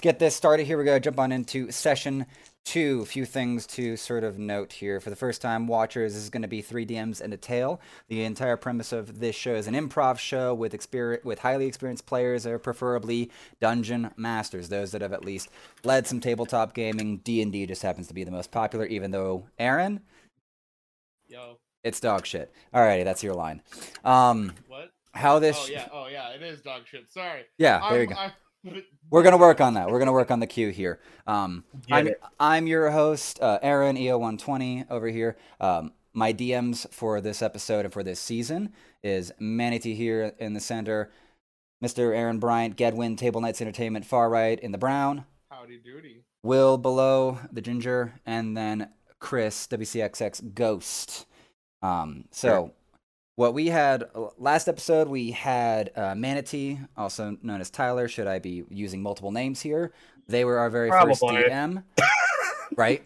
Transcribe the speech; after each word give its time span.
let's 0.00 0.14
get 0.14 0.18
this 0.18 0.34
started 0.34 0.66
here. 0.66 0.78
We're 0.78 0.84
going 0.84 0.96
to 0.96 1.04
jump 1.04 1.18
on 1.18 1.30
into 1.30 1.70
session 1.70 2.24
two. 2.64 3.00
A 3.02 3.04
few 3.04 3.26
things 3.26 3.66
to 3.66 3.98
sort 3.98 4.24
of 4.24 4.38
note 4.38 4.72
here. 4.72 4.98
For 4.98 5.10
the 5.10 5.16
first 5.16 5.42
time 5.42 5.66
watchers, 5.66 6.14
this 6.14 6.22
is 6.22 6.30
going 6.30 6.40
to 6.40 6.48
be 6.48 6.62
three 6.62 6.86
DMs 6.86 7.20
and 7.20 7.34
a 7.34 7.36
tale. 7.36 7.82
The 8.08 8.24
entire 8.24 8.56
premise 8.56 8.92
of 8.94 9.20
this 9.20 9.36
show 9.36 9.52
is 9.56 9.66
an 9.66 9.74
improv 9.74 10.18
show 10.18 10.54
with 10.54 10.72
experience, 10.72 11.22
with 11.22 11.40
highly 11.40 11.66
experienced 11.66 12.06
players, 12.06 12.46
or 12.46 12.58
preferably 12.58 13.30
dungeon 13.60 14.10
masters, 14.16 14.70
those 14.70 14.90
that 14.92 15.02
have 15.02 15.12
at 15.12 15.22
least 15.22 15.50
led 15.84 16.06
some 16.06 16.18
tabletop 16.18 16.72
gaming. 16.72 17.18
D 17.18 17.42
and 17.42 17.52
D 17.52 17.66
just 17.66 17.82
happens 17.82 18.08
to 18.08 18.14
be 18.14 18.24
the 18.24 18.30
most 18.30 18.50
popular, 18.50 18.86
even 18.86 19.10
though 19.10 19.44
Aaron, 19.58 20.00
Yo, 21.28 21.58
it's 21.84 22.00
dog 22.00 22.24
shit. 22.24 22.50
Alrighty, 22.74 23.04
that's 23.04 23.22
your 23.22 23.34
line. 23.34 23.60
Um, 24.02 24.54
what? 24.66 24.92
how 25.12 25.38
this? 25.40 25.58
Oh 25.60 25.66
yeah, 25.70 25.88
oh 25.92 26.06
yeah, 26.10 26.30
it 26.30 26.40
is 26.40 26.62
dog 26.62 26.86
shit. 26.86 27.12
Sorry. 27.12 27.42
yeah, 27.58 27.80
there 27.90 28.02
you 28.02 28.08
I'm- 28.08 28.14
go. 28.14 28.14
I'm- 28.14 28.32
We're 29.10 29.22
gonna 29.22 29.38
work 29.38 29.60
on 29.60 29.74
that. 29.74 29.88
We're 29.90 29.98
gonna 29.98 30.12
work 30.12 30.30
on 30.30 30.40
the 30.40 30.46
cue 30.46 30.68
here. 30.70 31.00
Um, 31.26 31.64
I'm 31.90 32.06
it. 32.08 32.20
I'm 32.38 32.66
your 32.66 32.90
host, 32.90 33.40
uh, 33.40 33.58
Aaron 33.62 33.96
EO120 33.96 34.90
over 34.90 35.08
here. 35.08 35.36
Um, 35.60 35.92
my 36.12 36.32
DMs 36.32 36.92
for 36.92 37.20
this 37.20 37.40
episode 37.42 37.84
and 37.84 37.92
for 37.92 38.02
this 38.02 38.20
season 38.20 38.72
is 39.02 39.32
Manatee 39.38 39.94
here 39.94 40.32
in 40.38 40.54
the 40.54 40.60
center, 40.60 41.10
Mr. 41.82 42.14
Aaron 42.14 42.38
Bryant, 42.38 42.76
Gedwin, 42.76 43.16
Table 43.16 43.40
Knights 43.40 43.60
Entertainment, 43.60 44.04
far 44.04 44.28
right 44.28 44.58
in 44.58 44.72
the 44.72 44.78
brown, 44.78 45.24
Howdy 45.50 45.78
doody. 45.78 46.22
Will 46.42 46.78
below 46.78 47.38
the 47.52 47.60
ginger, 47.60 48.20
and 48.26 48.56
then 48.56 48.90
Chris 49.18 49.66
WCXX 49.68 50.54
Ghost. 50.54 51.26
Um, 51.82 52.24
so 52.30 52.48
Sure. 52.48 52.72
What 53.40 53.54
we 53.54 53.68
had 53.68 54.02
uh, 54.14 54.28
last 54.36 54.68
episode, 54.68 55.08
we 55.08 55.30
had 55.30 55.90
uh, 55.96 56.14
Manatee, 56.14 56.78
also 56.94 57.38
known 57.40 57.62
as 57.62 57.70
Tyler. 57.70 58.06
Should 58.06 58.26
I 58.26 58.38
be 58.38 58.64
using 58.68 59.00
multiple 59.00 59.32
names 59.32 59.62
here? 59.62 59.92
They 60.28 60.44
were 60.44 60.58
our 60.58 60.68
very 60.68 60.90
first 60.90 61.22
DM, 61.22 61.82
right? 62.76 63.02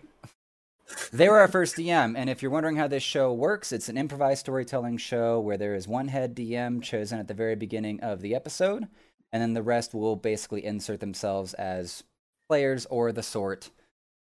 They 1.12 1.28
were 1.28 1.38
our 1.38 1.46
first 1.46 1.76
DM, 1.76 2.14
and 2.16 2.28
if 2.28 2.42
you're 2.42 2.50
wondering 2.50 2.74
how 2.74 2.88
this 2.88 3.04
show 3.04 3.32
works, 3.32 3.70
it's 3.70 3.88
an 3.88 3.96
improvised 3.96 4.40
storytelling 4.40 4.96
show 4.96 5.38
where 5.38 5.56
there 5.56 5.76
is 5.76 5.86
one 5.86 6.08
head 6.08 6.34
DM 6.34 6.82
chosen 6.82 7.20
at 7.20 7.28
the 7.28 7.34
very 7.34 7.54
beginning 7.54 8.00
of 8.00 8.20
the 8.20 8.34
episode, 8.34 8.88
and 9.32 9.40
then 9.40 9.54
the 9.54 9.62
rest 9.62 9.94
will 9.94 10.16
basically 10.16 10.64
insert 10.64 10.98
themselves 10.98 11.54
as 11.54 12.02
players 12.48 12.86
or 12.86 13.12
the 13.12 13.22
sort. 13.22 13.70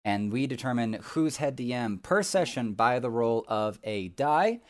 And 0.04 0.30
we 0.30 0.46
determine 0.46 1.00
who's 1.02 1.38
head 1.38 1.56
DM 1.56 2.02
per 2.02 2.22
session 2.22 2.74
by 2.74 3.00
the 3.00 3.10
roll 3.10 3.44
of 3.48 3.80
a 3.82 4.08
die. 4.10 4.60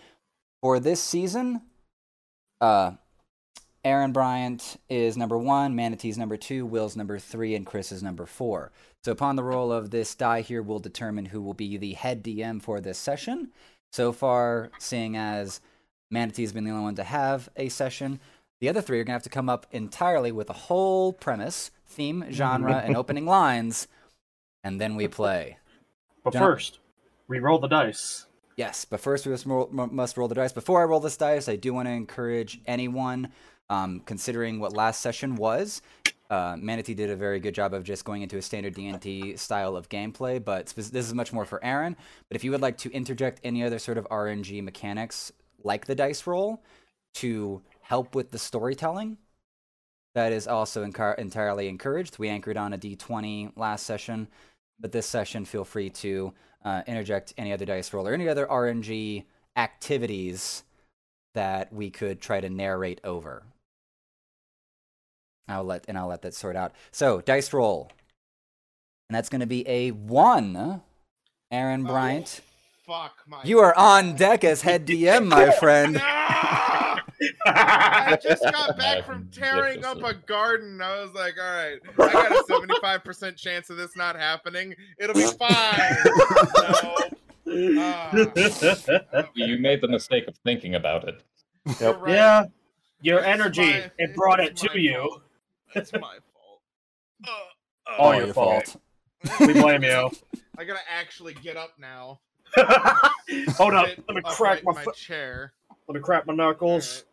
For 0.65 0.81
this 0.81 1.03
season, 1.03 1.61
uh, 2.59 2.93
Aaron 3.85 4.13
Bryant 4.13 4.79
is 4.89 5.15
number 5.15 5.37
one, 5.37 5.77
Manatee's 5.77 6.17
number 6.17 6.39
two, 6.39 6.65
Will's 6.65 6.97
number 6.97 7.19
three, 7.19 7.55
and 7.55 7.67
Chris 7.67 7.93
is 7.93 8.03
number 8.03 8.25
four. 8.25 8.73
So 9.05 9.13
upon 9.13 9.37
the 9.37 9.45
roll 9.45 9.71
of 9.71 9.91
this 9.91 10.15
die 10.15 10.41
here, 10.41 10.63
we'll 10.63 10.79
determine 10.79 11.27
who 11.27 11.43
will 11.43 11.53
be 11.53 11.77
the 11.77 11.93
head 11.93 12.25
DM 12.25 12.63
for 12.63 12.81
this 12.81 12.97
session. 12.97 13.51
So 13.93 14.11
far, 14.11 14.71
seeing 14.79 15.19
as 15.19 15.61
Manatee's 16.11 16.55
been 16.55 16.65
the 16.65 16.71
only 16.71 16.85
one 16.85 16.95
to 16.95 17.05
have 17.05 17.51
a 17.57 17.69
session, 17.69 18.19
the 18.63 18.71
other 18.71 18.81
three 18.81 18.99
are 18.99 19.05
gonna 19.05 19.17
have 19.17 19.23
to 19.25 19.29
come 19.29 19.51
up 19.51 19.67
entirely 19.71 20.33
with 20.33 20.49
a 20.49 20.55
whole 20.55 21.13
premise, 21.13 21.73
theme, 21.87 22.25
genre, 22.31 22.77
and 22.87 22.97
opening 22.97 23.27
lines, 23.27 23.87
and 24.63 24.81
then 24.81 24.97
we 24.97 25.09
play. 25.09 25.59
But 26.25 26.33
John- 26.33 26.41
first, 26.41 26.79
we 27.29 27.39
roll 27.39 27.59
the 27.59 27.69
dice. 27.69 28.25
Yes, 28.57 28.85
but 28.85 29.01
first 29.01 29.27
we 29.27 29.33
must 29.33 29.47
roll, 29.47 29.69
must 29.73 30.17
roll 30.17 30.29
the 30.29 30.35
dice. 30.35 30.53
Before 30.53 30.81
I 30.81 30.85
roll 30.85 31.01
this 31.01 31.17
dice, 31.17 31.49
I 31.49 31.57
do 31.57 31.75
want 31.75 31.89
to 31.89 31.93
encourage 31.93 32.61
anyone, 32.67 33.29
um, 33.69 34.01
considering 34.07 34.61
what 34.61 34.73
last 34.73 35.01
session 35.01 35.35
was. 35.37 35.83
Uh, 36.31 36.57
Manatee 36.59 36.95
did 36.95 37.11
a 37.11 37.17
very 37.17 37.39
good 37.39 37.55
job 37.55 37.75
of 37.75 37.85
just 37.85 38.05
going 38.05 38.23
into 38.23 38.39
a 38.39 38.43
standard 38.43 38.75
D&D 38.75 39.37
style 39.37 39.77
of 39.77 39.89
gameplay, 39.89 40.43
but 40.43 40.67
this 40.69 40.93
is 40.93 41.15
much 41.15 41.33
more 41.33 41.45
for 41.45 41.63
Aaron. 41.65 41.97
But 42.29 42.37
if 42.37 42.45
you 42.45 42.51
would 42.53 42.63
like 42.63 42.79
to 42.79 42.91
interject 42.93 43.41
any 43.45 43.63
other 43.63 43.79
sort 43.79 43.99
of 43.99 44.09
RNG 44.09 44.63
mechanics, 44.63 45.33
like 45.63 45.87
the 45.87 45.95
dice 45.95 46.27
roll, 46.27 46.63
to 47.15 47.63
help 47.83 48.15
with 48.15 48.31
the 48.31 48.39
storytelling, 48.39 49.19
that 50.15 50.33
is 50.33 50.47
also 50.47 50.83
entirely 50.83 51.69
encouraged. 51.69 52.19
We 52.19 52.29
anchored 52.29 52.57
on 52.57 52.73
a 52.73 52.79
D20 52.79 53.53
last 53.57 53.85
session, 53.85 54.29
but 54.81 54.93
this 54.93 55.07
session, 55.07 55.45
feel 55.45 55.65
free 55.65 55.91
to 55.91 56.33
uh, 56.65 56.83
interject 56.87 57.35
any 57.37 57.53
other 57.53 57.65
dice 57.65 57.93
roll 57.93 58.07
or 58.09 58.15
any 58.15 58.29
other 58.29 58.47
RNG 58.47 59.25
activities 59.57 60.65
that 61.35 61.73
we 61.73 61.91
could 61.91 62.21
try 62.21 62.41
to 62.41 62.49
narrate 62.49 63.01
over. 63.05 63.43
I'll 65.49 65.65
let 65.65 65.85
and 65.89 65.99
I'll 65.99 66.07
let 66.09 66.23
that 66.23 66.35
sort 66.35 66.57
out. 66.57 66.73
So 66.91 67.21
dice 67.21 67.53
roll, 67.53 67.91
and 69.09 69.17
that's 69.17 69.29
going 69.29 69.41
to 69.41 69.47
be 69.47 69.67
a 69.69 69.91
one. 69.91 70.81
Aaron 71.51 71.85
Oh, 71.87 71.91
Bryant, 71.91 72.41
Fuck 72.87 73.13
my. 73.27 73.43
you 73.45 73.59
are 73.61 73.77
on 73.77 74.17
deck 74.17 74.43
as 74.43 74.63
head 74.63 74.87
DM, 74.89 75.27
my 75.29 75.51
friend. 75.51 75.99
Ah! 76.01 76.64
I 77.47 78.19
just 78.23 78.43
got 78.43 78.77
back 78.79 79.05
from 79.05 79.29
tearing 79.33 79.85
up 79.85 80.03
a 80.03 80.15
garden. 80.15 80.81
I 80.83 81.01
was 81.03 81.13
like, 81.15 81.35
all 81.39 81.45
right, 81.55 81.79
I 81.99 82.13
got 82.13 82.33
a 82.33 82.45
seventy-five 82.49 83.05
percent 83.05 83.37
chance 83.37 83.71
of 83.71 83.77
this 83.77 83.97
not 83.97 84.17
happening. 84.17 84.75
It'll 84.99 85.15
be 85.15 85.27
fine. 85.27 85.97
no. 87.47 87.81
Ah. 87.81 88.11
You 89.35 89.59
made 89.59 89.81
the 89.81 89.89
mistake 89.89 90.27
of 90.27 90.37
thinking 90.45 90.75
about 90.75 91.07
it. 91.09 91.23
You're 91.81 91.95
right. 91.95 92.13
Yeah, 92.15 92.45
your 93.03 93.19
It's 93.19 93.27
energy, 93.27 93.71
my- 93.71 93.91
it 93.99 94.15
brought 94.17 94.41
it 94.41 94.57
to 94.57 94.81
you. 94.81 94.95
fault. 94.95 95.23
It's 95.75 95.93
my 95.93 96.01
fault. 96.01 96.61
Uh, 97.27 97.31
uh, 97.31 97.97
All 97.99 98.07
All 98.07 98.15
your 98.15 98.25
your 98.27 98.35
fault. 98.35 98.77
fault. 99.27 99.41
We 99.49 99.53
blame 99.55 99.83
you. 99.83 100.11
I 100.59 100.65
gotta 100.65 100.81
actually 100.91 101.35
get 101.35 101.57
up 101.57 101.73
now. 101.79 102.21
Hold 102.57 103.75
up, 103.75 103.87
Sit 103.89 104.05
let 104.09 104.15
me 104.17 104.21
upright 104.25 104.35
crack 104.37 104.65
my 104.65 104.73
my 104.73 104.83
foot. 104.85 104.95
chair. 104.97 105.53
Let 105.89 105.95
me 105.95 106.01
crack 106.01 106.27
my 106.27 106.35
knuckles. 106.35 107.05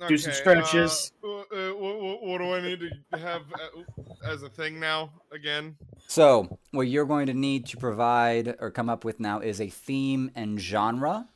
Alright. 0.00 0.10
Do 0.10 0.18
some 0.18 0.30
Okay, 0.30 0.38
stretches. 0.38 1.12
Uh, 1.24 1.28
uh, 1.28 1.40
uh, 1.40 1.70
what, 1.74 2.00
what, 2.00 2.22
what 2.22 2.38
do 2.38 2.54
I 2.54 2.60
need 2.60 2.80
to 3.12 3.18
have 3.18 3.42
uh, 3.52 4.02
as 4.24 4.44
a 4.44 4.48
thing 4.48 4.78
now 4.78 5.10
again? 5.32 5.76
So 6.06 6.58
what 6.70 6.88
you're 6.88 7.04
going 7.04 7.26
to 7.26 7.34
need 7.34 7.66
to 7.66 7.76
provide 7.76 8.54
or 8.60 8.70
come 8.70 8.88
up 8.88 9.04
with 9.04 9.18
now 9.18 9.40
is 9.40 9.60
a 9.60 9.68
theme 9.68 10.30
and 10.36 10.60
genre. 10.60 11.28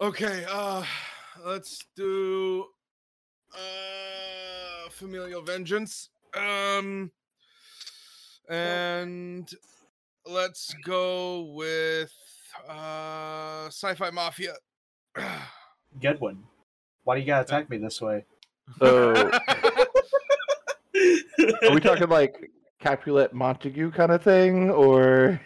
Okay, 0.00 0.44
uh, 0.48 0.84
let's 1.44 1.84
do 1.96 2.66
uh, 3.54 4.88
familial 4.90 5.42
vengeance. 5.42 6.10
Um, 6.34 7.10
and 8.48 9.50
let's 10.26 10.74
go 10.84 11.52
with 11.54 12.12
uh, 12.68 13.66
sci-fi 13.66 14.10
mafia. 14.10 14.54
Gedwin, 16.00 16.38
why 17.06 17.14
do 17.14 17.20
you 17.20 17.26
gotta 17.28 17.42
attack 17.44 17.70
me 17.70 17.76
this 17.78 18.00
way? 18.02 18.24
So, 18.80 19.14
are 21.62 21.72
we 21.72 21.78
talking 21.80 22.08
like 22.08 22.50
Capulet 22.80 23.32
Montague 23.32 23.92
kind 23.92 24.10
of 24.10 24.22
thing, 24.24 24.70
or 24.72 25.40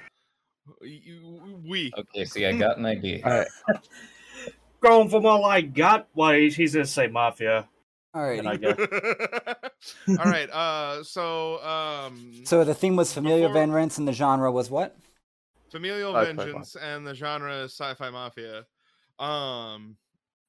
we. 0.80 1.92
Okay, 1.98 2.24
see, 2.24 2.46
I 2.46 2.52
got 2.52 2.78
an 2.78 2.86
idea. 2.86 3.22
Alright. 3.24 3.48
Going 4.80 5.10
from 5.10 5.26
all 5.26 5.44
I 5.44 5.60
got, 5.60 6.08
why 6.14 6.48
he's 6.48 6.72
gonna 6.72 6.86
say 6.86 7.08
mafia. 7.08 7.68
All 8.14 8.22
right, 8.22 8.44
I 8.46 8.56
guess. 8.56 8.76
All 10.08 10.24
right, 10.24 10.48
Uh, 10.50 11.04
so 11.04 11.62
um, 11.62 12.40
So 12.44 12.64
the 12.64 12.74
theme 12.74 12.96
was 12.96 13.12
familial 13.12 13.48
Before- 13.50 13.60
vengeance, 13.66 13.98
and 13.98 14.08
the 14.08 14.14
genre 14.14 14.50
was 14.50 14.70
what? 14.70 14.96
familial 15.70 16.12
Sci-fi 16.16 16.32
vengeance 16.32 16.74
and 16.74 17.06
the 17.06 17.14
genre 17.14 17.62
is 17.64 17.72
sci-fi 17.72 18.10
mafia. 18.10 18.64
Um, 19.20 19.96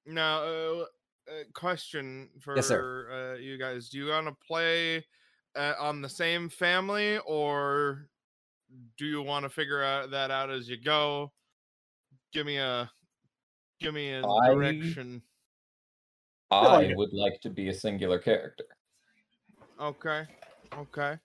now, 0.07 0.41
uh, 0.43 0.85
uh, 1.31 1.43
question 1.53 2.29
for 2.39 2.55
Yes, 2.55 2.67
sir. 2.67 3.33
Uh, 3.35 3.39
you 3.39 3.57
guys: 3.57 3.89
Do 3.89 3.97
you 3.97 4.07
want 4.07 4.27
to 4.27 4.35
play 4.45 5.05
uh, 5.55 5.73
on 5.79 6.01
the 6.01 6.09
same 6.09 6.49
family, 6.49 7.19
or 7.25 8.07
do 8.97 9.05
you 9.05 9.21
want 9.21 9.43
to 9.43 9.49
figure 9.49 9.83
out 9.83 10.11
that 10.11 10.31
out 10.31 10.49
as 10.49 10.67
you 10.67 10.77
go? 10.77 11.31
Give 12.33 12.45
me 12.45 12.57
a, 12.57 12.89
give 13.79 13.93
me 13.93 14.13
a 14.13 14.25
I- 14.25 14.53
direction. 14.53 15.21
I 16.49 16.67
like 16.67 16.97
would 16.97 17.13
like 17.13 17.39
to 17.41 17.49
be 17.49 17.69
a 17.69 17.73
singular 17.73 18.19
character. 18.19 18.65
Okay. 19.79 20.25
Okay. 20.77 21.17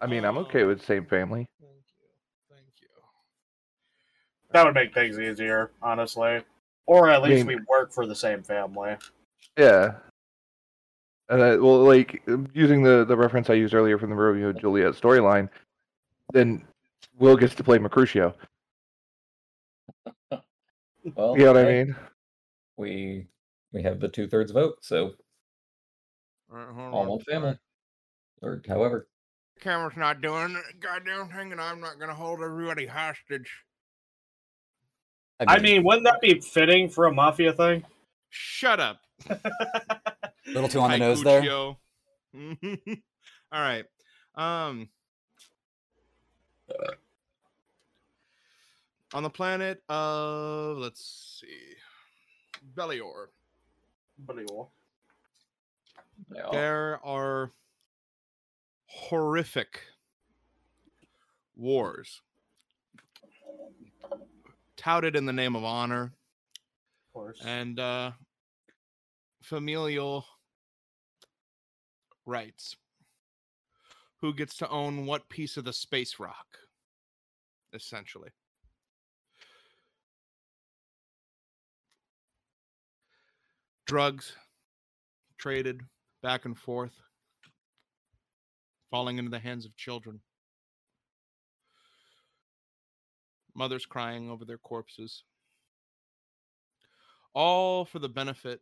I 0.00 0.06
mean, 0.06 0.24
I'm 0.24 0.36
okay 0.38 0.64
with 0.64 0.84
same 0.84 1.06
family. 1.06 1.48
Thank 1.60 1.72
you. 2.00 2.56
Thank 2.56 2.72
you. 2.82 2.88
that 4.52 4.64
would 4.64 4.74
make 4.74 4.92
things 4.94 5.18
easier, 5.18 5.70
honestly. 5.80 6.42
Or 6.88 7.10
at 7.10 7.22
least 7.22 7.46
mean- 7.46 7.58
we 7.58 7.64
work 7.68 7.92
for 7.92 8.06
the 8.06 8.14
same 8.14 8.42
family. 8.42 8.96
Yeah. 9.58 9.96
And 11.28 11.42
I, 11.42 11.56
well, 11.56 11.84
like 11.84 12.22
using 12.54 12.82
the 12.82 13.04
the 13.04 13.14
reference 13.16 13.50
I 13.50 13.54
used 13.54 13.74
earlier 13.74 13.98
from 13.98 14.08
the 14.08 14.16
Romeo 14.16 14.48
and 14.48 14.58
Juliet 14.58 14.94
storyline, 14.94 15.50
then 16.32 16.64
Will 17.18 17.36
gets 17.36 17.54
to 17.56 17.62
play 17.64 17.78
Mercutio. 17.78 18.34
Well, 21.14 21.38
You 21.38 21.44
know 21.46 21.52
what 21.54 21.64
I 21.64 21.64
hey, 21.70 21.84
mean? 21.84 21.96
We 22.76 23.26
we 23.72 23.82
have 23.82 23.98
the 24.00 24.08
two 24.08 24.26
thirds 24.28 24.50
vote, 24.52 24.78
so 24.82 25.12
All 26.50 26.56
right, 26.58 26.74
hold 26.74 26.94
all 26.94 27.12
on. 27.12 27.20
family. 27.20 27.58
Or 28.42 28.62
however. 28.68 29.08
Camera's 29.60 29.96
not 29.96 30.20
doing 30.20 30.54
a 30.56 30.76
goddamn 30.78 31.28
thing, 31.28 31.52
and 31.52 31.60
I'm 31.60 31.80
not 31.80 31.98
gonna 31.98 32.14
hold 32.14 32.40
everybody 32.42 32.86
hostage. 32.86 33.50
I 35.46 35.58
mean, 35.58 35.84
wouldn't 35.84 36.04
that 36.04 36.20
be 36.20 36.40
fitting 36.40 36.88
for 36.88 37.06
a 37.06 37.12
mafia 37.12 37.52
thing? 37.52 37.84
Shut 38.30 38.80
up. 38.80 39.00
a 39.28 39.38
little 40.46 40.68
too 40.68 40.80
on 40.80 40.90
the 40.90 40.98
nose 40.98 41.22
there. 41.22 41.42
All 41.52 41.76
right. 43.52 43.84
Um 44.34 44.88
on 49.14 49.22
the 49.22 49.30
planet 49.30 49.82
of 49.88 50.76
let's 50.78 51.40
see 51.40 51.74
Belior, 52.74 53.28
Belial. 54.26 54.70
Yeah. 56.34 56.48
there 56.52 57.00
are 57.04 57.52
horrific 58.86 59.80
wars 61.56 62.20
touted 64.78 65.16
in 65.16 65.26
the 65.26 65.32
name 65.32 65.54
of 65.54 65.64
honor. 65.64 66.12
Of 67.08 67.12
course. 67.12 67.42
and 67.44 67.78
uh 67.78 68.12
familial 69.42 70.24
rights. 72.24 72.76
Who 74.20 74.32
gets 74.34 74.56
to 74.58 74.68
own 74.68 75.06
what 75.06 75.28
piece 75.28 75.56
of 75.56 75.64
the 75.64 75.72
space 75.72 76.18
rock 76.18 76.46
essentially. 77.72 78.30
Drugs 83.86 84.32
traded 85.38 85.82
back 86.22 86.44
and 86.44 86.58
forth 86.58 87.00
falling 88.90 89.18
into 89.18 89.30
the 89.30 89.38
hands 89.38 89.64
of 89.64 89.76
children 89.76 90.20
mothers 93.58 93.84
crying 93.84 94.30
over 94.30 94.44
their 94.44 94.56
corpses 94.56 95.24
all 97.34 97.84
for 97.84 97.98
the 97.98 98.08
benefit 98.08 98.60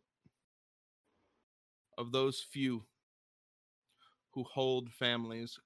of 1.99 2.11
those 2.11 2.41
few 2.41 2.83
who 4.31 4.43
hold 4.43 4.91
families 4.91 5.59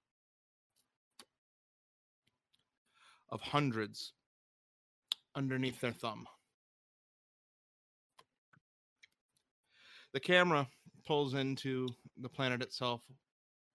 of 3.29 3.41
hundreds 3.41 4.11
underneath 5.33 5.79
their 5.79 5.93
thumb. 5.93 6.27
The 10.13 10.19
camera 10.19 10.67
pulls 11.07 11.33
into 11.35 11.87
the 12.17 12.29
planet 12.29 12.61
itself, 12.61 13.01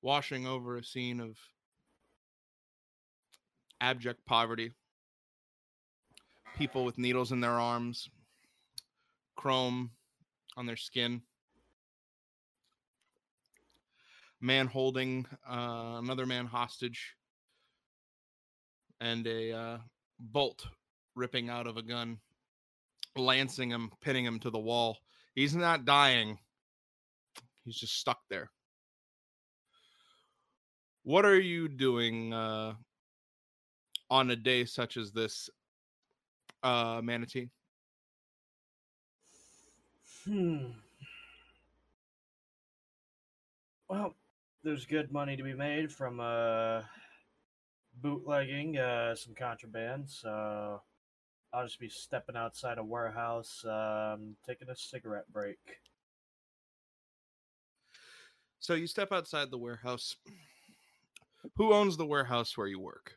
washing 0.02 0.46
over 0.46 0.76
a 0.76 0.84
scene 0.84 1.18
of 1.18 1.38
abject 3.80 4.24
poverty, 4.26 4.72
people 6.56 6.84
with 6.84 6.98
needles 6.98 7.32
in 7.32 7.40
their 7.40 7.60
arms, 7.60 8.08
chrome 9.36 9.90
on 10.56 10.66
their 10.66 10.76
skin. 10.76 11.22
Man 14.40 14.66
holding 14.66 15.26
uh, 15.48 15.98
another 16.02 16.26
man 16.26 16.46
hostage 16.46 17.14
and 19.00 19.26
a 19.26 19.52
uh, 19.52 19.78
bolt 20.18 20.66
ripping 21.14 21.48
out 21.48 21.66
of 21.66 21.76
a 21.76 21.82
gun 21.82 22.18
lancing 23.16 23.70
him 23.70 23.90
pinning 24.00 24.24
him 24.24 24.38
to 24.40 24.50
the 24.50 24.58
wall. 24.58 24.98
He's 25.34 25.54
not 25.54 25.84
dying. 25.84 26.38
He's 27.64 27.76
just 27.76 27.98
stuck 27.98 28.20
there. 28.28 28.50
What 31.02 31.24
are 31.24 31.40
you 31.40 31.68
doing 31.68 32.32
uh, 32.32 32.74
on 34.10 34.30
a 34.30 34.36
day 34.36 34.64
such 34.64 34.96
as 34.96 35.12
this 35.12 35.48
uh, 36.66 37.00
manatee 37.02 37.48
Hmm. 40.24 40.72
Well, 43.88 44.14
there's 44.64 44.84
good 44.84 45.12
money 45.12 45.36
to 45.36 45.42
be 45.44 45.54
made 45.54 45.92
from 45.92 46.18
uh, 46.18 46.82
bootlegging 48.02 48.76
uh, 48.76 49.14
some 49.14 49.34
contraband, 49.36 50.10
so 50.10 50.82
I'll 51.52 51.64
just 51.64 51.78
be 51.78 51.88
stepping 51.88 52.34
outside 52.36 52.78
a 52.78 52.84
warehouse, 52.84 53.64
um, 53.64 54.34
taking 54.44 54.68
a 54.68 54.74
cigarette 54.74 55.32
break. 55.32 55.58
So 58.58 58.74
you 58.74 58.88
step 58.88 59.12
outside 59.12 59.52
the 59.52 59.58
warehouse. 59.58 60.16
Who 61.54 61.72
owns 61.72 61.96
the 61.96 62.06
warehouse 62.06 62.58
where 62.58 62.66
you 62.66 62.80
work? 62.80 63.16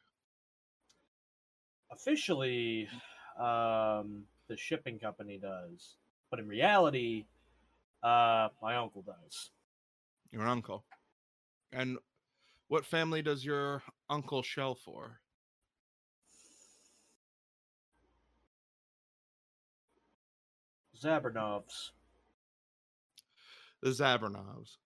Officially, 1.92 2.88
um, 3.39 4.24
the 4.47 4.57
shipping 4.57 5.00
company 5.00 5.39
does, 5.41 5.95
but 6.30 6.39
in 6.39 6.47
reality, 6.47 7.25
uh, 8.03 8.50
my 8.62 8.75
uncle 8.75 9.01
does. 9.01 9.50
Your 10.31 10.47
uncle. 10.47 10.83
And 11.71 11.97
what 12.68 12.86
family 12.86 13.21
does 13.21 13.44
your 13.44 13.81
uncle 14.09 14.44
shell 14.44 14.75
for? 14.75 15.19
Zabernovs. 21.01 21.92
The 23.81 23.92
Zabernovs. 23.92 24.77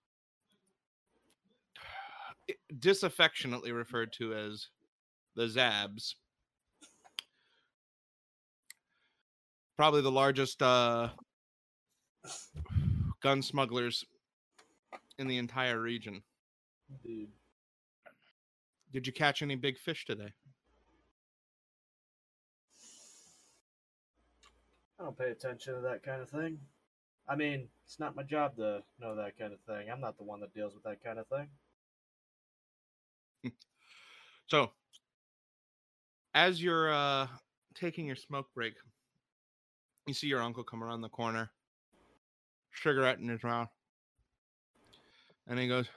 Disaffectionately 2.78 3.72
referred 3.72 4.14
to 4.14 4.34
as 4.34 4.68
the 5.36 5.48
Zabs. 5.48 6.16
Probably 9.78 10.02
the 10.02 10.12
largest 10.12 10.62
uh, 10.62 11.10
gun 13.22 13.42
smugglers 13.42 14.06
in 15.18 15.28
the 15.28 15.38
entire 15.38 15.80
region. 15.80 16.22
Dude. 17.04 17.30
Did 18.92 19.08
you 19.08 19.14
catch 19.14 19.42
any 19.42 19.56
big 19.56 19.80
fish 19.80 20.06
today? 20.06 20.34
I 25.00 25.04
don't 25.06 25.18
pay 25.18 25.32
attention 25.32 25.74
to 25.74 25.82
that 25.82 26.04
kind 26.04 26.22
of 26.22 26.30
thing. 26.30 26.60
I 27.28 27.36
mean, 27.36 27.68
it's 27.86 28.00
not 28.00 28.16
my 28.16 28.24
job 28.24 28.56
to 28.58 28.84
know 29.00 29.16
that 29.16 29.38
kind 29.40 29.54
of 29.54 29.60
thing. 29.62 29.90
I'm 29.92 30.00
not 30.00 30.18
the 30.18 30.24
one 30.24 30.40
that 30.42 30.54
deals 30.54 30.74
with 30.76 30.84
that 30.84 31.04
kind 31.04 31.20
of 31.20 31.28
thing. 31.28 31.48
So, 34.48 34.72
as 36.36 36.62
you're 36.62 36.94
uh, 36.94 37.28
taking 37.74 38.06
your 38.06 38.18
smoke 38.18 38.48
break, 38.54 38.74
you 40.08 40.14
see 40.14 40.28
your 40.28 40.42
uncle 40.42 40.64
come 40.64 40.84
around 40.84 41.02
the 41.02 41.10
corner, 41.10 41.52
cigarette 42.74 43.20
in 43.20 43.28
his 43.30 43.44
mouth, 43.44 43.70
and 45.48 45.60
he 45.60 45.68
goes, 45.68 45.88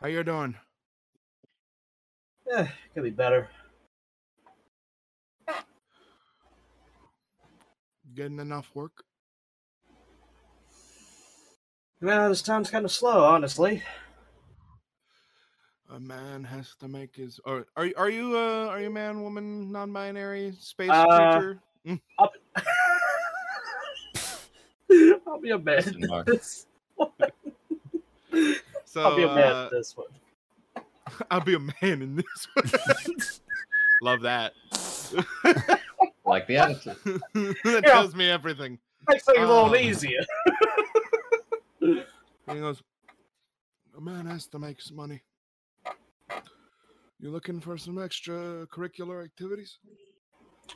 "How 0.00 0.08
you 0.08 0.22
doing?" 0.22 0.56
Eh, 2.50 2.68
could 2.94 3.02
be 3.02 3.10
better. 3.10 3.50
Getting 8.14 8.38
enough 8.40 8.70
work? 8.74 9.04
Well, 12.00 12.28
this 12.28 12.42
town's 12.42 12.70
kind 12.70 12.84
of 12.84 12.92
slow, 12.92 13.24
honestly. 13.24 13.82
A 15.90 15.98
man 16.00 16.44
has 16.44 16.74
to 16.76 16.88
make 16.88 17.16
his. 17.16 17.38
Or 17.44 17.66
are 17.76 17.86
you- 17.86 17.94
are 17.96 18.08
you 18.10 18.36
uh 18.38 18.66
are 18.68 18.80
you 18.80 18.90
man, 18.90 19.22
woman, 19.22 19.72
non-binary, 19.72 20.52
space 20.52 20.90
Uh, 20.90 21.32
creature? 21.32 21.62
I'll, 22.18 22.32
I'll 25.26 25.40
be 25.40 25.50
a 25.50 25.58
man. 25.58 25.82
Question 25.82 26.12
at. 26.12 26.26
This 26.26 26.66
one. 26.96 27.10
So 28.84 29.02
I'll 29.02 29.16
be 29.16 29.22
a 29.22 29.26
man 29.34 29.52
uh, 29.52 29.64
at 29.66 29.70
this 29.70 29.96
one. 29.96 30.06
I'll 31.30 31.40
be 31.40 31.54
a 31.54 31.58
man 31.58 32.02
in 32.02 32.16
this 32.16 32.48
one. 32.54 32.70
Love 34.02 34.20
that. 34.22 34.52
Like 36.24 36.46
the 36.46 36.56
attitude. 36.56 36.96
that 37.34 37.56
Yeah. 37.64 37.80
tells 37.80 38.14
me 38.14 38.30
everything. 38.30 38.78
Makes 39.08 39.24
things 39.24 39.38
a 39.38 39.40
little 39.40 39.70
uh, 39.70 39.74
easier. 39.76 40.20
He 41.80 42.04
goes, 42.46 42.82
A 43.96 44.00
man 44.00 44.26
has 44.26 44.46
to 44.48 44.58
make 44.58 44.80
some 44.80 44.96
money. 44.96 45.22
You 47.20 47.30
looking 47.30 47.60
for 47.60 47.76
some 47.76 48.02
extra 48.02 48.66
curricular 48.66 49.24
activities? 49.24 49.78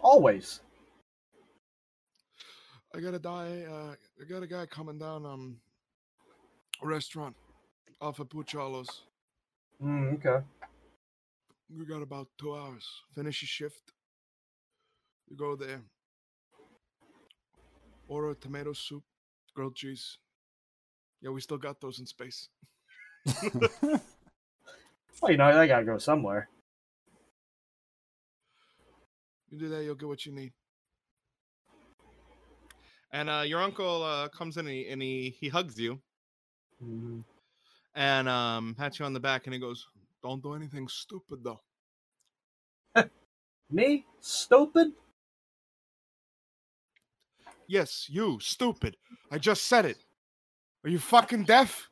Always. 0.00 0.60
I 2.94 3.00
got 3.00 3.14
a 3.14 3.18
guy, 3.18 3.62
uh, 3.62 3.94
I 4.20 4.24
got 4.28 4.42
a 4.42 4.46
guy 4.46 4.66
coming 4.66 4.98
down 4.98 5.24
um 5.24 5.56
restaurant 6.82 7.34
off 8.00 8.18
of 8.18 8.28
Puchalos. 8.28 8.88
Mm, 9.82 10.14
okay. 10.14 10.44
We 11.74 11.86
got 11.86 12.02
about 12.02 12.28
two 12.38 12.54
hours. 12.54 12.86
Finish 13.14 13.42
your 13.42 13.48
shift. 13.48 13.92
You 15.28 15.36
go 15.36 15.56
there. 15.56 15.80
Order 18.08 18.34
tomato 18.34 18.72
soup, 18.74 19.04
grilled 19.54 19.74
cheese. 19.74 20.18
Yeah, 21.22 21.30
we 21.30 21.40
still 21.40 21.58
got 21.58 21.80
those 21.80 21.98
in 21.98 22.06
space. 22.06 22.48
Well, 25.22 25.30
you 25.30 25.36
know, 25.36 25.56
they 25.56 25.68
gotta 25.68 25.84
go 25.84 25.98
somewhere. 25.98 26.48
You 29.50 29.58
do 29.58 29.68
that, 29.68 29.84
you'll 29.84 29.94
get 29.94 30.08
what 30.08 30.26
you 30.26 30.32
need. 30.32 30.52
And 33.12 33.28
uh, 33.28 33.42
your 33.44 33.60
uncle 33.60 34.02
uh, 34.02 34.28
comes 34.28 34.56
in 34.56 34.66
and 34.66 34.74
he, 34.74 34.88
and 34.88 35.02
he 35.02 35.36
he 35.38 35.48
hugs 35.48 35.78
you 35.78 36.00
Mhm. 36.82 37.22
and 37.94 38.28
um, 38.28 38.74
pats 38.76 38.98
you 38.98 39.04
on 39.04 39.12
the 39.12 39.20
back 39.20 39.46
and 39.46 39.54
he 39.54 39.60
goes, 39.60 39.86
"Don't 40.22 40.42
do 40.42 40.54
anything 40.54 40.88
stupid 40.88 41.44
though." 41.44 41.60
Me? 43.70 44.04
Stupid? 44.20 44.92
Yes, 47.66 48.06
you 48.10 48.38
stupid. 48.40 48.96
I 49.30 49.38
just 49.38 49.64
said 49.66 49.84
it. 49.86 49.98
Are 50.84 50.90
you 50.90 50.98
fucking 50.98 51.44
deaf? 51.44 51.88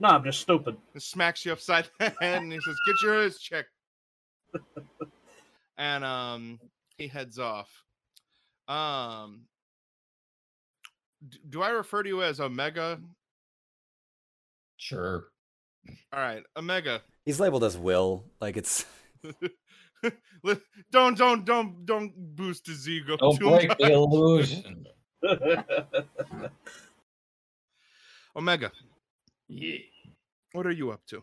No, 0.00 0.08
I'm 0.08 0.24
just 0.24 0.40
stupid. 0.40 0.76
and 0.92 1.02
smacks 1.02 1.44
you 1.44 1.52
upside 1.52 1.88
the 1.98 2.10
head 2.20 2.42
and 2.42 2.52
he 2.52 2.58
says, 2.60 2.76
Get 2.86 3.02
your 3.02 3.14
ears 3.22 3.38
checked. 3.38 3.70
and 5.78 6.04
um 6.04 6.60
he 6.96 7.08
heads 7.08 7.38
off. 7.38 7.70
Um 8.68 9.42
do 11.48 11.62
I 11.62 11.70
refer 11.70 12.02
to 12.02 12.08
you 12.08 12.22
as 12.22 12.40
Omega? 12.40 13.00
Sure. 14.76 15.24
All 16.12 16.20
right, 16.20 16.42
Omega. 16.56 17.02
He's 17.24 17.38
labeled 17.40 17.64
as 17.64 17.76
Will. 17.78 18.24
Like 18.40 18.56
it's 18.56 18.84
don't 20.92 21.16
don't 21.16 21.44
don't 21.44 21.86
don't 21.86 22.12
boost 22.36 22.66
his 22.66 22.88
ego 22.88 23.16
Don't 23.16 23.38
too 23.38 23.50
break 23.50 23.68
much. 23.68 23.78
the 23.78 23.92
illusion. 23.92 24.86
Omega, 28.36 28.72
Yeah. 29.48 29.78
what 30.52 30.66
are 30.66 30.72
you 30.72 30.90
up 30.90 31.06
to? 31.06 31.22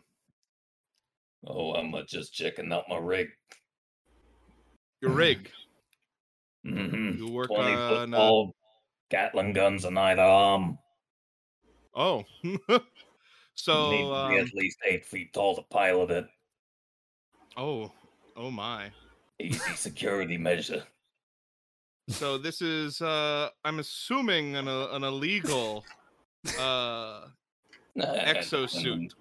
Oh, 1.46 1.74
I'm 1.74 1.94
uh, 1.94 2.02
just 2.08 2.32
checking 2.32 2.72
out 2.72 2.88
my 2.88 2.96
rig. 2.96 3.28
Your 5.02 5.10
rig. 5.10 5.50
Mm-hmm. 6.66 7.18
You 7.22 7.32
work 7.32 7.48
20 7.48 7.62
foot 7.74 8.14
on 8.14 8.14
uh, 8.14 8.50
tall 9.12 9.30
Gatling 9.30 9.52
guns 9.52 9.84
on 9.84 9.96
either 9.98 10.22
arm. 10.22 10.78
oh. 11.94 12.24
Need 12.42 12.60
to 12.68 12.82
so 13.54 13.90
be 13.90 14.02
um, 14.02 14.32
at 14.34 14.54
least 14.54 14.78
eight 14.88 15.04
feet 15.04 15.32
tall 15.32 15.56
to 15.56 15.62
pilot 15.62 16.10
it. 16.10 16.26
oh 17.56 17.92
oh 18.36 18.50
my. 18.50 18.90
Easy 19.40 19.58
security 19.76 20.38
measure. 20.38 20.84
So 22.08 22.38
this 22.38 22.62
is 22.62 23.00
uh 23.02 23.50
I'm 23.64 23.78
assuming 23.78 24.56
an 24.56 24.68
uh, 24.68 24.88
an 24.92 25.04
illegal 25.04 25.84
uh 26.58 27.26
Nah, 27.94 28.06
Exosuit. 28.06 29.12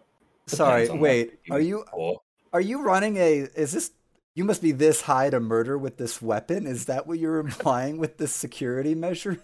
sorry. 0.47 0.87
Depends 0.87 0.89
on 0.89 0.99
what 0.99 1.01
Wait, 1.01 1.39
you 1.45 1.53
are 1.53 1.59
you 1.59 1.81
it 1.81 1.87
for. 1.91 2.21
are 2.53 2.61
you 2.61 2.81
running 2.81 3.17
a? 3.17 3.39
Is 3.55 3.73
this? 3.73 3.91
You 4.33 4.45
must 4.45 4.61
be 4.61 4.71
this 4.71 5.01
high 5.01 5.29
to 5.29 5.41
murder 5.41 5.77
with 5.77 5.97
this 5.97 6.21
weapon. 6.21 6.65
Is 6.65 6.85
that 6.85 7.05
what 7.05 7.19
you're 7.19 7.39
implying 7.39 7.97
with 7.97 8.17
this 8.17 8.33
security 8.33 8.95
measure? 8.95 9.43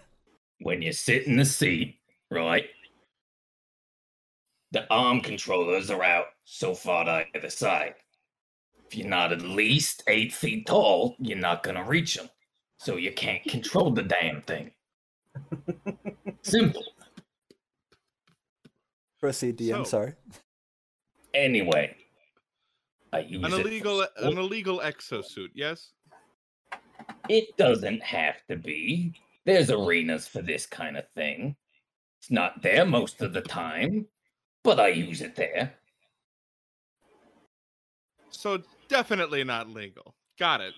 When 0.60 0.82
you 0.82 0.92
sit 0.92 1.28
in 1.28 1.38
the 1.38 1.46
seat, 1.46 2.00
right? 2.32 2.66
The 4.72 4.86
arm 4.92 5.22
controllers 5.22 5.90
are 5.90 6.04
out 6.04 6.26
so 6.44 6.74
far 6.74 7.06
to 7.06 7.26
either 7.36 7.50
side. 7.50 7.96
If 8.86 8.96
you're 8.98 9.08
not 9.08 9.32
at 9.34 9.42
least 9.42 10.04
eight 10.08 10.34
feet 10.34 10.66
tall, 10.66 11.16
you're 11.20 11.38
not 11.38 11.64
gonna 11.64 11.84
reach 11.84 12.16
them. 12.16 12.30
So 12.80 12.96
you 12.98 13.12
can't 13.12 13.44
control 13.44 13.92
the 13.92 14.04
damn 14.04 14.42
thing. 14.42 14.72
Simple. 16.42 16.84
Proceed, 19.20 19.58
DM. 19.58 19.70
So- 19.70 19.84
sorry. 19.84 20.14
Anyway, 21.34 21.96
I 23.14 23.20
use 23.20 23.44
an 23.44 23.54
it. 23.54 23.62
for 23.62 23.68
illegal 23.68 24.02
an 24.18 24.38
illegal 24.38 24.80
exosuit, 24.80 25.50
yes? 25.54 25.92
It 27.30 27.56
doesn't 27.58 28.02
have 28.02 28.36
to 28.50 28.56
be. 28.56 29.14
There's 29.48 29.72
arenas 29.72 30.28
for 30.28 30.42
this 30.42 30.66
kind 30.66 30.98
of 30.98 31.06
thing. 31.16 31.56
It's 32.20 32.30
not 32.30 32.62
there 32.62 32.86
most 32.86 33.22
of 33.22 33.32
the 33.32 33.40
time, 33.40 34.06
but 34.62 34.78
I 34.78 34.90
use 34.90 35.22
it 35.22 35.38
there. 35.38 35.74
So 38.30 38.62
definitely 38.90 39.46
not 39.46 39.70
legal. 39.70 40.16
Got 40.38 40.60
it. 40.60 40.74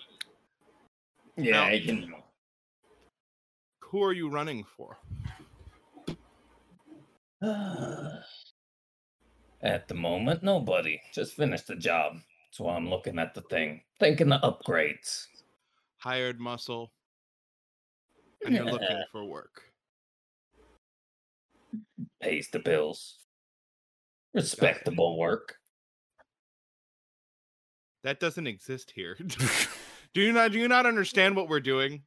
Yeah, 1.36 1.66
Now- 1.66 1.72
you 1.72 1.94
know. 2.08 2.24
Who 3.82 4.04
are 4.04 4.14
you 4.14 4.30
running 4.30 4.64
for? 4.78 5.00
At 9.64 9.88
the 9.88 9.96
moment, 9.96 10.44
nobody. 10.44 11.02
Just 11.12 11.34
finished 11.34 11.66
the 11.66 11.76
job. 11.76 12.18
That's 12.52 12.60
why 12.60 12.76
I'm 12.76 12.88
looking 12.88 13.18
at 13.18 13.34
the 13.34 13.42
thing. 13.42 13.82
Thinking 14.00 14.30
the 14.30 14.38
upgrades. 14.40 15.26
Hired 15.98 16.40
muscle. 16.40 16.92
And 18.46 18.56
you're 18.56 18.66
looking 18.72 19.04
for 19.12 19.26
work. 19.26 19.64
Pays 22.22 22.50
the 22.52 22.60
bills. 22.60 23.18
Respectable 24.34 25.18
work. 25.18 25.56
That 28.04 28.20
doesn't 28.20 28.48
exist 28.48 28.92
here. 28.96 29.18
do 30.14 30.22
you 30.22 30.32
not 30.32 30.52
do 30.52 30.60
you 30.60 30.68
not 30.68 30.86
understand 30.86 31.36
what 31.36 31.50
we're 31.50 31.60
doing? 31.60 32.02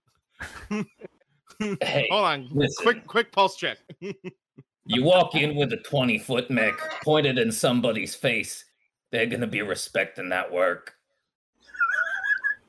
Hey, 1.81 2.09
Hold 2.11 2.25
on. 2.25 2.49
listen. 2.51 2.83
Quick 2.83 3.07
quick 3.07 3.33
pulse 3.33 3.57
check. 3.57 3.79
you 4.01 5.05
walk 5.05 5.35
in 5.35 5.55
with 5.55 5.73
a 5.73 5.77
20 5.77 6.19
foot 6.19 6.51
mech 6.51 6.75
pointed 7.05 7.39
in 7.39 7.53
somebody's 7.53 8.15
face, 8.15 8.65
they're 9.11 9.27
gonna 9.27 9.47
be 9.47 9.63
respecting 9.63 10.29
that 10.31 10.51
work. 10.51 10.95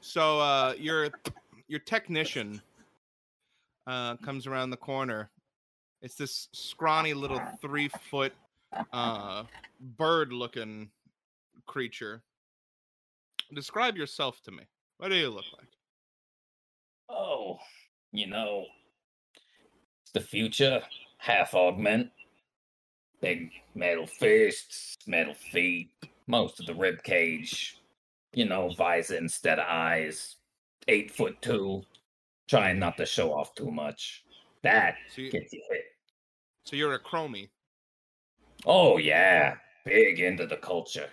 So 0.01 0.39
uh 0.39 0.73
your 0.77 1.09
your 1.67 1.79
technician 1.79 2.61
uh 3.87 4.15
comes 4.17 4.47
around 4.47 4.69
the 4.69 4.77
corner. 4.77 5.29
It's 6.01 6.15
this 6.15 6.49
scrawny 6.51 7.13
little 7.13 7.41
three 7.61 7.89
foot 8.09 8.33
uh 8.91 9.43
bird 9.79 10.33
looking 10.33 10.89
creature. 11.65 12.23
Describe 13.53 13.95
yourself 13.97 14.41
to 14.43 14.51
me. 14.51 14.63
What 14.97 15.09
do 15.09 15.15
you 15.15 15.29
look 15.29 15.45
like? 15.57 15.67
Oh, 17.09 17.59
you 18.11 18.27
know, 18.27 18.65
it's 20.03 20.11
the 20.13 20.21
future. 20.21 20.81
Half 21.17 21.53
augment. 21.53 22.09
Big 23.21 23.51
metal 23.75 24.05
fists, 24.05 24.97
metal 25.07 25.33
feet, 25.33 25.89
most 26.27 26.59
of 26.59 26.65
the 26.65 26.75
rib 26.75 27.03
cage. 27.03 27.77
You 28.33 28.45
know, 28.45 28.69
visor 28.69 29.15
instead 29.15 29.59
of 29.59 29.65
eyes. 29.67 30.35
Eight 30.87 31.11
foot 31.11 31.41
two. 31.41 31.83
Trying 32.49 32.79
not 32.79 32.97
to 32.97 33.05
show 33.05 33.33
off 33.33 33.55
too 33.55 33.71
much. 33.71 34.23
That 34.63 34.95
So, 35.13 35.21
you, 35.21 35.31
gets 35.31 35.53
you 35.53 35.61
hit. 35.69 35.83
so 36.65 36.75
you're 36.75 36.93
a 36.93 36.99
chromie. 36.99 37.49
Oh 38.65 38.97
yeah, 38.97 39.55
big 39.85 40.19
into 40.19 40.45
the 40.45 40.57
culture. 40.57 41.09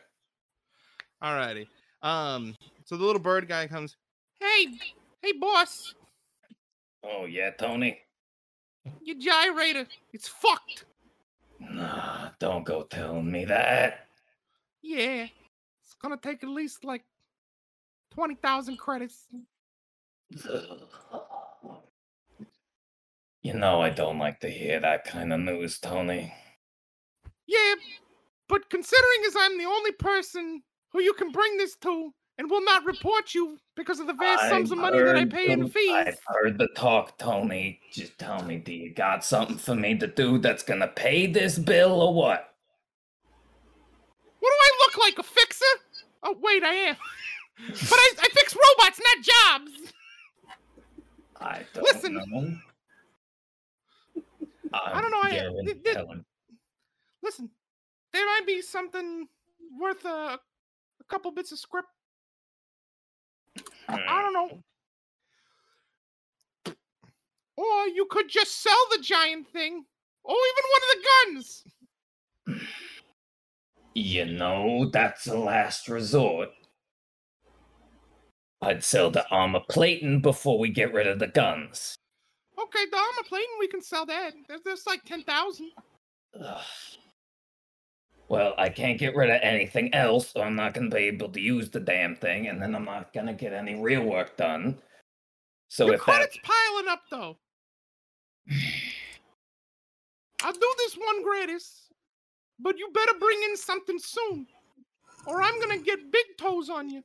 Alrighty. 1.22 1.66
Um 2.02 2.54
so 2.84 2.96
the 2.96 3.04
little 3.04 3.20
bird 3.22 3.48
guy 3.48 3.66
comes, 3.66 3.96
Hey, 4.40 4.66
hey 5.22 5.32
boss, 5.32 5.94
Oh 7.04 7.24
yeah, 7.26 7.50
Tony. 7.50 7.98
your 9.02 9.16
gyrator, 9.16 9.86
it's 10.12 10.28
fucked. 10.28 10.84
Nah, 11.58 12.30
don't 12.38 12.64
go 12.64 12.82
telling 12.84 13.30
me 13.30 13.44
that. 13.46 14.06
Yeah. 14.82 15.26
It's 15.84 15.94
gonna 16.00 16.16
take 16.16 16.42
at 16.42 16.48
least 16.48 16.84
like 16.84 17.04
twenty 18.12 18.34
thousand 18.36 18.78
credits. 18.78 19.26
You 23.42 23.54
know 23.54 23.80
I 23.80 23.88
don't 23.88 24.18
like 24.18 24.40
to 24.40 24.50
hear 24.50 24.80
that 24.80 25.04
kind 25.04 25.32
of 25.32 25.40
news, 25.40 25.78
Tony. 25.78 26.32
Yeah, 27.46 27.74
but 28.48 28.68
considering 28.68 29.22
as 29.26 29.34
I'm 29.38 29.56
the 29.56 29.64
only 29.64 29.92
person 29.92 30.62
who 30.92 31.00
you 31.00 31.14
can 31.14 31.32
bring 31.32 31.56
this 31.56 31.74
to 31.76 32.12
and 32.36 32.50
will 32.50 32.62
not 32.62 32.84
report 32.84 33.34
you 33.34 33.58
because 33.76 33.98
of 33.98 34.06
the 34.06 34.12
vast 34.12 34.48
sums 34.50 34.70
of 34.70 34.78
money 34.78 34.98
that 34.98 35.16
I 35.16 35.24
pay 35.24 35.50
in 35.50 35.68
fees. 35.68 35.90
I've 35.90 36.18
heard 36.26 36.58
the 36.58 36.68
talk, 36.76 37.16
Tony. 37.16 37.80
Just 37.92 38.18
tell 38.18 38.42
me, 38.42 38.58
do 38.58 38.72
you 38.72 38.94
got 38.94 39.24
something 39.24 39.56
for 39.56 39.74
me 39.74 39.96
to 39.98 40.06
do 40.06 40.38
that's 40.38 40.62
gonna 40.62 40.88
pay 40.88 41.26
this 41.26 41.58
bill 41.58 42.02
or 42.02 42.12
what? 42.12 42.54
What 44.40 44.50
do 44.50 44.56
I 44.60 44.78
look 44.84 44.98
like, 44.98 45.18
a 45.18 45.22
fixer? 45.22 45.64
Oh 46.22 46.36
wait, 46.42 46.62
I 46.62 46.74
am. 46.74 46.96
but 47.68 47.92
I, 47.92 48.12
I 48.20 48.28
fix 48.32 48.54
robots, 48.54 49.00
not 49.02 49.24
jobs. 49.24 49.92
I 51.40 51.62
don't 51.74 51.84
Listen. 51.84 52.14
know. 52.14 52.56
I 54.72 55.00
don't 55.00 55.10
know, 55.10 55.20
I- 55.22 55.46
I'm 55.46 55.64
th- 55.66 55.82
th- 55.82 55.96
Listen, 57.22 57.50
there 58.12 58.24
might 58.26 58.46
be 58.46 58.62
something 58.62 59.26
worth 59.80 60.04
a, 60.04 60.38
a 60.38 61.04
couple 61.08 61.30
bits 61.32 61.52
of 61.52 61.58
script. 61.58 61.88
I 63.88 63.96
Hmm. 63.96 64.32
don't 64.32 64.32
know. 64.32 64.62
Or 67.56 67.88
you 67.88 68.06
could 68.10 68.28
just 68.28 68.62
sell 68.62 68.86
the 68.92 69.02
giant 69.02 69.48
thing, 69.48 69.84
or 70.24 70.34
even 70.36 70.64
one 70.70 70.82
of 70.82 70.90
the 70.94 71.04
guns. 71.34 71.64
You 73.92 74.24
know, 74.24 74.88
that's 74.92 75.26
a 75.26 75.36
last 75.36 75.88
resort. 75.88 76.50
I'd 78.62 78.84
sell 78.84 79.10
the 79.10 79.26
armor 79.30 79.60
plating 79.68 80.20
before 80.20 80.58
we 80.58 80.68
get 80.68 80.92
rid 80.92 81.06
of 81.06 81.18
the 81.18 81.28
guns. 81.28 81.96
Okay, 82.60 82.84
the 82.90 82.96
armor 82.96 83.26
plating, 83.26 83.48
we 83.58 83.68
can 83.68 83.80
sell 83.80 84.04
that. 84.06 84.34
There's, 84.48 84.60
there's 84.62 84.86
like 84.86 85.02
10,000. 85.04 85.70
Well, 88.28 88.54
I 88.58 88.68
can't 88.68 88.98
get 88.98 89.16
rid 89.16 89.30
of 89.30 89.40
anything 89.42 89.94
else, 89.94 90.30
so 90.30 90.42
I'm 90.42 90.56
not 90.56 90.74
going 90.74 90.90
to 90.90 90.96
be 90.96 91.04
able 91.04 91.30
to 91.30 91.40
use 91.40 91.70
the 91.70 91.80
damn 91.80 92.14
thing, 92.14 92.48
and 92.48 92.60
then 92.60 92.74
I'm 92.74 92.84
not 92.84 93.12
going 93.12 93.26
to 93.26 93.32
get 93.32 93.52
any 93.52 93.80
real 93.80 94.04
work 94.04 94.36
done. 94.36 94.78
So 95.68 95.86
Your 95.86 95.94
if 95.94 96.00
that, 96.00 96.04
credit's 96.04 96.38
piling 96.42 96.88
up, 96.88 97.02
though. 97.10 97.38
I'll 100.42 100.52
do 100.52 100.74
this 100.78 100.94
one 100.94 101.22
gratis, 101.22 101.88
but 102.58 102.78
you 102.78 102.90
better 102.92 103.12
bring 103.18 103.42
in 103.44 103.56
something 103.56 103.98
soon, 103.98 104.46
or 105.26 105.42
I'm 105.42 105.60
gonna 105.60 105.78
get 105.78 106.10
big 106.10 106.24
toes 106.38 106.70
on 106.70 106.88
you. 106.88 107.02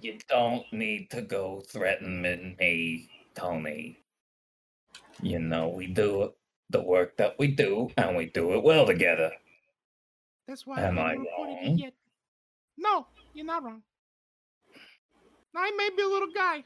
You 0.00 0.18
don't 0.28 0.64
need 0.72 1.10
to 1.10 1.22
go 1.22 1.62
threatening 1.68 2.56
me, 2.58 3.08
Tony. 3.34 3.98
You 5.22 5.38
know, 5.40 5.68
we 5.68 5.86
do 5.88 6.32
the 6.70 6.80
work 6.80 7.16
that 7.16 7.38
we 7.38 7.48
do, 7.48 7.90
and 7.96 8.16
we 8.16 8.26
do 8.26 8.54
it 8.54 8.62
well 8.62 8.86
together. 8.86 9.32
That's 10.46 10.66
why 10.66 10.80
Am 10.80 10.98
I 10.98 11.12
I 11.12 11.14
wrong? 11.14 11.82
No, 12.78 13.06
you're 13.34 13.44
not 13.44 13.62
wrong. 13.62 13.82
I 15.54 15.70
may 15.76 15.90
be 15.96 16.02
a 16.02 16.08
little 16.08 16.30
guy, 16.34 16.62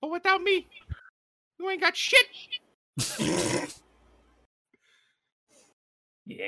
but 0.00 0.10
without 0.10 0.40
me, 0.42 0.66
you 1.58 1.68
ain't 1.68 1.80
got 1.80 1.96
shit. 1.96 2.26
Yeah. 2.98 3.66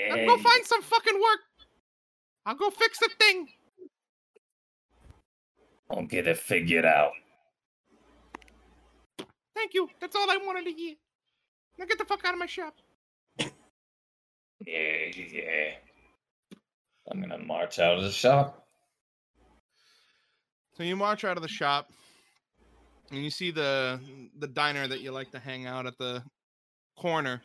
Now 0.09 0.17
go 0.37 0.43
find 0.43 0.65
some 0.65 0.83
fucking 0.83 1.15
work. 1.15 1.48
I'll 2.49 2.55
go 2.55 2.71
fix 2.71 2.99
the 2.99 3.11
thing. 3.21 3.47
I'll 5.91 6.07
get 6.07 6.27
it 6.27 6.39
figured 6.39 6.87
out. 6.87 7.13
Thank 9.55 9.75
you. 9.75 9.91
That's 10.01 10.17
all 10.17 10.31
I 10.31 10.39
wanted 10.39 10.65
to 10.65 10.73
hear. 10.73 10.95
Now 11.77 11.85
get 11.85 11.99
the 11.99 12.07
fuck 12.07 12.25
out 12.25 12.33
of 12.33 12.39
my 12.39 12.47
shop. 12.47 12.75
Yeah, 13.39 15.11
yeah. 15.15 15.75
I'm 17.11 17.21
gonna 17.21 17.37
march 17.37 17.79
out 17.81 17.99
of 17.99 18.05
the 18.05 18.11
shop. 18.11 18.67
So 20.75 20.85
you 20.85 20.97
march 20.97 21.25
out 21.25 21.37
of 21.37 21.43
the 21.43 21.49
shop, 21.49 21.91
and 23.11 23.23
you 23.23 23.29
see 23.29 23.51
the 23.51 24.01
the 24.39 24.49
diner 24.49 24.89
that 24.89 25.03
you 25.03 25.11
like 25.11 25.31
to 25.33 25.39
hang 25.39 25.67
out 25.67 25.85
at 25.85 25.99
the 25.99 26.23
corner, 26.97 27.43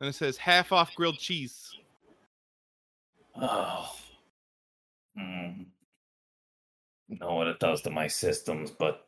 and 0.00 0.08
it 0.08 0.14
says 0.16 0.36
half 0.36 0.72
off 0.72 0.92
grilled 0.96 1.18
cheese. 1.18 1.72
Oh. 3.40 3.94
Hmm. 5.18 5.62
Know 7.08 7.34
what 7.34 7.46
it 7.46 7.60
does 7.60 7.82
to 7.82 7.90
my 7.90 8.06
systems, 8.06 8.70
but 8.70 9.06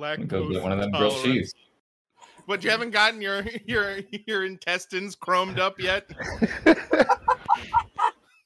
I'm 0.00 0.26
go 0.26 0.48
get 0.48 0.62
one 0.62 0.72
of 0.72 0.78
them 0.78 0.92
grilled 0.92 1.14
Lactose 1.14 1.24
cheese. 1.24 1.54
But 2.46 2.64
you 2.64 2.70
haven't 2.70 2.90
gotten 2.90 3.20
your 3.20 3.44
your 3.66 3.98
your 4.26 4.44
intestines 4.44 5.16
chromed 5.16 5.58
up 5.58 5.78
yet. 5.80 6.08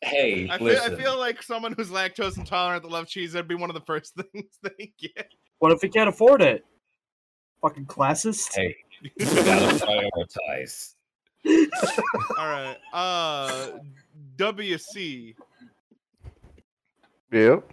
Hey, 0.05 0.49
I 0.51 0.59
feel. 0.59 0.81
I 0.83 0.97
feel 0.97 1.17
like 1.17 1.43
someone 1.43 1.73
who's 1.73 1.91
lactose 1.91 2.37
intolerant 2.37 2.83
that 2.83 2.91
loves 2.91 3.09
cheese, 3.09 3.33
that'd 3.33 3.47
be 3.47 3.55
one 3.55 3.71
of 3.71 3.75
the 3.75 3.83
first 3.83 4.15
things 4.33 4.59
they 4.61 4.93
get. 4.99 5.29
What 5.61 5.71
if 5.71 5.81
he 5.81 5.89
can't 5.89 6.09
afford 6.09 6.43
it? 6.43 6.65
Fucking 7.63 7.87
classist. 7.87 8.53
Hey, 8.53 8.77
you 9.01 9.11
gotta 9.25 9.77
prioritize. 9.77 10.95
All 11.47 12.49
right. 12.49 12.77
Uh, 12.93 13.71
WC, 14.37 15.35
Yep. 17.33 17.73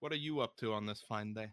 what 0.00 0.12
are 0.12 0.16
you 0.16 0.40
up 0.40 0.56
to 0.56 0.72
on 0.72 0.86
this 0.86 1.02
fine 1.08 1.32
day? 1.32 1.48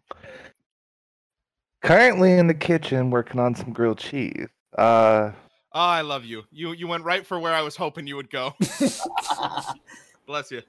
Currently 1.82 2.32
in 2.32 2.46
the 2.46 2.54
kitchen 2.54 3.10
working 3.10 3.40
on 3.40 3.54
some 3.54 3.72
grilled 3.72 3.98
cheese. 3.98 4.48
Uh, 4.76 5.32
Oh, 5.72 5.78
I 5.80 6.00
love 6.00 6.24
you. 6.24 6.42
You 6.50 6.72
you 6.72 6.88
went 6.88 7.04
right 7.04 7.24
for 7.24 7.38
where 7.38 7.54
I 7.54 7.62
was 7.62 7.76
hoping 7.76 8.04
you 8.08 8.16
would 8.16 8.28
go. 8.28 8.54
Bless 10.26 10.50
you. 10.50 10.62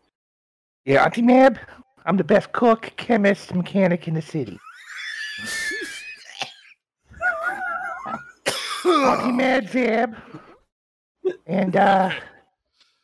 yeah, 0.85 1.03
Auntie 1.03 1.23
Mab, 1.23 1.57
I'm 2.05 2.17
the 2.17 2.23
best 2.23 2.51
cook, 2.51 2.91
chemist, 2.97 3.55
mechanic 3.55 4.07
in 4.07 4.13
the 4.13 4.21
city. 4.21 4.59
Auntie 8.91 9.31
Mad 9.31 9.69
Zab. 9.69 10.15
And 11.45 11.75
uh, 11.75 12.11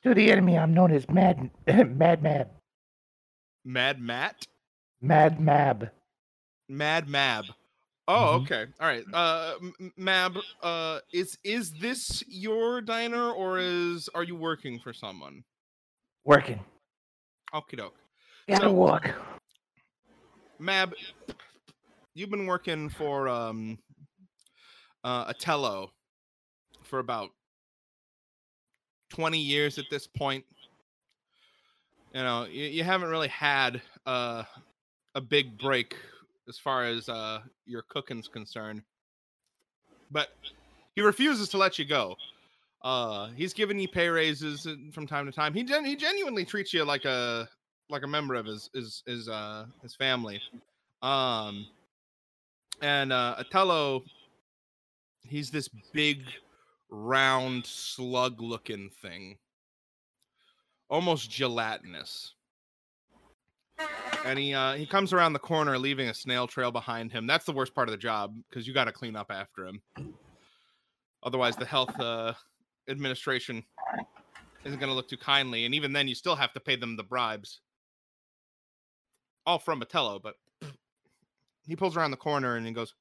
to 0.04 0.13
the 0.13 0.32
enemy, 0.32 0.58
I'm 0.58 0.73
known 0.73 0.91
as 0.91 1.08
Mad 1.10 1.50
Mad 1.67 2.21
Mab. 2.23 2.50
Mad 3.65 4.00
Matt? 4.02 4.47
Mad 5.02 5.39
Mab. 5.39 5.89
Mad 6.69 7.08
Mab. 7.08 7.45
Oh, 8.10 8.39
Mhm. 8.39 8.43
okay. 8.43 8.65
All 8.80 8.88
right. 8.88 9.04
Uh 9.13 9.56
Mab, 9.97 10.38
uh 10.63 11.00
is 11.12 11.38
is 11.43 11.73
this 11.73 12.23
your 12.28 12.80
diner 12.82 13.32
or 13.32 13.60
is 13.60 14.10
are 14.15 14.23
you 14.23 14.36
working 14.38 14.80
for 14.80 14.93
someone? 14.93 15.43
Working. 16.23 16.62
Okie 17.54 17.78
doke. 17.78 17.95
Gotta 18.47 18.62
So- 18.67 18.71
walk. 18.71 19.10
Mab, 20.60 20.93
you've 22.15 22.30
been 22.30 22.47
working 22.47 22.88
for 22.89 23.28
um 23.28 23.78
uh 25.07 25.31
Atello 25.31 25.87
for 26.83 26.99
about 26.99 27.29
20 29.11 29.39
years 29.39 29.77
at 29.77 29.85
this 29.89 30.05
point. 30.05 30.43
You 32.13 32.23
know, 32.23 32.45
you, 32.45 32.65
you 32.65 32.83
haven't 32.83 33.09
really 33.09 33.29
had 33.29 33.81
uh 34.05 34.43
a 35.15 35.21
big 35.21 35.57
break 35.57 35.95
as 36.49 36.59
far 36.59 36.83
as 36.83 37.07
uh 37.07 37.39
your 37.65 37.83
cooking's 37.83 38.27
concerned. 38.27 38.81
But 40.11 40.27
he 40.95 41.01
refuses 41.01 41.47
to 41.49 41.57
let 41.57 41.79
you 41.79 41.85
go. 41.85 42.17
Uh 42.81 43.29
he's 43.29 43.53
giving 43.53 43.79
you 43.79 43.87
pay 43.87 44.09
raises 44.09 44.67
from 44.91 45.07
time 45.07 45.25
to 45.25 45.31
time. 45.31 45.53
He 45.53 45.63
gen- 45.63 45.85
he 45.85 45.95
genuinely 45.95 46.43
treats 46.43 46.73
you 46.73 46.83
like 46.83 47.05
a 47.05 47.47
like 47.89 48.03
a 48.03 48.07
member 48.07 48.35
of 48.35 48.45
his 48.45 48.69
his 48.73 49.03
his 49.05 49.29
uh 49.29 49.67
his 49.81 49.95
family. 49.95 50.41
Um 51.01 51.65
and 52.81 53.13
uh 53.13 53.41
Atello 53.41 54.03
he's 55.29 55.51
this 55.51 55.69
big 55.93 56.23
round 56.89 57.65
slug 57.65 58.41
looking 58.41 58.89
thing. 59.01 59.37
Almost 60.89 61.29
gelatinous. 61.29 62.33
And 64.25 64.39
he 64.39 64.53
uh 64.53 64.73
he 64.73 64.85
comes 64.85 65.13
around 65.13 65.33
the 65.33 65.39
corner 65.39 65.77
leaving 65.77 66.09
a 66.09 66.13
snail 66.13 66.47
trail 66.47 66.71
behind 66.71 67.11
him. 67.11 67.27
That's 67.27 67.45
the 67.45 67.51
worst 67.51 67.75
part 67.75 67.87
of 67.87 67.91
the 67.91 67.97
job 67.97 68.35
because 68.49 68.67
you 68.67 68.73
got 68.73 68.85
to 68.85 68.91
clean 68.91 69.15
up 69.15 69.31
after 69.31 69.65
him. 69.65 69.81
Otherwise 71.23 71.55
the 71.55 71.65
health 71.65 71.97
uh 71.99 72.33
administration 72.89 73.63
isn't 74.63 74.79
going 74.79 74.89
to 74.89 74.95
look 74.95 75.09
too 75.09 75.17
kindly 75.17 75.65
and 75.65 75.75
even 75.75 75.93
then 75.93 76.07
you 76.07 76.15
still 76.15 76.35
have 76.35 76.53
to 76.53 76.59
pay 76.59 76.75
them 76.75 76.95
the 76.95 77.03
bribes 77.03 77.59
all 79.47 79.57
from 79.57 79.79
Matello, 79.79 80.21
but 80.21 80.35
he 81.65 81.75
pulls 81.75 81.95
around 81.95 82.11
the 82.11 82.17
corner 82.17 82.57
and 82.57 82.67
he 82.67 82.73
goes, 82.73 82.93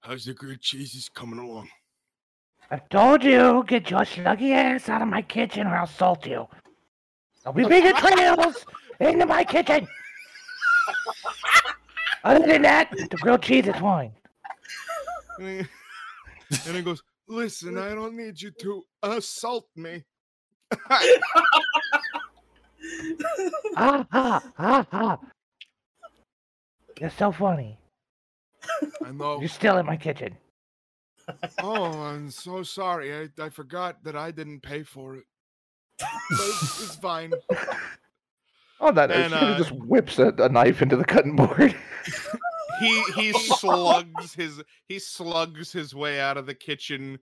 "How's 0.00 0.24
the 0.24 0.34
grilled 0.34 0.60
cheeses 0.60 1.08
coming 1.08 1.38
along?" 1.38 1.68
I 2.70 2.78
told 2.78 3.24
you, 3.24 3.64
get 3.66 3.90
your 3.90 4.00
sluggy 4.00 4.52
ass 4.52 4.88
out 4.88 5.02
of 5.02 5.08
my 5.08 5.22
kitchen 5.22 5.66
or 5.66 5.76
I'll 5.76 5.88
salt 5.88 6.24
you. 6.24 6.46
I'll 7.44 7.52
be 7.52 7.64
bigger 7.64 7.92
trails 7.92 8.64
into 9.00 9.26
my 9.26 9.42
kitchen. 9.42 9.88
Other 12.22 12.46
than 12.46 12.62
that, 12.62 12.90
the 12.92 13.16
grilled 13.16 13.42
cheese 13.42 13.66
is 13.66 13.74
fine. 13.76 14.12
And 15.38 15.48
he, 16.50 16.58
and 16.66 16.76
he 16.76 16.82
goes, 16.82 17.02
"Listen, 17.26 17.76
I 17.76 17.94
don't 17.94 18.16
need 18.16 18.40
you 18.40 18.52
to 18.52 18.84
assault 19.02 19.66
me." 19.74 20.04
Ah 23.76 24.06
ha 24.10 24.42
ha 24.56 24.86
ha. 24.90 25.18
You're 27.00 27.10
so 27.10 27.32
funny. 27.32 27.79
I 29.04 29.12
know. 29.12 29.40
You're 29.40 29.48
still 29.48 29.78
in 29.78 29.86
my 29.86 29.96
kitchen. 29.96 30.36
Oh, 31.62 31.84
I'm 31.84 32.30
so 32.30 32.62
sorry. 32.62 33.14
I, 33.14 33.28
I 33.44 33.48
forgot 33.48 34.02
that 34.04 34.16
I 34.16 34.30
didn't 34.30 34.60
pay 34.60 34.82
for 34.82 35.16
it. 35.16 35.24
But 35.98 36.08
it's, 36.40 36.82
it's 36.82 36.96
fine. 36.96 37.32
Oh, 38.82 38.90
that 38.92 39.10
And, 39.10 39.34
uh, 39.34 39.58
just 39.58 39.72
whips 39.72 40.18
a, 40.18 40.28
a 40.38 40.48
knife 40.48 40.80
into 40.80 40.96
the 40.96 41.04
cutting 41.04 41.36
board. 41.36 41.76
He 42.80 43.02
he 43.14 43.32
slugs 43.34 44.32
his 44.32 44.62
he 44.88 44.98
slugs 44.98 45.70
his 45.70 45.94
way 45.94 46.18
out 46.18 46.38
of 46.38 46.46
the 46.46 46.54
kitchen, 46.54 47.18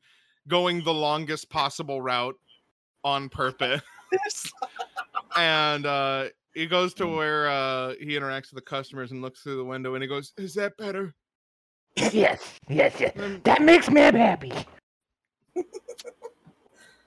going 0.47 0.85
the 0.85 0.95
longest 0.95 1.51
possible 1.51 2.01
route 2.01 2.37
on 3.03 3.29
purpose. 3.29 3.83
and 5.37 5.85
uh 5.85 6.27
he 6.55 6.67
goes 6.67 6.95
to 6.95 7.09
where 7.09 7.49
uh 7.49 7.95
he 7.99 8.11
interacts 8.11 8.55
with 8.55 8.65
the 8.65 8.71
customers 8.71 9.11
and 9.11 9.21
looks 9.21 9.41
through 9.41 9.57
the 9.57 9.65
window 9.65 9.95
and 9.95 10.03
he 10.03 10.09
goes, 10.09 10.33
"Is 10.39 10.55
that 10.55 10.77
better?" 10.77 11.13
Yes, 11.99 12.55
yes, 12.69 12.95
yes. 13.01 13.13
I'm 13.19 13.41
That 13.43 13.63
makes 13.63 13.91
me 13.91 14.01
happy. 14.01 14.53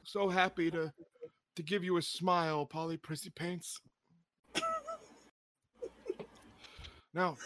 so 0.04 0.28
happy 0.30 0.70
to 0.72 0.92
to 1.56 1.64
give 1.64 1.84
you 1.84 1.98
a 1.98 2.02
smile, 2.02 2.66
Polly 2.66 2.98
Prissy 2.98 3.30
Paints. 3.30 3.80
Now, 7.14 7.38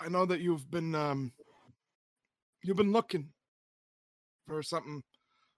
I 0.00 0.08
know 0.08 0.26
that 0.26 0.40
you've 0.40 0.70
been 0.70 0.94
um 0.94 1.32
you've 2.62 2.76
been 2.76 2.92
looking 2.92 3.28
for 4.46 4.62
something 4.62 5.02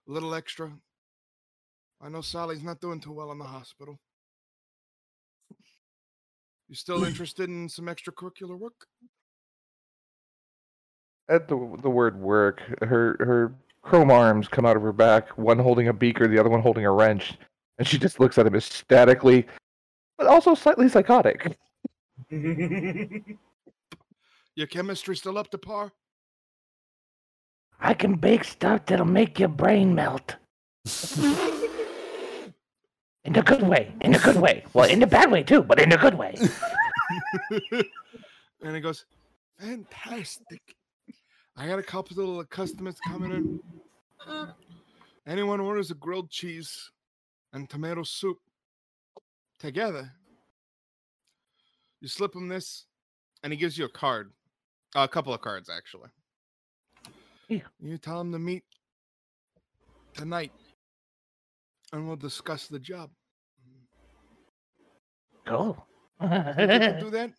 a 0.07 0.11
little 0.11 0.33
extra. 0.33 0.71
I 2.01 2.09
know 2.09 2.21
Sally's 2.21 2.63
not 2.63 2.79
doing 2.81 2.99
too 2.99 3.13
well 3.13 3.31
in 3.31 3.39
the 3.39 3.45
hospital. 3.45 3.99
You 6.67 6.75
still 6.75 7.03
interested 7.03 7.49
in 7.49 7.69
some 7.69 7.85
extracurricular 7.85 8.57
work? 8.57 8.87
At 11.29 11.47
the 11.47 11.77
the 11.81 11.89
word 11.89 12.19
work, 12.19 12.61
her 12.81 13.15
her 13.19 13.55
chrome 13.81 14.11
arms 14.11 14.47
come 14.47 14.65
out 14.65 14.75
of 14.75 14.81
her 14.83 14.93
back, 14.93 15.37
one 15.37 15.59
holding 15.59 15.87
a 15.87 15.93
beaker, 15.93 16.27
the 16.27 16.39
other 16.39 16.49
one 16.49 16.61
holding 16.61 16.85
a 16.85 16.91
wrench, 16.91 17.33
and 17.77 17.87
she 17.87 17.97
just 17.97 18.19
looks 18.19 18.37
at 18.37 18.45
him 18.47 18.55
ecstatically, 18.55 19.45
but 20.17 20.27
also 20.27 20.53
slightly 20.55 20.89
psychotic. 20.89 21.57
Your 24.55 24.67
chemistry 24.67 25.15
still 25.15 25.37
up 25.37 25.49
to 25.51 25.57
par? 25.57 25.91
I 27.79 27.93
can 27.93 28.15
bake 28.15 28.45
stuff 28.45 28.85
that'll 28.85 29.05
make 29.05 29.37
your 29.37 29.49
brain 29.49 29.93
melt. 29.93 30.37
In 33.25 33.35
a 33.35 33.41
good 33.41 33.63
way. 33.63 33.93
In 34.01 34.15
a 34.15 34.19
good 34.19 34.37
way. 34.37 34.63
Well, 34.73 34.89
in 34.89 35.03
a 35.03 35.07
bad 35.07 35.31
way 35.31 35.43
too, 35.43 35.63
but 35.63 35.79
in 35.79 35.91
a 35.91 35.97
good 35.97 36.15
way. 36.15 36.35
and 38.61 38.75
he 38.75 38.79
goes, 38.79 39.05
Fantastic. 39.59 40.61
I 41.57 41.67
got 41.67 41.79
a 41.79 41.83
couple 41.83 42.13
of 42.13 42.17
little 42.17 42.43
customers 42.45 42.95
coming 43.07 43.31
in. 43.31 43.59
Anyone 45.27 45.59
orders 45.59 45.91
a 45.91 45.95
grilled 45.95 46.29
cheese 46.29 46.91
and 47.53 47.69
tomato 47.69 48.03
soup 48.03 48.37
together, 49.59 50.11
you 52.01 52.07
slip 52.07 52.33
them 52.33 52.49
this, 52.49 52.85
and 53.41 53.53
he 53.53 53.57
gives 53.57 53.77
you 53.77 53.85
a 53.85 53.89
card. 53.89 54.31
a 54.93 55.07
couple 55.07 55.33
of 55.33 55.41
cards, 55.41 55.69
actually. 55.69 56.09
Yeah. 57.47 57.61
You 57.79 57.97
tell 57.97 58.19
him 58.19 58.31
to 58.33 58.39
meet 58.39 58.63
tonight, 60.13 60.51
and 61.95 62.05
we'll 62.05 62.17
discuss 62.17 62.67
the 62.67 62.79
job. 62.79 63.09
Cool. 65.45 65.77
Think 66.19 66.33
you 66.59 66.67
can 66.67 66.99
do 66.99 67.09
that? 67.11 67.31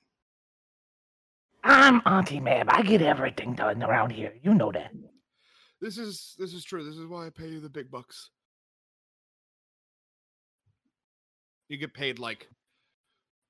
I'm 1.63 2.01
Auntie 2.07 2.41
Mab. 2.41 2.69
I 2.71 2.83
get 2.83 3.03
everything 3.03 3.55
done 3.55 3.83
around 3.83 4.11
here. 4.11 4.33
You 4.43 4.55
know 4.55 4.73
that. 4.73 4.93
This 5.81 5.99
is 5.99 6.35
this 6.39 6.55
is 6.55 6.65
true. 6.65 6.85
This 6.85 6.97
is 6.97 7.07
why 7.07 7.27
I 7.27 7.31
pay 7.31 7.49
you 7.49 7.61
the 7.61 7.69
big 7.69 7.91
bucks. 7.91 8.31
You 11.69 11.77
get 11.77 11.93
paid 11.93 12.19
like 12.19 12.49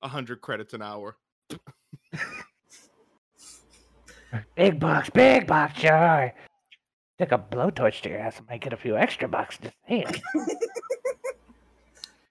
a 0.02 0.08
hundred 0.08 0.40
credits 0.40 0.74
an 0.74 0.82
hour. 0.82 1.16
Big 4.54 4.78
bucks, 4.80 5.08
big 5.10 5.46
bucks, 5.46 5.78
sure. 5.78 6.34
Stick 7.14 7.32
a 7.32 7.38
blowtorch 7.38 8.02
to 8.02 8.10
your 8.10 8.18
ass 8.18 8.38
and 8.38 8.46
might 8.48 8.60
get 8.60 8.74
a 8.74 8.76
few 8.76 8.96
extra 8.96 9.28
bucks. 9.28 9.56
Just 9.58 9.76
saying. 9.88 10.04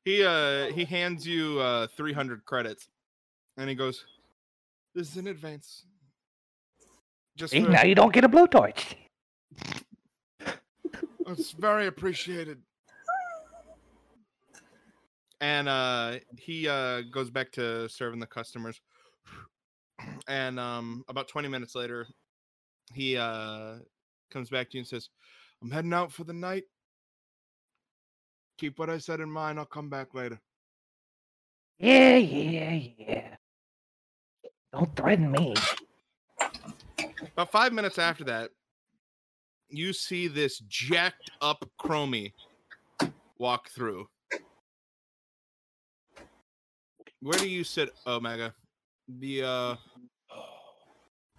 He 0.06 0.24
uh 0.24 0.68
he 0.68 0.86
hands 0.86 1.28
you 1.28 1.60
uh 1.60 1.88
three 1.98 2.14
hundred 2.14 2.46
credits, 2.46 2.88
and 3.58 3.68
he 3.68 3.76
goes, 3.76 4.06
"This 4.94 5.10
is 5.10 5.18
in 5.18 5.28
advance." 5.28 5.84
Just 7.36 7.52
See, 7.54 7.62
for- 7.64 7.70
now 7.70 7.84
you 7.84 7.96
don't 7.96 8.14
get 8.14 8.24
a 8.24 8.30
blowtorch. 8.30 8.96
it's 11.28 11.52
very 11.52 11.88
appreciated. 11.88 12.62
And 15.42 15.68
uh 15.68 16.20
he 16.38 16.68
uh 16.70 17.02
goes 17.12 17.32
back 17.32 17.52
to 17.54 17.90
serving 17.90 18.20
the 18.20 18.28
customers. 18.28 18.80
And 20.28 20.60
um 20.60 21.04
about 21.08 21.28
20 21.28 21.48
minutes 21.48 21.74
later, 21.74 22.06
he 22.94 23.18
uh 23.18 23.78
comes 24.32 24.50
back 24.52 24.70
to 24.70 24.78
you 24.78 24.82
and 24.82 24.88
says, 24.88 25.10
I'm 25.64 25.72
heading 25.72 25.94
out 25.94 26.12
for 26.12 26.26
the 26.26 26.34
night. 26.34 26.66
Keep 28.58 28.80
what 28.80 28.90
I 28.90 28.98
said 28.98 29.20
in 29.20 29.30
mind, 29.30 29.60
I'll 29.60 29.66
come 29.66 29.90
back 29.90 30.14
later. 30.14 30.40
Yeah, 31.78 32.16
yeah, 32.16 32.80
yeah. 32.98 33.36
Don't 34.72 34.96
threaten 34.96 35.32
me. 35.32 35.54
About 37.34 37.52
five 37.52 37.74
minutes 37.74 37.98
after 37.98 38.24
that, 38.26 38.50
you 39.70 39.92
see 39.92 40.28
this 40.28 40.60
jacked 40.68 41.32
up 41.42 41.70
Chromie 41.82 42.32
walk 43.38 43.70
through. 43.70 44.08
Where 47.22 47.40
do 47.40 47.50
you 47.50 47.64
sit, 47.64 47.90
Omega? 48.08 48.54
The 49.20 49.44
uh 49.44 49.76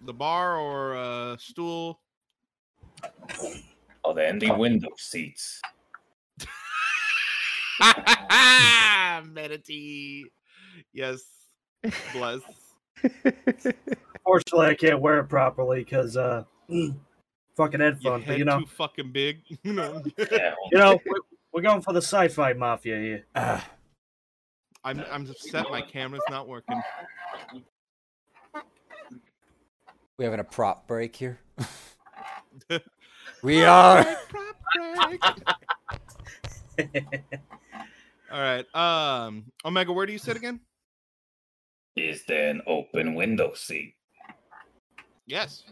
the 0.01 0.13
bar 0.13 0.57
or 0.57 0.95
uh 0.95 1.37
stool? 1.37 1.99
Oh, 4.03 4.13
the 4.13 4.27
empty 4.27 4.51
window 4.51 4.89
seats. 4.97 5.61
Medity. 9.33 10.23
Yes. 10.93 11.23
Bless. 12.13 12.41
Fortunately, 14.23 14.67
I 14.67 14.75
can't 14.75 14.99
wear 14.99 15.19
it 15.19 15.25
properly 15.25 15.83
because 15.83 16.17
uh, 16.17 16.43
fucking 17.55 17.79
Your 17.79 17.91
headphones. 17.91 18.25
But 18.25 18.37
you 18.37 18.45
know, 18.45 18.59
too 18.59 18.65
fucking 18.65 19.11
big. 19.11 19.41
You 19.63 19.73
know. 19.73 20.01
You 20.17 20.77
know, 20.77 20.99
we're, 21.05 21.19
we're 21.53 21.61
going 21.61 21.81
for 21.81 21.93
the 21.93 22.01
sci-fi 22.01 22.53
mafia 22.53 22.97
here. 22.97 23.25
Ah, 23.35 23.67
I'm 24.83 25.03
I'm 25.11 25.29
upset 25.29 25.67
my 25.69 25.81
camera's 25.81 26.21
not 26.29 26.47
working. 26.47 26.81
we 30.17 30.25
having 30.25 30.39
a 30.39 30.43
prop 30.43 30.87
break 30.87 31.15
here. 31.15 31.39
we 33.43 33.63
are. 33.63 34.05
Prop 38.37 38.65
break. 38.73 38.75
All 38.75 38.83
right. 38.83 39.27
Um 39.27 39.45
Omega, 39.65 39.91
where 39.91 40.05
do 40.05 40.13
you 40.13 40.19
sit 40.19 40.37
again? 40.37 40.59
Is 41.95 42.23
there 42.27 42.49
an 42.49 42.61
open 42.67 43.15
window 43.15 43.53
seat? 43.53 43.95
Yes. 45.25 45.63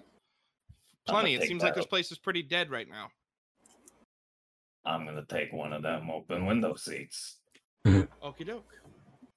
Plenty. 1.08 1.36
It 1.36 1.44
seems 1.44 1.62
like 1.62 1.76
that 1.76 1.80
this 1.80 1.86
place 1.86 2.12
is 2.12 2.18
pretty 2.18 2.42
dead 2.42 2.72
right 2.72 2.90
now. 2.90 3.10
I'm 4.86 5.06
gonna 5.06 5.26
take 5.28 5.54
one 5.54 5.74
of 5.74 5.84
them 5.84 6.10
open 6.10 6.46
window 6.46 6.76
seats. 6.76 7.38
Okie 7.86 8.46
doke. 8.46 8.72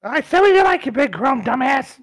I 0.03 0.21
said 0.21 0.43
we 0.43 0.63
like 0.63 0.87
you, 0.87 0.93
big 0.93 1.13
chrome 1.13 1.43
dumbass. 1.43 1.99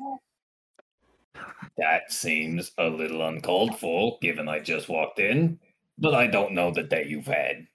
That 1.78 2.12
seems 2.12 2.72
a 2.78 2.88
little 2.88 3.26
uncalled 3.28 3.80
for, 3.80 4.18
given 4.22 4.48
I 4.48 4.60
just 4.60 4.90
walked 4.90 5.20
in, 5.20 5.60
but 5.98 6.14
I 6.14 6.28
don't 6.28 6.54
know 6.54 6.72
the 6.72 6.84
day 6.84 7.06
you've 7.08 7.28
had. 7.28 7.68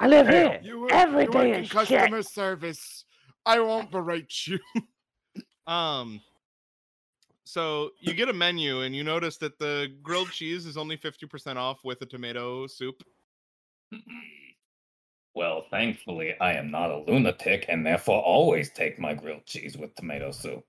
I 0.00 0.06
live 0.08 0.28
here. 0.28 0.58
You 0.62 0.80
work, 0.80 0.92
Every 0.92 1.24
you 1.24 1.30
day 1.30 1.54
in 1.54 1.64
is 1.64 1.70
customer 1.70 2.22
shit. 2.22 2.26
service. 2.26 3.04
I 3.44 3.60
won't 3.60 3.90
berate 3.90 4.46
you. 4.46 4.58
um 5.66 6.20
so 7.44 7.90
you 8.00 8.14
get 8.14 8.28
a 8.28 8.32
menu 8.32 8.80
and 8.82 8.94
you 8.94 9.04
notice 9.04 9.36
that 9.38 9.58
the 9.58 9.92
grilled 10.02 10.30
cheese 10.30 10.66
is 10.66 10.76
only 10.76 10.96
50% 10.96 11.56
off 11.56 11.80
with 11.84 12.00
a 12.02 12.06
tomato 12.06 12.66
soup. 12.66 13.02
Well, 15.32 15.64
thankfully, 15.70 16.34
I 16.40 16.54
am 16.54 16.72
not 16.72 16.90
a 16.90 16.98
lunatic 16.98 17.66
and 17.68 17.86
therefore 17.86 18.20
always 18.20 18.72
take 18.72 18.98
my 18.98 19.14
grilled 19.14 19.46
cheese 19.46 19.76
with 19.76 19.94
tomato 19.94 20.32
soup. 20.32 20.64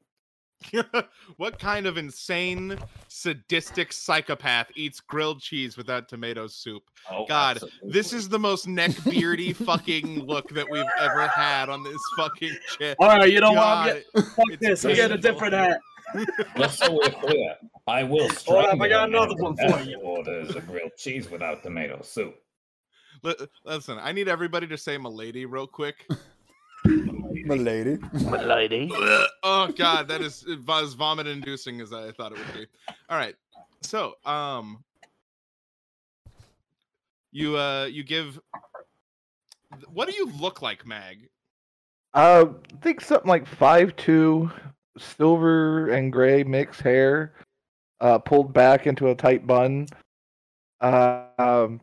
what 1.37 1.59
kind 1.59 1.85
of 1.85 1.97
insane 1.97 2.77
sadistic 3.07 3.91
psychopath 3.93 4.71
eats 4.75 4.99
grilled 4.99 5.41
cheese 5.41 5.77
without 5.77 6.07
tomato 6.07 6.47
soup? 6.47 6.83
Oh, 7.09 7.25
God, 7.25 7.59
This 7.83 8.13
is 8.13 8.29
the 8.29 8.39
most 8.39 8.67
neckbeardy 8.67 9.55
fucking 9.55 10.25
look 10.25 10.49
that 10.49 10.69
we've 10.69 10.83
ever 10.99 11.27
had 11.27 11.69
on 11.69 11.83
this 11.83 12.01
fucking 12.17 12.55
shit. 12.77 12.97
All 12.99 13.07
right, 13.07 13.31
you 13.31 13.39
know 13.39 13.53
what? 13.53 14.03
Get, 14.15 14.25
fuck 14.35 14.45
it's 14.49 14.61
this. 14.61 14.85
I'm 14.85 14.95
getting 14.95 15.17
a 15.17 15.21
different 15.21 15.53
hat. 15.53 15.79
Just 16.57 16.79
so 16.79 16.91
we're 16.91 17.09
clear, 17.09 17.55
I 17.87 18.03
will 18.03 18.19
Hold 18.27 18.37
strike 18.37 18.73
up, 18.73 18.81
I 18.81 18.87
got 18.89 19.07
another 19.09 19.35
one 19.35 19.55
for 19.55 19.81
you. 19.81 19.97
Orders 20.01 20.55
a 20.55 20.61
grilled 20.61 20.91
cheese 20.97 21.29
without 21.29 21.63
tomato 21.63 22.01
soup. 22.01 22.35
Li- 23.23 23.35
Listen, 23.63 23.97
I 24.01 24.11
need 24.11 24.27
everybody 24.27 24.67
to 24.67 24.77
say 24.77 24.97
"milady" 24.97 25.45
real 25.45 25.67
quick. 25.67 26.07
My 26.83 27.55
lady. 27.55 27.97
My 28.25 28.43
lady. 28.43 28.91
oh 29.43 29.71
God, 29.75 30.07
that 30.07 30.21
is 30.21 30.45
as 30.47 30.93
vomit-inducing 30.93 31.81
as 31.81 31.93
I 31.93 32.11
thought 32.11 32.31
it 32.31 32.37
would 32.39 32.53
be. 32.53 32.67
All 33.09 33.17
right, 33.17 33.35
so 33.81 34.15
um, 34.25 34.83
you 37.31 37.57
uh, 37.57 37.85
you 37.85 38.03
give 38.03 38.39
what 39.93 40.09
do 40.09 40.15
you 40.15 40.31
look 40.39 40.61
like, 40.61 40.85
Mag? 40.85 41.29
Uh, 42.13 42.45
I 42.73 42.77
think 42.81 43.01
something 43.01 43.29
like 43.29 43.47
five 43.47 43.95
two, 43.95 44.51
silver 44.97 45.89
and 45.89 46.11
gray 46.11 46.43
mixed 46.43 46.81
hair, 46.81 47.33
uh, 48.01 48.17
pulled 48.19 48.53
back 48.53 48.87
into 48.87 49.09
a 49.09 49.15
tight 49.15 49.45
bun. 49.45 49.87
Uh, 50.81 51.25
um, 51.37 51.81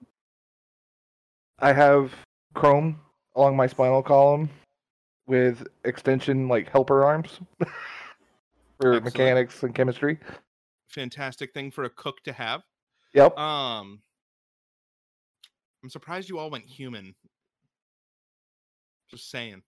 I 1.60 1.72
have 1.72 2.12
chrome 2.54 2.98
along 3.36 3.56
my 3.56 3.68
spinal 3.68 4.02
column 4.02 4.50
with 5.28 5.66
extension 5.84 6.48
like 6.48 6.68
helper 6.70 7.04
arms 7.04 7.38
for 8.80 8.94
Excellent. 8.94 9.04
mechanics 9.04 9.62
and 9.62 9.74
chemistry. 9.74 10.18
Fantastic 10.88 11.52
thing 11.52 11.70
for 11.70 11.84
a 11.84 11.90
cook 11.90 12.22
to 12.24 12.32
have. 12.32 12.62
Yep. 13.14 13.38
Um, 13.38 14.00
I'm 15.82 15.90
surprised 15.90 16.28
you 16.28 16.38
all 16.38 16.50
went 16.50 16.64
human. 16.64 17.14
Just 19.10 19.30
saying. 19.30 19.62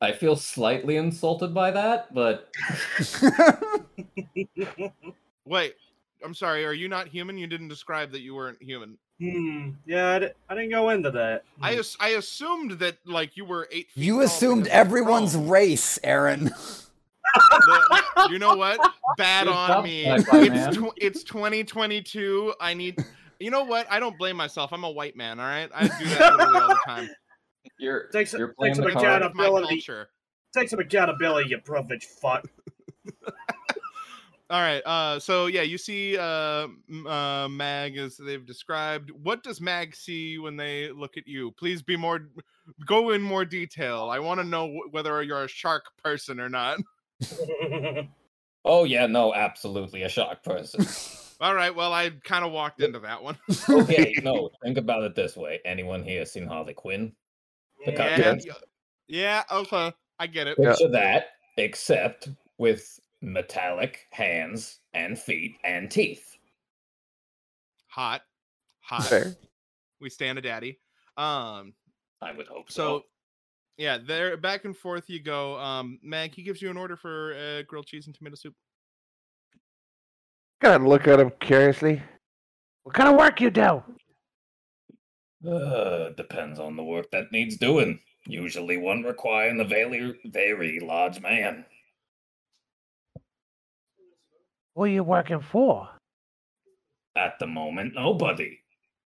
I 0.00 0.12
feel 0.12 0.36
slightly 0.36 0.96
insulted 0.96 1.54
by 1.54 1.70
that, 1.70 2.12
but 2.12 2.52
Wait, 5.46 5.74
I'm 6.22 6.34
sorry. 6.34 6.64
Are 6.66 6.72
you 6.72 6.88
not 6.88 7.08
human? 7.08 7.38
You 7.38 7.46
didn't 7.46 7.68
describe 7.68 8.10
that 8.12 8.20
you 8.20 8.34
weren't 8.34 8.62
human. 8.62 8.98
Hmm. 9.20 9.70
Yeah, 9.86 10.28
I, 10.48 10.54
didn't 10.54 10.70
go 10.70 10.90
into 10.90 11.10
that. 11.12 11.44
I 11.62 11.74
Hmm. 11.74 11.80
as- 11.80 11.96
I 12.00 12.08
assumed 12.10 12.72
that 12.80 12.96
like 13.06 13.36
you 13.36 13.44
were 13.44 13.68
eight. 13.70 13.90
Feet 13.92 14.04
you 14.04 14.14
tall 14.14 14.22
assumed 14.22 14.64
because 14.64 14.74
of 14.80 14.86
everyone's 14.86 15.32
chrome. 15.34 15.48
race, 15.48 15.98
Aaron. 16.02 16.50
The- 17.34 18.28
you 18.30 18.38
know 18.38 18.54
what? 18.54 18.78
Bad 19.16 19.46
Good 19.46 19.52
on 19.54 19.68
job, 19.68 19.84
me. 19.84 20.04
Black 20.04 20.32
Lives 20.32 20.66
It's 20.68 20.76
tw- 20.76 20.92
it's 20.98 21.24
2022. 21.24 22.54
I 22.60 22.74
need. 22.74 23.04
You 23.40 23.50
know 23.50 23.64
what? 23.64 23.86
I 23.90 23.98
don't 23.98 24.16
blame 24.18 24.36
myself. 24.36 24.72
I'm 24.72 24.84
a 24.84 24.90
white 24.90 25.16
man. 25.16 25.40
All 25.40 25.46
right. 25.46 25.68
I 25.74 25.82
do 25.88 26.04
that 26.04 26.36
literally 26.36 26.60
all 26.60 26.68
the 26.68 26.78
time. 26.86 27.10
you're 27.78 28.06
Takes- 28.08 28.34
you're 28.34 28.48
takes 28.48 28.56
playing 28.56 28.74
some 28.76 28.84
the 28.84 28.90
card. 28.92 29.04
part 29.04 29.34
my 29.34 29.44
accountability. 29.46 29.74
culture. 29.82 30.08
Take 30.56 30.68
some 30.68 30.78
accountability, 30.78 31.50
you 31.50 31.58
privileged 31.58 32.04
fuck. 32.04 32.44
All 34.50 34.60
right. 34.60 34.82
Uh, 34.84 35.18
so 35.18 35.46
yeah, 35.46 35.62
you 35.62 35.78
see 35.78 36.18
uh, 36.18 36.68
uh, 37.06 37.48
Mag 37.50 37.96
as 37.96 38.16
they've 38.16 38.44
described. 38.44 39.10
What 39.10 39.42
does 39.42 39.60
Mag 39.60 39.96
see 39.96 40.38
when 40.38 40.56
they 40.56 40.90
look 40.92 41.16
at 41.16 41.26
you? 41.26 41.50
Please 41.52 41.82
be 41.82 41.96
more. 41.96 42.28
Go 42.86 43.10
in 43.10 43.22
more 43.22 43.44
detail. 43.44 44.10
I 44.10 44.18
want 44.18 44.40
to 44.40 44.46
know 44.46 44.68
wh- 44.68 44.92
whether 44.92 45.22
you're 45.22 45.44
a 45.44 45.48
shark 45.48 45.84
person 46.02 46.40
or 46.40 46.48
not. 46.48 46.78
Oh 48.64 48.84
yeah, 48.84 49.06
no, 49.06 49.34
absolutely 49.34 50.02
a 50.02 50.08
shark 50.08 50.42
person. 50.42 50.86
All 51.40 51.54
right. 51.54 51.74
Well, 51.74 51.92
I 51.92 52.10
kind 52.24 52.44
of 52.44 52.52
walked 52.52 52.80
into 52.80 52.98
that 53.00 53.22
one. 53.22 53.36
okay, 53.68 54.14
no, 54.22 54.50
think 54.62 54.78
about 54.78 55.02
it 55.02 55.14
this 55.14 55.36
way. 55.36 55.60
Anyone 55.64 56.02
here 56.02 56.24
seen 56.24 56.46
Harley 56.46 56.74
Quinn? 56.74 57.12
The 57.84 57.92
Yeah. 57.92 58.36
Yeah. 59.06 59.42
Okay. 59.52 59.92
I 60.18 60.26
get 60.26 60.46
it. 60.46 60.56
Yeah. 60.58 60.70
Picture 60.70 60.88
that, 60.92 61.26
except 61.58 62.30
with 62.56 62.98
metallic 63.22 64.06
hands 64.10 64.80
and 64.92 65.18
feet 65.18 65.56
and 65.64 65.90
teeth. 65.90 66.36
Hot. 67.88 68.22
Hot. 68.80 69.04
Fair. 69.04 69.36
We 70.00 70.10
stand 70.10 70.38
a 70.38 70.42
daddy. 70.42 70.78
Um. 71.16 71.74
I 72.22 72.32
would 72.32 72.46
hope 72.46 72.70
So, 72.70 72.98
so. 72.98 73.04
yeah, 73.76 73.98
there 73.98 74.36
back 74.36 74.64
and 74.64 74.76
forth 74.76 75.04
you 75.08 75.20
go. 75.20 75.58
Um, 75.58 75.98
Mag, 76.02 76.34
he 76.34 76.42
gives 76.42 76.62
you 76.62 76.70
an 76.70 76.76
order 76.76 76.96
for 76.96 77.34
uh, 77.34 77.62
grilled 77.68 77.86
cheese 77.86 78.06
and 78.06 78.14
tomato 78.14 78.34
soup. 78.36 78.54
Gotta 80.62 80.88
look 80.88 81.06
at 81.06 81.20
him 81.20 81.30
curiously. 81.40 82.02
What 82.84 82.94
kind 82.94 83.10
of 83.10 83.16
work 83.16 83.40
you 83.40 83.50
do? 83.50 83.82
Uh, 85.46 86.10
depends 86.10 86.58
on 86.58 86.76
the 86.76 86.82
work 86.82 87.10
that 87.10 87.30
needs 87.32 87.56
doing. 87.58 88.00
Usually 88.26 88.78
one 88.78 89.02
requiring 89.02 89.60
a 89.60 89.64
very, 89.64 90.18
very 90.24 90.80
large 90.80 91.20
man. 91.20 91.66
Who 94.74 94.84
are 94.84 94.88
you 94.88 95.04
working 95.04 95.40
for? 95.40 95.88
At 97.16 97.38
the 97.38 97.46
moment, 97.46 97.94
nobody. 97.94 98.58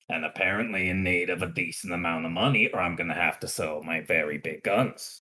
And 0.08 0.24
apparently 0.24 0.88
in 0.90 1.02
need 1.02 1.30
of 1.30 1.42
a 1.42 1.46
decent 1.46 1.92
amount 1.92 2.26
of 2.26 2.32
money, 2.32 2.68
or 2.72 2.80
I'm 2.80 2.96
gonna 2.96 3.14
have 3.14 3.40
to 3.40 3.48
sell 3.48 3.82
my 3.82 4.00
very 4.00 4.36
big 4.38 4.62
guns. 4.62 5.22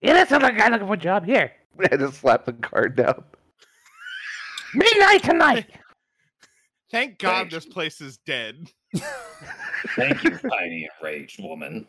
Yeah, 0.00 0.14
that's 0.14 0.32
another 0.32 0.52
guy 0.56 0.68
looking 0.68 0.86
for 0.86 0.94
a 0.94 0.96
job 0.96 1.24
here. 1.26 1.52
I 1.92 1.96
just 1.96 2.20
slapped 2.20 2.46
the 2.46 2.52
card 2.54 2.96
down. 2.96 3.22
Midnight 4.74 5.22
tonight. 5.22 5.66
Thank 6.90 7.18
God 7.18 7.38
Thank 7.38 7.50
this 7.50 7.66
place 7.66 8.00
is 8.00 8.18
dead. 8.18 8.70
Thank 9.96 10.22
you, 10.24 10.30
tiny 10.50 10.88
enraged 11.00 11.42
woman. 11.42 11.86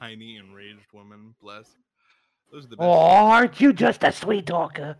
Tiny 0.00 0.36
enraged 0.36 0.92
woman, 0.92 1.34
bless. 1.42 1.74
Those 2.52 2.66
are 2.66 2.68
the 2.68 2.76
Oh, 2.78 2.92
best. 2.92 3.12
aren't 3.32 3.60
you 3.60 3.72
just 3.72 4.04
a 4.04 4.12
sweet 4.12 4.46
talker? 4.46 4.96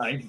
I, 0.00 0.28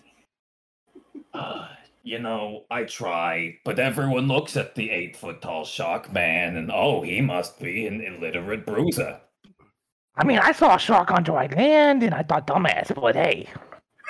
uh, 1.33 1.67
you 2.03 2.19
know, 2.19 2.63
I 2.71 2.83
try, 2.83 3.57
but 3.65 3.79
everyone 3.79 4.27
looks 4.27 4.55
at 4.57 4.75
the 4.75 4.89
eight 4.89 5.17
foot 5.17 5.41
tall 5.41 5.65
shock 5.65 6.11
man 6.13 6.55
and 6.57 6.71
oh, 6.71 7.01
he 7.01 7.21
must 7.21 7.59
be 7.59 7.87
an 7.87 8.01
illiterate 8.01 8.65
bruiser. 8.65 9.19
I 10.15 10.23
mean, 10.23 10.39
I 10.39 10.51
saw 10.51 10.75
a 10.75 10.79
shark 10.79 11.11
on 11.11 11.23
dry 11.23 11.45
land, 11.47 12.01
and 12.01 12.13
I 12.13 12.23
thought 12.23 12.47
dumbass, 12.47 12.93
but 12.99 13.15
hey, 13.15 13.47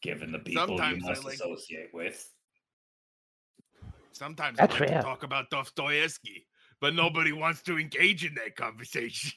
Given 0.03 0.33
the 0.33 0.38
people 0.40 0.66
Sometimes 0.66 1.03
you 1.03 1.07
I 1.07 1.11
must 1.11 1.25
like- 1.25 1.35
associate 1.35 1.90
with. 1.92 2.29
Sometimes 4.12 4.57
That's 4.57 4.75
I 4.75 4.79
like 4.79 4.88
fair. 4.88 4.99
to 5.03 5.05
talk 5.05 5.22
about 5.25 5.51
Dostoevsky, 5.51 6.46
but 6.81 6.94
nobody 6.94 7.33
wants 7.33 7.61
to 7.64 7.79
engage 7.79 8.25
in 8.25 8.35
that 8.37 8.57
conversation. 8.57 9.31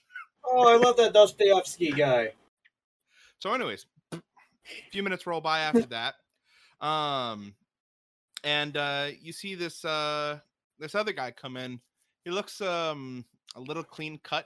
Oh, 0.46 0.68
I 0.68 0.78
love 0.78 0.98
that 0.98 1.14
Dostoevsky 1.14 1.92
guy. 1.92 2.34
So, 3.40 3.54
anyways, 3.54 3.86
a 4.14 4.20
few 4.92 5.04
minutes 5.04 5.26
roll 5.26 5.42
by 5.42 5.60
after 5.60 5.82
that, 5.88 6.16
um, 6.86 7.54
and 8.44 8.76
uh, 8.78 9.08
you 9.22 9.34
see 9.34 9.56
this 9.56 9.84
uh, 9.86 10.40
this 10.80 10.96
other 10.96 11.12
guy 11.12 11.32
come 11.32 11.58
in. 11.58 11.80
He 12.26 12.32
looks 12.32 12.62
um 12.62 13.26
a 13.56 13.60
little 13.60 13.84
clean 13.84 14.20
cut, 14.24 14.46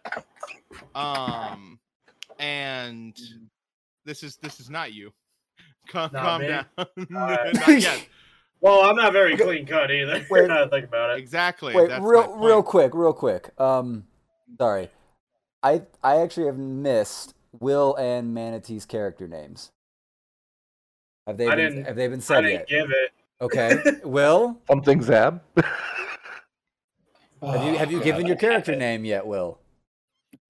um, 0.96 1.80
and 2.40 3.18
this 4.06 4.24
is 4.24 4.38
this 4.38 4.60
is 4.60 4.70
not 4.70 4.94
you. 4.94 5.12
Calm, 5.90 6.10
Not 6.14 6.24
calm 6.24 6.42
down. 6.42 6.66
Alright. 7.14 7.54
not 7.56 7.68
yet. 7.68 8.08
Well, 8.62 8.84
I'm 8.84 8.96
not 8.96 9.12
very 9.12 9.36
clean 9.36 9.66
cut 9.66 9.92
either. 9.92 10.26
Wait. 10.30 10.48
now 10.48 10.60
that 10.60 10.68
I 10.68 10.70
think 10.70 10.86
about 10.86 11.10
it. 11.10 11.18
Exactly. 11.20 11.76
Wait, 11.76 11.90
that's 11.90 12.02
real, 12.02 12.34
real 12.38 12.64
quick, 12.64 12.94
real 12.94 13.12
quick. 13.12 13.50
Um, 13.60 14.06
sorry, 14.58 14.90
I 15.64 15.84
I 16.04 16.18
actually 16.18 16.46
have 16.48 16.58
missed 16.58 17.34
Will 17.60 17.96
and 17.96 18.34
Manatee's 18.34 18.86
character 18.86 19.28
names. 19.28 19.72
Have 21.26 21.38
they 21.38 21.48
I 21.48 21.56
been 21.56 21.70
didn't- 21.70 21.86
Have 21.86 21.96
they 21.96 22.08
been 22.08 22.22
said 22.22 22.44
I 22.46 22.50
said 22.58 22.68
didn't 22.68 22.70
yet? 22.70 22.82
give 22.82 22.92
it. 22.92 23.12
Okay, 23.42 23.82
Will, 24.04 24.58
Something 24.68 25.02
Zab. 25.02 25.42
have 27.42 27.64
you 27.66 27.78
have 27.78 27.92
you 27.92 28.00
Oh, 28.00 28.04
given 28.04 28.22
God, 28.22 28.28
your 28.28 28.38
character 28.38 28.76
name 28.76 29.06
yet, 29.06 29.26
Will? 29.26 29.60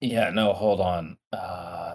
Yeah, 0.00 0.30
no, 0.30 0.52
hold 0.52 0.80
on. 0.80 1.16
Uh, 1.32 1.94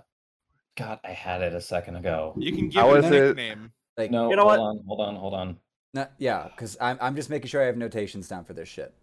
God, 0.77 0.99
I 1.03 1.11
had 1.11 1.41
it 1.41 1.53
a 1.53 1.61
second 1.61 1.95
ago. 1.97 2.33
You 2.37 2.51
can 2.53 2.69
give 2.69 2.81
How 2.81 2.95
it 2.95 3.03
a 3.03 3.07
is 3.07 3.11
it- 3.11 3.35
nickname. 3.37 3.71
Like, 3.97 4.11
No, 4.11 4.29
You 4.29 4.37
know 4.37 4.43
hold 4.47 4.59
what? 4.59 4.65
on, 4.65 4.83
hold 4.87 5.01
on, 5.01 5.15
hold 5.17 5.33
on. 5.33 5.57
no, 5.93 6.07
yeah, 6.19 6.47
because 6.47 6.77
I'm 6.79 6.97
I'm 7.01 7.15
just 7.17 7.29
making 7.29 7.49
sure 7.49 7.61
I 7.61 7.65
have 7.65 7.75
notations 7.75 8.29
down 8.29 8.45
for 8.45 8.53
this 8.53 8.69
shit. 8.69 8.93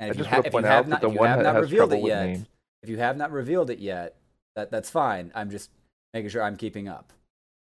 And 0.00 0.08
I 0.08 0.10
if 0.10 0.16
you, 0.18 0.24
just 0.24 0.30
ha- 0.30 0.36
wanna 0.38 0.48
if 0.48 0.52
you 0.54 0.58
have 0.62 0.84
out 0.84 0.88
not, 0.88 1.00
the 1.02 1.06
if 1.06 1.12
you 1.12 1.18
one 1.20 1.28
have 1.28 1.38
that 1.38 1.44
not 1.44 1.54
has 1.56 1.62
revealed 1.70 1.92
it 1.92 1.96
trouble 1.96 2.08
yet, 2.08 2.26
names. 2.26 2.46
If 2.82 2.88
you 2.88 2.98
have 2.98 3.16
not 3.16 3.30
revealed 3.30 3.70
it 3.70 3.78
yet, 3.78 4.16
that 4.56 4.70
that's 4.70 4.90
fine. 4.90 5.30
I'm 5.34 5.50
just 5.50 5.70
making 6.14 6.30
sure 6.30 6.42
I'm 6.42 6.56
keeping 6.56 6.88
up 6.88 7.12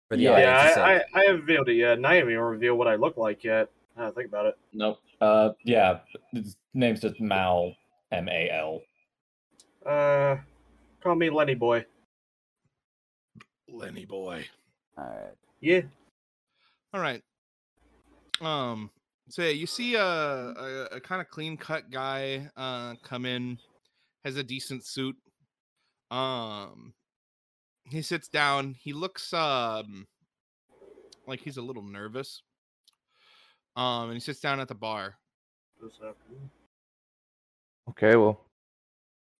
for 0.09 0.17
the 0.17 0.23
Yeah, 0.23 0.31
audience's 0.31 0.77
Yeah, 0.77 0.83
I, 0.83 0.93
I, 0.93 1.03
I, 1.13 1.25
haven't 1.25 1.41
revealed 1.41 1.69
it 1.69 1.75
yet, 1.75 1.93
and 1.93 2.05
I 2.05 2.15
haven't 2.15 2.31
even 2.31 2.43
revealed 2.43 2.77
what 2.77 2.87
I 2.87 2.95
look 2.95 3.17
like 3.17 3.43
yet. 3.43 3.69
Now 3.95 4.03
that 4.03 4.09
I 4.09 4.11
think 4.11 4.27
about 4.27 4.45
it. 4.45 4.57
Nope. 4.73 4.99
Uh, 5.19 5.49
yeah, 5.63 5.99
his 6.31 6.55
name's 6.73 7.01
just 7.01 7.19
Mal, 7.19 7.73
M 8.11 8.29
A 8.29 8.49
L. 8.51 8.81
Uh, 9.85 10.37
call 11.01 11.15
me 11.15 11.29
Lenny 11.29 11.55
Boy. 11.55 11.85
Lenny 13.69 14.05
boy. 14.05 14.45
All 14.97 15.05
right. 15.05 15.33
Yeah. 15.61 15.81
All 16.93 17.01
right. 17.01 17.21
Um. 18.41 18.89
So 19.29 19.41
yeah, 19.41 19.49
you 19.49 19.67
see 19.67 19.95
a 19.95 20.01
a, 20.01 20.87
a 20.93 20.99
kind 21.01 21.21
of 21.21 21.29
clean 21.29 21.57
cut 21.57 21.89
guy 21.91 22.49
uh 22.55 22.95
come 23.03 23.25
in, 23.25 23.57
has 24.23 24.37
a 24.37 24.43
decent 24.43 24.85
suit. 24.85 25.15
Um. 26.11 26.93
He 27.89 28.01
sits 28.01 28.27
down. 28.27 28.75
He 28.79 28.91
looks 28.91 29.31
um 29.33 30.07
like 31.27 31.41
he's 31.41 31.57
a 31.57 31.61
little 31.61 31.83
nervous. 31.83 32.41
Um, 33.75 34.05
and 34.05 34.13
he 34.13 34.19
sits 34.19 34.39
down 34.39 34.59
at 34.59 34.67
the 34.67 34.75
bar. 34.75 35.15
What's 35.79 35.99
up? 36.01 36.17
Okay, 37.89 38.15
well, 38.15 38.41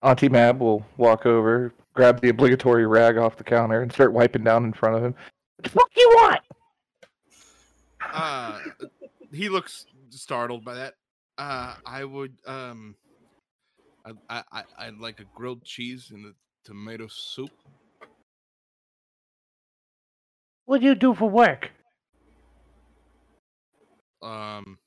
Auntie 0.03 0.29
Mab 0.29 0.59
will 0.59 0.85
walk 0.97 1.25
over, 1.25 1.73
grab 1.93 2.21
the 2.21 2.29
obligatory 2.29 2.85
rag 2.85 3.17
off 3.17 3.35
the 3.35 3.43
counter, 3.43 3.81
and 3.81 3.91
start 3.91 4.13
wiping 4.13 4.43
down 4.43 4.63
in 4.63 4.73
front 4.73 4.95
of 4.95 5.03
him. 5.03 5.15
what 5.55 5.63
the 5.63 5.69
fuck 5.69 5.89
you 5.95 6.09
want? 6.15 6.41
Uh, 8.13 8.59
he 9.33 9.49
looks 9.49 9.87
startled 10.11 10.63
by 10.63 10.75
that. 10.75 10.93
Uh, 11.37 11.73
I 11.85 12.03
would 12.03 12.37
um, 12.45 12.95
I 14.29 14.43
I 14.51 14.63
I'd 14.79 14.97
like 14.99 15.19
a 15.19 15.25
grilled 15.35 15.63
cheese 15.63 16.11
and 16.11 16.25
a 16.25 16.33
tomato 16.65 17.07
soup. 17.07 17.51
What 20.65 20.81
do 20.81 20.87
you 20.87 20.95
do 20.95 21.13
for 21.13 21.29
work? 21.29 21.71
Um, 24.21 24.77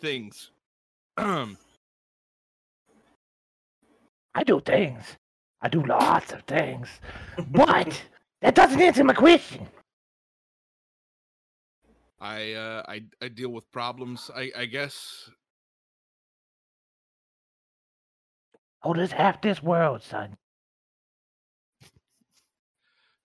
things. 0.00 0.50
Um, 1.16 1.58
I 4.34 4.44
do 4.44 4.60
things. 4.60 5.04
I 5.62 5.68
do 5.68 5.82
lots 5.84 6.32
of 6.32 6.42
things. 6.42 6.88
But 7.50 8.02
that 8.42 8.54
doesn't 8.54 8.80
answer 8.80 9.04
my 9.04 9.14
question. 9.14 9.66
I 12.20 12.52
uh 12.52 12.82
I 12.88 13.02
I 13.22 13.28
deal 13.28 13.50
with 13.50 13.70
problems. 13.72 14.30
I 14.34 14.50
I 14.56 14.64
guess. 14.66 15.30
Oh, 18.84 18.92
there's 18.92 19.12
half 19.12 19.40
this 19.40 19.62
world, 19.62 20.02
son. 20.02 20.36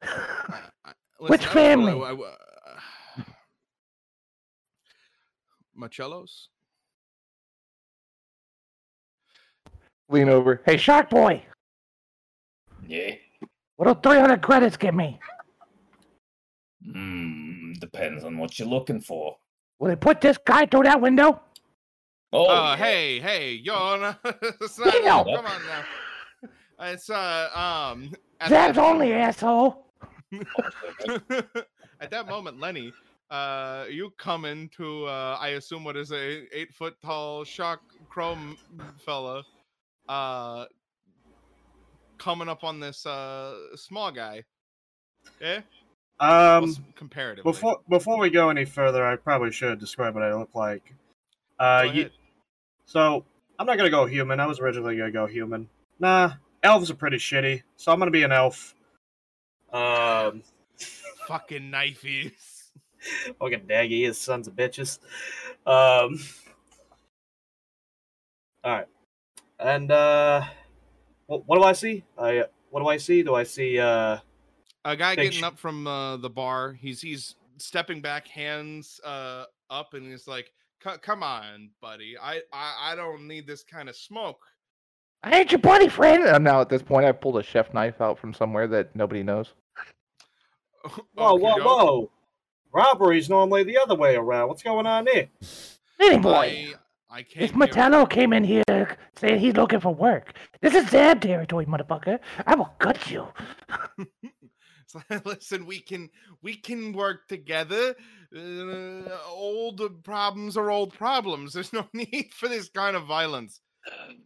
I, 0.01 0.61
I, 0.85 0.91
Which 1.19 1.41
listen, 1.41 1.49
I 1.49 1.53
family? 1.53 1.91
I- 1.91 2.11
I- 2.11 2.13
uh, 2.13 3.21
Machellos. 5.77 6.47
Lean 10.09 10.29
over. 10.29 10.61
Hey, 10.65 10.77
Shark 10.77 11.09
Boy, 11.09 11.43
Yeah. 12.87 13.11
what'll 13.75 13.93
300 13.95 14.41
credits 14.41 14.75
get 14.75 14.95
me? 14.95 15.19
Hmm. 16.83 17.73
Depends 17.79 18.23
on 18.23 18.37
what 18.37 18.57
you're 18.57 18.67
looking 18.67 18.99
for. 19.01 19.37
Will 19.77 19.89
they 19.89 19.95
put 19.95 20.19
this 20.19 20.37
guy 20.37 20.65
through 20.65 20.83
that 20.83 20.99
window? 20.99 21.41
Oh, 22.31 22.45
uh, 22.45 22.69
yeah. 22.71 22.75
hey, 22.77 23.19
hey, 23.19 23.51
yo, 23.63 23.97
no, 23.97 24.15
it's 24.61 24.77
not, 24.77 24.93
Damn. 24.93 25.25
come 25.25 25.45
on 25.45 25.61
now. 25.65 25.83
It's 26.81 27.09
uh, 27.09 27.49
um, 27.93 28.11
at 28.39 28.49
Zab's 28.49 28.75
that- 28.75 28.83
only, 28.85 29.13
asshole. 29.13 29.85
at 31.99 32.11
that 32.11 32.27
moment, 32.27 32.59
Lenny, 32.59 32.93
uh, 33.31 33.85
you 33.89 34.11
come 34.17 34.45
into, 34.45 35.05
uh, 35.05 35.37
I 35.39 35.49
assume 35.49 35.83
what 35.83 35.97
is 35.97 36.11
a 36.11 36.43
eight 36.55 36.71
foot 36.73 36.95
tall 37.03 37.43
shock 37.43 37.81
chrome 38.09 38.57
fella, 39.03 39.43
uh, 40.07 40.65
coming 42.19 42.47
up 42.49 42.63
on 42.63 42.79
this 42.79 43.05
uh 43.05 43.55
small 43.75 44.11
guy. 44.11 44.43
Yeah, 45.41 45.61
Um, 46.19 46.69
s- 46.69 46.79
comparatively. 46.95 47.51
before 47.51 47.79
before 47.89 48.19
we 48.19 48.29
go 48.29 48.49
any 48.49 48.65
further, 48.65 49.05
I 49.05 49.15
probably 49.15 49.51
should 49.51 49.79
describe 49.79 50.13
what 50.13 50.23
I 50.23 50.33
look 50.33 50.53
like. 50.53 50.93
Uh, 51.59 51.83
Go 51.85 51.91
you, 51.91 51.99
ahead. 52.01 52.11
So 52.89 53.23
I'm 53.59 53.67
not 53.67 53.77
gonna 53.77 53.91
go 53.91 54.07
human. 54.07 54.39
I 54.39 54.47
was 54.47 54.59
originally 54.59 54.97
gonna 54.97 55.11
go 55.11 55.27
human. 55.27 55.69
Nah, 55.99 56.33
elves 56.63 56.89
are 56.89 56.95
pretty 56.95 57.17
shitty, 57.17 57.61
so 57.77 57.91
I'm 57.91 57.99
gonna 57.99 58.09
be 58.09 58.23
an 58.23 58.31
elf. 58.31 58.73
Um, 59.71 60.41
fucking 61.27 61.69
knifeys. 61.71 62.31
fucking 63.39 63.67
daggy 63.67 64.07
is 64.07 64.17
sons 64.17 64.47
of 64.47 64.55
bitches. 64.55 64.97
Um, 65.67 66.19
all 68.63 68.73
right, 68.73 68.87
and 69.59 69.91
uh, 69.91 70.45
what, 71.27 71.43
what 71.45 71.57
do 71.57 71.63
I 71.65 71.73
see? 71.73 72.03
I 72.17 72.45
what 72.71 72.79
do 72.79 72.87
I 72.87 72.97
see? 72.97 73.21
Do 73.21 73.35
I 73.35 73.43
see 73.43 73.77
uh? 73.77 74.17
a 74.83 74.95
guy 74.95 75.13
getting 75.13 75.31
sh- 75.31 75.43
up 75.43 75.59
from 75.59 75.85
uh, 75.85 76.17
the 76.17 76.29
bar 76.29 76.73
he's 76.73 77.01
he's 77.01 77.35
stepping 77.57 78.01
back 78.01 78.25
hands 78.29 79.01
uh 79.03 79.43
up 79.69 79.93
and 79.93 80.07
he's 80.09 80.25
like 80.25 80.53
"Co- 80.83 80.97
come 80.97 81.23
on 81.23 81.69
buddy 81.81 82.15
I, 82.21 82.41
I 82.53 82.91
i 82.91 82.95
don't 82.95 83.27
need 83.27 83.47
this 83.47 83.63
kind 83.63 83.89
of 83.89 83.95
smoke 83.95 84.41
I 85.21 85.39
ain't 85.39 85.51
your 85.51 85.59
buddy, 85.59 85.89
friend. 85.89 86.23
And 86.23 86.43
now 86.43 86.61
at 86.61 86.69
this 86.69 86.81
point, 86.81 87.05
I've 87.05 87.19
pulled 87.19 87.37
a 87.37 87.43
chef 87.43 87.73
knife 87.73 87.99
out 87.99 88.17
from 88.17 88.33
somewhere 88.33 88.67
that 88.67 88.95
nobody 88.95 89.23
knows. 89.23 89.53
Whoa, 91.13 91.35
whoa, 91.35 91.51
Okey-doke. 91.51 91.65
whoa! 91.65 92.11
Robbery's 92.71 93.29
normally 93.29 93.63
the 93.63 93.77
other 93.77 93.95
way 93.95 94.15
around. 94.15 94.47
What's 94.47 94.63
going 94.63 94.85
on 94.87 95.07
here? 95.07 95.27
Hey, 95.99 96.17
boy. 96.17 96.73
i 97.11 97.17
i 97.19 97.25
This 97.35 97.51
can't 97.51 98.09
came 98.09 98.31
in 98.31 98.45
here 98.45 98.97
saying 99.17 99.39
he's 99.39 99.55
looking 99.55 99.81
for 99.81 99.93
work. 99.93 100.35
This 100.61 100.73
is 100.73 100.87
Zab 100.89 101.19
territory, 101.19 101.65
motherfucker. 101.65 102.19
I 102.45 102.55
will 102.55 102.73
gut 102.79 103.11
you. 103.11 103.27
listen 105.25 105.65
we 105.65 105.79
can 105.79 106.09
we 106.41 106.55
can 106.55 106.93
work 106.93 107.27
together 107.27 107.95
uh, 108.35 109.01
old 109.27 110.03
problems 110.03 110.57
are 110.57 110.69
old 110.69 110.93
problems 110.93 111.53
there's 111.55 111.73
no 111.73 111.87
need 111.93 112.29
for 112.33 112.47
this 112.47 112.69
kind 112.69 112.95
of 112.95 113.05
violence 113.05 113.61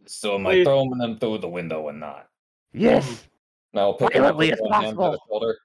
So 0.06 0.34
am 0.34 0.46
I 0.46 0.62
throwing 0.64 0.90
them 0.98 1.18
through 1.18 1.38
the 1.38 1.48
window 1.48 1.82
or 1.82 1.92
not? 1.92 2.28
Yes. 2.72 3.26
No, 3.72 3.92
pick 3.94 4.16
up 4.16 4.34
as 4.34 4.36
one 4.36 4.48
the 4.50 4.56
possible. 4.68 5.18
shoulder. 5.28 5.56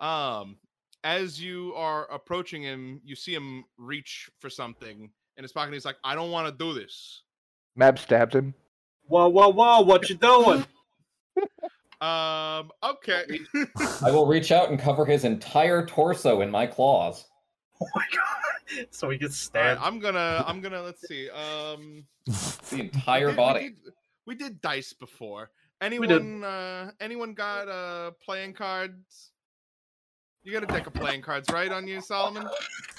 um 0.00 0.56
as 1.04 1.40
you 1.40 1.74
are 1.74 2.10
approaching 2.12 2.62
him 2.62 3.00
you 3.04 3.16
see 3.16 3.34
him 3.34 3.64
reach 3.78 4.30
for 4.40 4.50
something 4.50 5.10
in 5.36 5.44
his 5.44 5.52
pocket 5.52 5.72
he's 5.72 5.84
like 5.84 5.96
i 6.04 6.14
don't 6.14 6.30
want 6.30 6.46
to 6.46 6.52
do 6.64 6.72
this 6.78 7.22
Mab 7.76 7.98
stabs 7.98 8.34
him. 8.34 8.54
Whoa, 9.06 9.28
whoa, 9.28 9.48
whoa! 9.48 9.80
What 9.80 10.08
you 10.08 10.16
doing? 10.16 10.66
um 12.00 12.70
okay 12.82 13.24
I 14.02 14.10
will 14.10 14.26
reach 14.26 14.52
out 14.52 14.70
and 14.70 14.78
cover 14.78 15.04
his 15.04 15.24
entire 15.24 15.84
torso 15.84 16.40
in 16.40 16.50
my 16.50 16.66
claws. 16.66 17.26
oh 17.82 17.86
my 17.94 18.04
god! 18.14 18.86
So 18.92 19.10
he 19.10 19.18
gets 19.18 19.50
All 19.52 19.60
right, 19.60 19.72
stabbed. 19.72 19.80
i'm 19.82 19.98
gonna 19.98 20.44
i'm 20.46 20.60
gonna 20.60 20.80
let's 20.80 21.06
see 21.08 21.28
um 21.30 22.04
The 22.26 22.56
we 22.72 22.80
entire 22.82 23.26
did- 23.26 23.30
we 23.32 23.36
body. 23.36 23.60
did, 23.70 23.76
we 24.26 24.34
did 24.36 24.60
dice 24.62 24.92
before 24.92 25.50
anyone 25.80 26.44
uh 26.44 26.92
anyone 27.00 27.34
got 27.34 27.68
uh 27.68 28.12
playing 28.24 28.52
cards 28.52 29.32
you 30.44 30.52
got 30.52 30.62
a 30.62 30.66
deck 30.66 30.86
of 30.86 30.94
playing 30.94 31.20
cards 31.20 31.50
right 31.50 31.72
on 31.72 31.88
you 31.88 32.00
solomon 32.00 32.46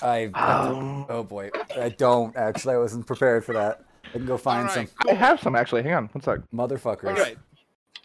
I, 0.02 0.30
I 0.36 0.52
Um, 0.52 1.06
oh 1.10 1.24
boy, 1.24 1.52
I 1.80 1.90
don't 1.90 2.36
actually. 2.36 2.74
I 2.74 2.78
wasn't 2.80 3.06
prepared 3.08 3.46
for 3.46 3.54
that. 3.54 3.82
I 4.10 4.18
can 4.18 4.26
go 4.26 4.36
find 4.36 4.68
All 4.68 4.74
some 4.74 4.88
right, 5.06 5.10
I 5.10 5.14
have 5.14 5.40
some 5.40 5.56
actually. 5.56 5.84
Hang 5.84 5.94
on, 5.94 6.06
one 6.12 6.22
sec. 6.24 6.40
motherfuckers. 6.54 7.08
All 7.10 7.14
right. 7.14 7.38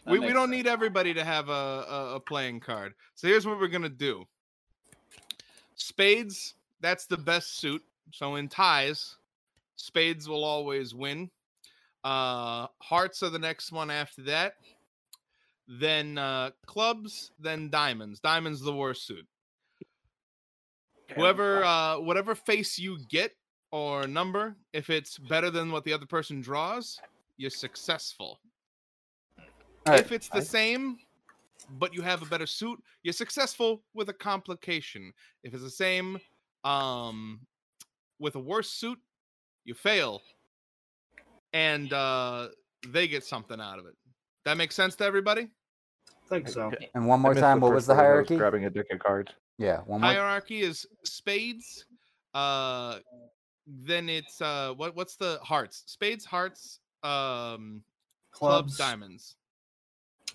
We, 0.07 0.21
we 0.21 0.33
don't 0.33 0.49
sense. 0.49 0.51
need 0.51 0.67
everybody 0.67 1.13
to 1.15 1.25
have 1.25 1.49
a, 1.49 1.53
a, 1.53 2.15
a 2.17 2.21
playing 2.21 2.61
card. 2.61 2.95
So 3.15 3.27
here's 3.27 3.47
what 3.47 3.59
we're 3.59 3.69
gonna 3.69 3.89
do. 3.89 4.25
Spades, 5.75 6.55
that's 6.81 7.07
the 7.07 7.17
best 7.17 7.59
suit. 7.59 7.83
So 8.13 8.37
in 8.37 8.49
ties, 8.49 9.17
spades 9.77 10.29
will 10.29 10.45
always 10.45 10.95
win. 10.95 11.31
Uh 12.05 12.69
hearts 12.81 13.23
are 13.23 13.31
the 13.31 13.39
next 13.39 13.73
one 13.73 13.91
after 13.91 14.23
that. 14.23 14.55
Then 15.67 16.19
uh 16.19 16.51
clubs, 16.67 17.33
then 17.41 17.69
diamonds. 17.69 18.21
Diamonds 18.21 18.61
the 18.61 18.75
worst 18.75 19.07
suit. 19.07 19.27
Whoever 21.17 21.65
uh 21.65 21.99
whatever 21.99 22.37
face 22.37 22.79
you 22.79 22.99
get 23.09 23.33
or 23.73 24.07
number, 24.07 24.57
if 24.73 24.89
it's 24.89 25.19
better 25.19 25.51
than 25.51 25.73
what 25.73 25.83
the 25.83 25.93
other 25.93 26.07
person 26.07 26.41
draws, 26.41 27.01
you're 27.37 27.51
successful 27.51 28.39
right, 29.87 30.01
if 30.01 30.13
it's 30.13 30.29
the 30.29 30.43
same 30.43 30.99
but 31.79 31.93
you 31.93 32.03
have 32.03 32.23
a 32.23 32.27
better 32.27 32.47
suit 32.47 32.81
you're 33.03 33.13
successful 33.13 33.83
with 33.95 34.09
a 34.09 34.13
complication 34.13 35.13
if 35.43 35.53
it's 35.53 35.63
the 35.63 35.71
same 35.71 36.19
um 36.65 37.41
with 38.19 38.37
a 38.37 38.39
worse 38.39 38.71
suit 38.71 38.99
you 39.65 39.75
fail 39.75 40.23
and 41.53 41.93
uh 41.93 42.49
they 42.89 43.09
get 43.09 43.25
something 43.25 43.61
out 43.61 43.79
of 43.79 43.87
it 43.87 43.95
that 44.45 44.57
makes 44.57 44.75
sense 44.75 44.95
to 44.97 45.05
everybody 45.05 45.49
I 46.27 46.29
think 46.29 46.49
so. 46.49 46.73
And 46.95 47.07
one 47.07 47.21
more 47.21 47.35
time, 47.35 47.61
what 47.61 47.73
was 47.73 47.87
the 47.87 47.95
part 47.95 48.05
where 48.05 48.07
I 48.07 48.15
hierarchy? 48.15 48.37
grabbing 48.37 48.65
a 48.65 48.71
deck 48.71 48.87
of 48.91 48.99
cards. 48.99 49.31
Yeah, 49.59 49.83
one 49.87 50.01
more. 50.01 50.11
hierarchy 50.11 50.61
is 50.61 50.87
spades 51.05 51.87
uh 52.35 52.99
then 53.67 54.09
it's 54.09 54.41
uh 54.41 54.75
what 54.77 54.95
what's 54.95 55.17
the 55.17 55.39
hearts 55.43 55.85
spades 55.87 56.25
hearts 56.25 56.81
um 57.03 57.83
clubs 58.31 58.77
Clubs, 58.77 58.77
diamonds 58.77 59.37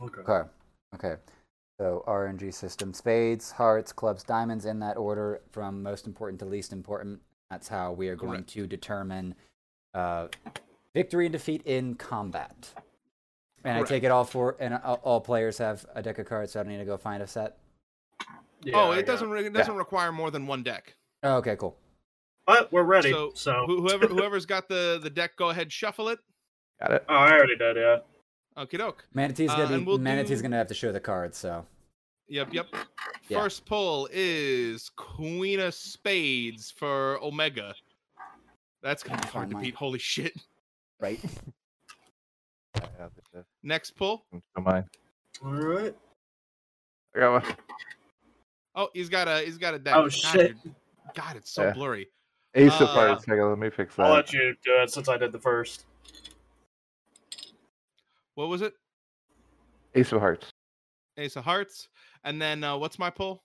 Okay. 0.02 0.22
Okay. 0.22 0.50
Okay. 0.96 1.16
So 1.80 2.04
RNG 2.08 2.54
system: 2.54 2.94
spades, 2.94 3.52
hearts, 3.52 3.92
clubs, 3.92 4.24
diamonds 4.24 4.66
in 4.66 4.80
that 4.80 4.98
order, 4.98 5.42
from 5.52 5.82
most 5.82 6.08
important 6.08 6.40
to 6.40 6.46
least 6.46 6.74
important. 6.74 7.20
That's 7.50 7.68
how 7.68 7.92
we 7.92 8.08
are 8.08 8.16
going 8.16 8.34
Correct. 8.34 8.50
to 8.50 8.68
determine 8.68 9.36
uh, 9.94 10.28
victory 10.94 11.26
and 11.26 11.34
defeat 11.34 11.62
in 11.66 11.96
combat. 11.96 12.70
And 13.64 13.78
I 13.78 13.84
take 13.84 14.04
it 14.04 14.12
all 14.12 14.24
for 14.24 14.56
and 14.60 14.76
all, 14.76 15.00
all 15.04 15.22
players 15.22 15.58
have 15.60 15.86
a 15.94 16.02
deck 16.02 16.18
of 16.18 16.26
cards, 16.26 16.54
so 16.54 16.60
I 16.60 16.64
don't 16.64 16.72
need 16.72 16.80
to 16.80 16.86
go 16.86 16.98
find 16.98 17.22
a 17.22 17.28
set. 17.28 17.58
Yeah, 18.64 18.78
oh 18.78 18.92
it 18.92 19.06
doesn't 19.06 19.32
it 19.36 19.54
doesn't 19.54 19.76
require 19.76 20.12
more 20.12 20.30
than 20.32 20.46
one 20.46 20.64
deck 20.64 20.96
Oh, 21.24 21.36
okay, 21.38 21.56
cool. 21.56 21.78
But 22.48 22.72
we're 22.72 22.84
ready. 22.84 23.12
So, 23.12 23.32
So, 23.36 23.66
whoever 23.68 24.08
whoever's 24.08 24.46
got 24.46 24.68
the 24.68 25.00
the 25.02 25.10
deck 25.10 25.36
go 25.36 25.50
ahead 25.50 25.72
shuffle 25.72 26.10
it 26.10 26.20
Got 26.80 26.92
it. 26.94 27.06
oh, 27.08 27.14
I 27.14 27.32
already 27.32 27.56
did. 27.56 27.76
Yeah. 27.78 27.98
Okie 28.58 28.78
doke. 28.78 29.06
Manatee's 29.14 29.50
Uh, 29.50 29.56
gonna 29.58 29.76
and 29.76 29.86
be, 29.86 29.88
we'll 29.88 29.98
Manatee's 29.98 30.40
do- 30.40 30.44
gonna 30.44 30.58
have 30.58 30.68
to 30.68 30.74
show 30.74 30.92
the 30.92 31.00
card. 31.00 31.34
so 31.36 31.66
Yep, 32.28 32.54
yep. 32.54 32.68
Yeah. 33.28 33.42
First 33.42 33.66
pull 33.66 34.08
is 34.12 34.90
Queen 34.96 35.60
of 35.60 35.74
Spades 35.74 36.72
for 36.72 37.18
Omega. 37.22 37.74
That's 38.82 39.04
gonna 39.04 39.22
be 39.22 39.28
hard 39.28 39.50
to 39.52 39.58
beat. 39.58 39.76
Holy 39.76 40.00
shit. 40.00 40.34
Right? 41.00 41.20
I 42.76 42.88
have 42.98 43.12
it, 43.18 43.38
uh, 43.38 43.42
Next 43.64 43.92
pull. 43.92 44.26
Don't. 44.32 44.68
All 45.44 45.52
right. 45.52 45.96
I 47.16 47.20
got 47.20 47.44
one. 47.44 47.56
Oh, 48.76 48.90
he's 48.94 49.10
got 49.10 49.28
a 49.28 49.40
he's 49.42 49.58
got 49.58 49.74
a 49.74 49.80
deck. 49.80 49.96
Oh, 49.96 50.04
God, 50.04 50.14
shit. 50.14 50.56
God, 51.14 51.36
it's 51.36 51.52
so 51.52 51.64
Yeah. 51.64 51.74
blurry. 51.74 52.10
Ace 52.56 52.74
of 52.76 52.82
Uh, 52.84 52.86
Hearts. 52.88 53.28
Let 53.28 53.58
me 53.58 53.70
fix 53.70 53.96
that. 53.96 54.06
I'll 54.06 54.14
let 54.14 54.32
you 54.34 54.56
do 54.64 54.72
it 54.82 54.90
since 54.92 55.10
I 55.10 55.18
did 55.18 55.32
the 55.34 55.40
first. 55.40 55.86
What 58.42 58.50
was 58.50 58.64
it? 58.64 58.74
Ace 59.94 60.12
of 60.12 60.20
Hearts. 60.20 60.50
Ace 61.16 61.36
of 61.36 61.44
Hearts. 61.44 61.88
And 62.24 62.42
then 62.42 62.64
uh, 62.64 62.76
what's 62.76 62.98
my 62.98 63.12
pull? 63.12 63.44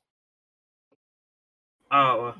Oh, 1.92 2.28
uh, 2.28 2.34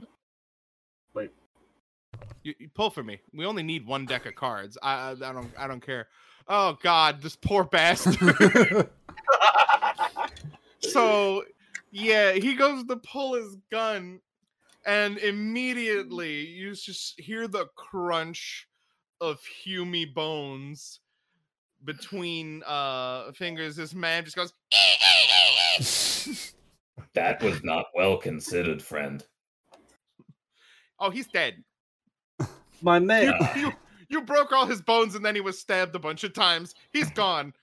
You, 2.45 2.55
you 2.59 2.71
pull 2.75 2.89
for 2.89 3.03
me. 3.03 3.21
We 3.35 3.45
only 3.45 3.63
need 3.63 3.87
one 3.87 4.07
deck 4.07 4.25
of 4.25 4.37
cards. 4.37 4.79
I, 4.83 4.95
I 4.95 5.11
I 5.11 5.33
don't 5.35 5.51
I 5.59 5.67
don't 5.67 5.85
care. 5.85 6.09
Oh 6.49 6.79
God, 6.83 7.21
this 7.21 7.37
poor 7.37 7.63
bastard. 7.63 8.17
so 10.79 11.45
yeah, 11.91 12.33
he 12.33 12.55
goes 12.55 12.85
to 12.85 12.97
pull 12.97 13.35
his 13.35 13.55
gun, 13.71 14.21
and 14.87 15.19
immediately 15.19 16.47
you 16.47 16.75
just 16.75 17.21
hear 17.21 17.47
the 17.49 17.67
crunch 17.77 18.67
of 19.21 19.43
Humy 19.67 20.15
bones 20.15 21.01
between 21.87 22.63
uh 22.65 23.33
fingers. 23.33 23.77
This 23.77 23.95
man 23.95 24.25
just 24.25 24.37
goes. 24.37 24.53
That 27.15 27.43
was 27.43 27.65
not 27.65 27.87
well 27.95 28.19
considered, 28.19 28.83
friend. 28.83 29.25
Oh, 31.01 31.09
he's 31.09 31.27
dead. 31.29 31.55
my 32.83 32.99
man. 32.99 33.33
you, 33.57 33.73
you 34.11 34.21
broke 34.23 34.53
all 34.53 34.67
his 34.67 34.83
bones, 34.83 35.15
and 35.15 35.25
then 35.25 35.35
he 35.35 35.41
was 35.41 35.59
stabbed 35.59 35.95
a 35.97 35.99
bunch 35.99 36.25
of 36.25 36.35
times. 36.35 36.75
He's 36.93 37.11
gone. 37.11 37.55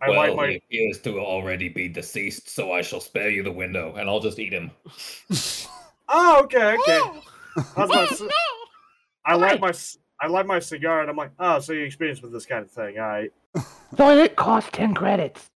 I 0.00 0.08
well, 0.08 0.18
like 0.18 0.36
my. 0.36 0.46
he 0.48 0.56
appears 0.56 1.00
to 1.02 1.20
already 1.20 1.68
be 1.68 1.88
deceased, 1.88 2.48
so 2.48 2.72
I 2.72 2.82
shall 2.82 3.00
spare 3.00 3.30
you 3.30 3.42
the 3.42 3.52
window, 3.52 3.94
and 3.96 4.08
I'll 4.08 4.20
just 4.20 4.38
eat 4.38 4.52
him. 4.52 4.70
Oh, 6.14 6.42
okay, 6.42 6.74
okay. 6.74 7.00
Oh, 7.00 7.22
I 7.76 7.80
was 7.80 7.90
about 7.90 8.20
oh, 8.20 8.24
no. 8.24 8.30
I 9.24 9.34
light 9.34 9.60
my 9.60 9.72
c- 9.72 9.98
I 10.22 10.28
light 10.28 10.46
my 10.46 10.60
cigar 10.60 11.00
and 11.00 11.10
I'm 11.10 11.16
like, 11.16 11.32
oh, 11.40 11.58
so 11.58 11.72
you 11.72 11.82
experience 11.82 12.22
with 12.22 12.32
this 12.32 12.46
kind 12.46 12.64
of 12.64 12.70
thing, 12.70 12.96
all 12.96 13.08
right? 13.08 13.32
it 13.98 14.36
costs 14.36 14.70
10 14.72 14.94
credits. 14.94 15.50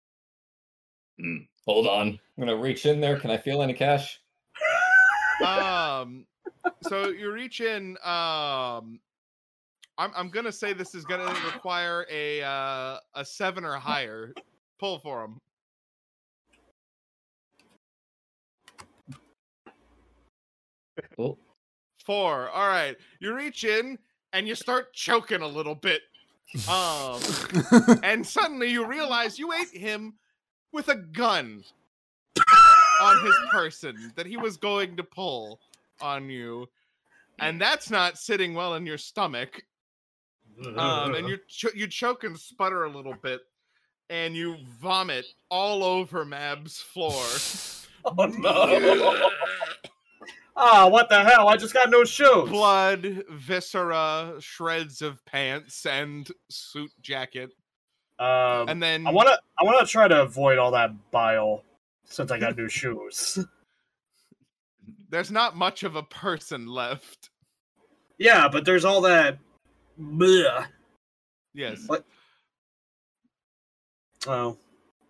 Hmm, 1.19 1.43
Hold 1.67 1.85
on. 1.85 2.07
I'm 2.07 2.19
gonna 2.43 2.57
reach 2.57 2.87
in 2.87 2.99
there. 2.99 3.19
Can 3.19 3.29
I 3.29 3.37
feel 3.37 3.61
any 3.61 3.73
cash? 3.73 4.19
um 5.43 6.25
so 6.81 7.09
you 7.09 7.29
reach 7.29 7.59
in 7.59 7.97
um 8.03 8.99
i'm 9.97 10.11
i'm 10.15 10.29
gonna 10.29 10.51
say 10.51 10.71
this 10.71 10.95
is 10.95 11.03
gonna 11.03 11.25
require 11.45 12.05
a 12.09 12.41
uh 12.41 12.97
a 13.15 13.25
seven 13.25 13.65
or 13.65 13.73
higher 13.73 14.33
pull 14.79 14.97
for 14.99 15.25
him 15.25 15.37
Four. 22.05 22.49
All 22.49 22.67
right, 22.67 22.95
you 23.19 23.33
reach 23.33 23.63
in 23.63 23.97
and 24.35 24.47
you 24.47 24.53
start 24.53 24.93
choking 24.93 25.41
a 25.41 25.47
little 25.47 25.75
bit 25.75 26.01
um 26.69 27.19
and 28.03 28.25
suddenly 28.25 28.69
you 28.69 28.85
realize 28.85 29.39
you 29.39 29.51
ate 29.53 29.75
him 29.75 30.13
with 30.71 30.89
a 30.89 30.95
gun 30.95 31.63
on 33.01 33.25
his 33.25 33.35
person 33.49 34.13
that 34.15 34.25
he 34.25 34.37
was 34.37 34.57
going 34.57 34.95
to 34.95 35.03
pull 35.03 35.59
on 36.01 36.29
you 36.29 36.67
and 37.39 37.59
that's 37.59 37.89
not 37.89 38.17
sitting 38.17 38.53
well 38.53 38.75
in 38.75 38.85
your 38.85 38.97
stomach 38.97 39.63
um, 40.77 41.15
and 41.15 41.27
you 41.27 41.37
cho- 41.47 41.71
you 41.75 41.87
choke 41.87 42.23
and 42.23 42.37
sputter 42.37 42.85
a 42.85 42.89
little 42.89 43.15
bit, 43.21 43.41
and 44.09 44.35
you 44.35 44.57
vomit 44.81 45.25
all 45.49 45.83
over 45.83 46.23
Mab's 46.23 46.79
floor. 46.79 47.23
oh 48.05 48.25
no! 48.37 49.29
Ah, 50.57 50.87
what 50.87 51.09
the 51.09 51.21
hell? 51.23 51.49
I 51.49 51.57
just 51.57 51.73
got 51.73 51.89
no 51.89 52.03
shoes. 52.05 52.49
Blood, 52.49 53.23
viscera, 53.29 54.35
shreds 54.39 55.01
of 55.01 55.23
pants, 55.25 55.85
and 55.85 56.27
suit 56.49 56.91
jacket, 57.01 57.49
Um, 58.19 58.69
and 58.69 58.81
then 58.81 59.05
I 59.05 59.11
wanna 59.11 59.37
I 59.59 59.63
wanna 59.65 59.85
try 59.85 60.07
to 60.07 60.21
avoid 60.21 60.57
all 60.57 60.71
that 60.71 60.91
bile 61.11 61.63
since 62.05 62.31
I 62.31 62.39
got 62.39 62.55
new 62.57 62.69
shoes. 62.69 63.37
there's 65.09 65.31
not 65.31 65.55
much 65.57 65.83
of 65.83 65.95
a 65.97 66.03
person 66.03 66.67
left. 66.67 67.29
Yeah, 68.17 68.47
but 68.47 68.63
there's 68.63 68.85
all 68.85 69.01
that. 69.01 69.37
Bleh. 69.99 70.67
Yes. 71.53 71.83
What? 71.87 72.05
Oh. 74.27 74.57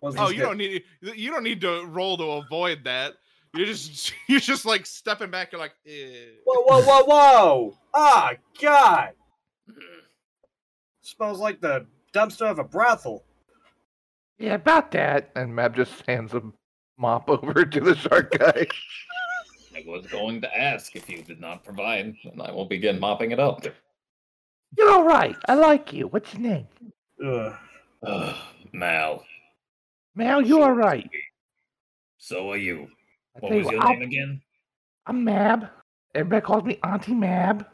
Oh, 0.02 0.28
you 0.28 0.36
good. 0.38 0.42
don't 0.42 0.56
need 0.58 0.82
you 1.02 1.30
don't 1.30 1.42
need 1.44 1.60
to 1.62 1.84
roll 1.86 2.16
to 2.18 2.24
avoid 2.44 2.82
that. 2.84 3.14
You're 3.56 3.66
just 3.66 4.12
you're 4.28 4.40
just 4.40 4.64
like 4.64 4.86
stepping 4.86 5.30
back. 5.30 5.52
You're 5.52 5.60
like, 5.60 5.74
eh. 5.86 6.26
Whoa, 6.44 6.62
whoa, 6.62 6.82
whoa, 6.82 7.04
whoa! 7.04 7.78
Ah, 7.94 8.32
God! 8.60 9.10
Smells 11.00 11.38
like 11.40 11.60
the 11.60 11.86
dumpster 12.12 12.50
of 12.50 12.58
a 12.58 12.64
brothel. 12.64 13.24
Yeah, 14.38 14.54
about 14.54 14.90
that. 14.92 15.30
And 15.34 15.54
Mab 15.54 15.74
just 15.76 16.04
hands 16.06 16.34
a 16.34 16.42
mop 16.98 17.28
over 17.30 17.64
to 17.64 17.80
the 17.80 17.94
shark 17.94 18.36
guy. 18.38 18.66
I 19.74 19.84
was 19.86 20.06
going 20.06 20.40
to 20.40 20.58
ask 20.58 20.96
if 20.96 21.08
you 21.08 21.22
did 21.22 21.40
not 21.40 21.64
provide, 21.64 22.14
and 22.24 22.42
I 22.42 22.50
will 22.50 22.64
begin 22.64 22.98
mopping 22.98 23.30
it 23.30 23.38
up. 23.40 23.64
You're 24.76 24.90
all 24.90 25.04
right. 25.04 25.36
I 25.48 25.54
like 25.54 25.92
you. 25.92 26.08
What's 26.08 26.32
your 26.34 26.42
name? 26.42 26.66
Ugh. 27.24 27.54
Ugh, 28.02 28.36
Mal, 28.72 29.24
Mal, 30.14 30.42
you 30.42 30.62
all 30.62 30.72
right. 30.72 31.08
so 32.18 32.50
are 32.50 32.56
you. 32.58 32.88
I 33.36 33.38
What 33.40 33.48
tell 33.50 33.58
you 33.58 33.64
was 33.64 33.72
your 33.72 33.82
I'll- 33.82 33.90
name 33.92 34.02
again? 34.02 34.42
I'm 35.06 35.22
Mab. 35.24 35.68
Everybody 36.14 36.44
calls 36.44 36.64
me 36.64 36.78
Auntie 36.82 37.14
Mab. 37.14 37.66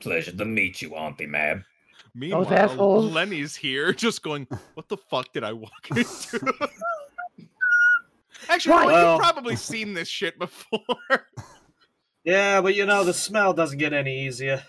Pleasure 0.00 0.32
to 0.32 0.44
meet 0.44 0.80
you, 0.80 0.94
Auntie 0.94 1.26
Mab. 1.26 1.62
Meanwhile, 2.14 2.52
assholes. 2.52 3.12
Lenny's 3.12 3.54
here, 3.54 3.92
just 4.06 4.22
going, 4.22 4.46
"What 4.74 4.88
the 4.88 4.96
fuck 4.96 5.32
did 5.32 5.44
I 5.44 5.52
walk 5.52 5.90
into?" 5.90 6.40
Actually, 8.48 8.72
Right. 8.72 8.86
Well- 8.86 9.12
you've 9.14 9.20
probably 9.22 9.56
seen 9.56 9.92
this 9.94 10.08
shit 10.08 10.38
before. 10.38 10.80
Yeah, 12.24 12.60
but 12.60 12.74
you 12.74 12.84
know, 12.84 13.04
the 13.04 13.14
smell 13.14 13.54
doesn't 13.54 13.78
get 13.78 13.94
any 13.94 14.26
easier. 14.26 14.62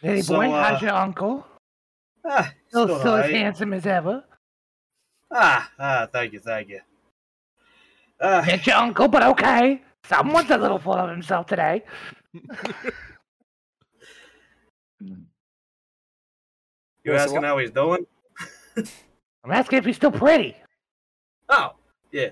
Hey, 0.00 0.20
So, 0.20 0.34
boy, 0.34 0.50
uh, 0.50 0.64
how's 0.64 0.82
your 0.82 0.90
uncle? 0.90 1.46
Ah, 2.26 2.52
Still, 2.68 2.86
still 2.86 2.98
still 2.98 3.14
as 3.16 3.30
handsome 3.30 3.72
as 3.72 3.86
ever. 3.86 4.24
Ah, 5.32 5.70
ah, 5.78 6.08
thank 6.12 6.32
you, 6.32 6.40
thank 6.40 6.70
you. 6.70 6.80
Ah, 8.20 8.42
Met 8.46 8.66
your 8.66 8.76
uncle, 8.76 9.08
but 9.08 9.22
okay. 9.22 9.82
Someone's 10.04 10.50
a 10.50 10.56
little 10.58 10.78
full 10.78 10.94
of 10.94 11.10
himself 11.10 11.46
today. 11.46 11.84
you 15.00 15.16
Yeah, 17.04 17.12
asking 17.14 17.34
what- 17.36 17.44
how 17.44 17.58
he's 17.58 17.70
doing? 17.70 18.06
I'm 19.44 19.52
asking 19.52 19.78
if 19.78 19.84
he's 19.84 19.96
still 19.96 20.10
pretty. 20.12 20.56
Oh, 21.48 21.72
yeah. 22.12 22.30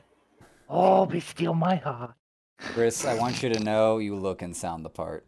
Oh, 0.69 1.07
be 1.07 1.21
steal 1.21 1.55
my 1.55 1.77
heart. 1.77 2.15
Chris, 2.59 3.05
I 3.05 3.15
want 3.19 3.43
you 3.43 3.49
to 3.51 3.61
know 3.61 3.99
you 3.99 4.17
look 4.17 4.43
and 4.43 4.55
sound 4.57 4.85
the 4.85 4.91
part. 4.91 5.25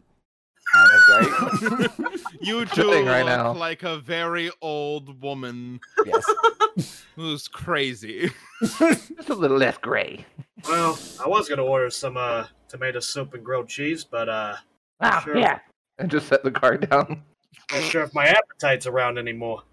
Right? 0.75 1.89
you 2.41 2.65
do 2.65 2.75
Sitting 2.75 3.05
right 3.05 3.25
look 3.25 3.27
now. 3.37 3.53
like 3.53 3.83
a 3.83 3.97
very 3.97 4.51
old 4.61 5.21
woman 5.21 5.79
Yes. 6.05 7.03
who's 7.15 7.47
crazy. 7.47 8.31
Just 8.61 9.29
a 9.29 9.33
little 9.33 9.57
less 9.57 9.77
gray. 9.77 10.25
well, 10.67 10.97
I 11.23 11.27
was 11.27 11.49
gonna 11.49 11.63
order 11.63 11.89
some 11.89 12.17
uh 12.17 12.45
tomato 12.67 12.99
soup 12.99 13.33
and 13.33 13.43
grilled 13.43 13.67
cheese, 13.67 14.03
but 14.03 14.29
uh, 14.29 14.55
Ah, 15.01 15.21
Sure. 15.23 15.37
yeah. 15.37 15.59
and 15.97 16.11
just 16.11 16.27
set 16.27 16.43
the 16.43 16.51
card 16.51 16.89
down. 16.89 17.23
not 17.71 17.81
sure 17.83 18.03
if 18.03 18.13
my 18.13 18.27
appetite's 18.27 18.85
around 18.85 19.17
anymore. 19.17 19.63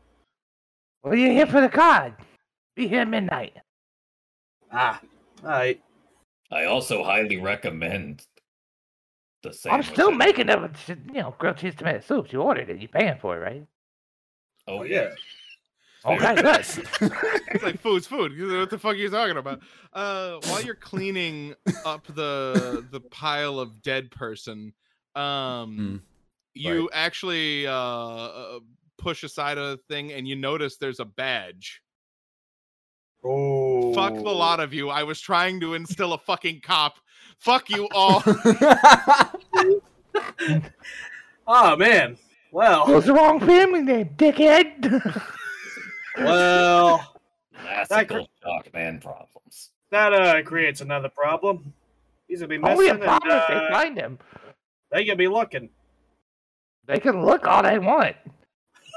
Well, 1.02 1.14
you're 1.14 1.32
here 1.32 1.46
for 1.46 1.60
the 1.60 1.68
card. 1.68 2.14
Be 2.74 2.88
here 2.88 3.04
midnight. 3.04 3.54
Ah, 4.72 5.00
alright. 5.42 5.80
I 6.50 6.64
also 6.64 7.02
highly 7.04 7.36
recommend 7.38 8.24
the 9.46 9.52
same. 9.52 9.72
I'm 9.72 9.82
still 9.82 10.10
making 10.10 10.46
them, 10.46 10.72
you 10.88 11.22
know, 11.22 11.34
grilled 11.38 11.56
cheese 11.58 11.74
tomato 11.74 12.00
soups. 12.00 12.32
You 12.32 12.42
ordered 12.42 12.70
it. 12.70 12.78
You're 12.80 12.88
paying 12.88 13.18
for 13.20 13.36
it, 13.36 13.40
right? 13.40 13.66
Oh 14.68 14.78
Oh, 14.78 14.82
yeah. 14.82 15.02
yeah. 15.02 15.14
Okay, 16.12 16.34
good. 16.40 16.60
it's 17.52 17.64
like 17.64 17.80
food's 17.80 18.06
food. 18.06 18.32
You- 18.32 18.58
What 18.60 18.70
the 18.70 18.78
fuck 18.78 18.92
are 18.92 18.96
you 18.96 19.08
talking 19.10 19.36
about? 19.38 19.60
Uh, 19.92 20.38
while 20.44 20.62
you're 20.62 20.74
cleaning 20.76 21.54
up 21.84 22.06
the 22.14 22.84
the 22.92 23.00
pile 23.00 23.58
of 23.58 23.82
dead 23.82 24.10
person, 24.12 24.72
um, 25.16 26.02
you 26.54 26.88
actually 26.92 27.66
uh, 27.66 27.72
uh 27.72 28.58
push 28.98 29.24
aside 29.24 29.58
a 29.58 29.78
thing 29.88 30.12
and 30.12 30.26
you 30.28 30.36
notice 30.36 30.76
there's 30.76 31.00
a 31.00 31.04
badge. 31.04 31.82
Oh. 33.24 33.92
Fuck 33.94 34.14
the 34.14 34.20
lot 34.20 34.60
of 34.60 34.72
you. 34.72 34.88
I 34.90 35.02
was 35.02 35.20
trying 35.20 35.58
to 35.60 35.74
instill 35.74 36.12
a 36.12 36.18
fucking 36.18 36.60
cop. 36.62 36.98
Fuck 37.40 37.68
you 37.70 37.88
all. 37.92 38.22
Oh 41.48 41.76
man. 41.76 42.16
Well, 42.50 42.86
was 42.88 43.04
the 43.06 43.12
wrong 43.12 43.38
family 43.38 43.82
name, 43.82 44.10
dickhead. 44.16 45.22
well, 46.18 47.14
Classical 47.54 48.28
shock 48.42 48.72
man 48.74 48.98
problems. 49.00 49.70
that 49.90 50.12
uh 50.12 50.42
creates 50.42 50.80
another 50.80 51.08
problem. 51.08 51.72
He's 52.28 52.40
gonna 52.40 52.48
be 52.48 52.58
missing, 52.58 52.72
Only 52.72 52.88
a 52.88 52.94
and 52.94 53.02
problem 53.02 53.36
if 53.38 53.48
they 53.48 53.54
uh, 53.54 53.70
find 53.70 53.96
him. 53.96 54.18
they 54.90 55.04
gonna 55.04 55.16
be 55.16 55.28
looking. 55.28 55.68
They 56.86 56.98
can 56.98 57.24
look 57.24 57.46
all 57.46 57.62
they 57.62 57.78
want. 57.78 58.16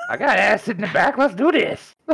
I 0.09 0.17
got 0.17 0.37
acid 0.37 0.77
in 0.77 0.81
the 0.81 0.87
back. 0.93 1.17
Let's 1.17 1.35
do 1.35 1.51
this. 1.51 1.95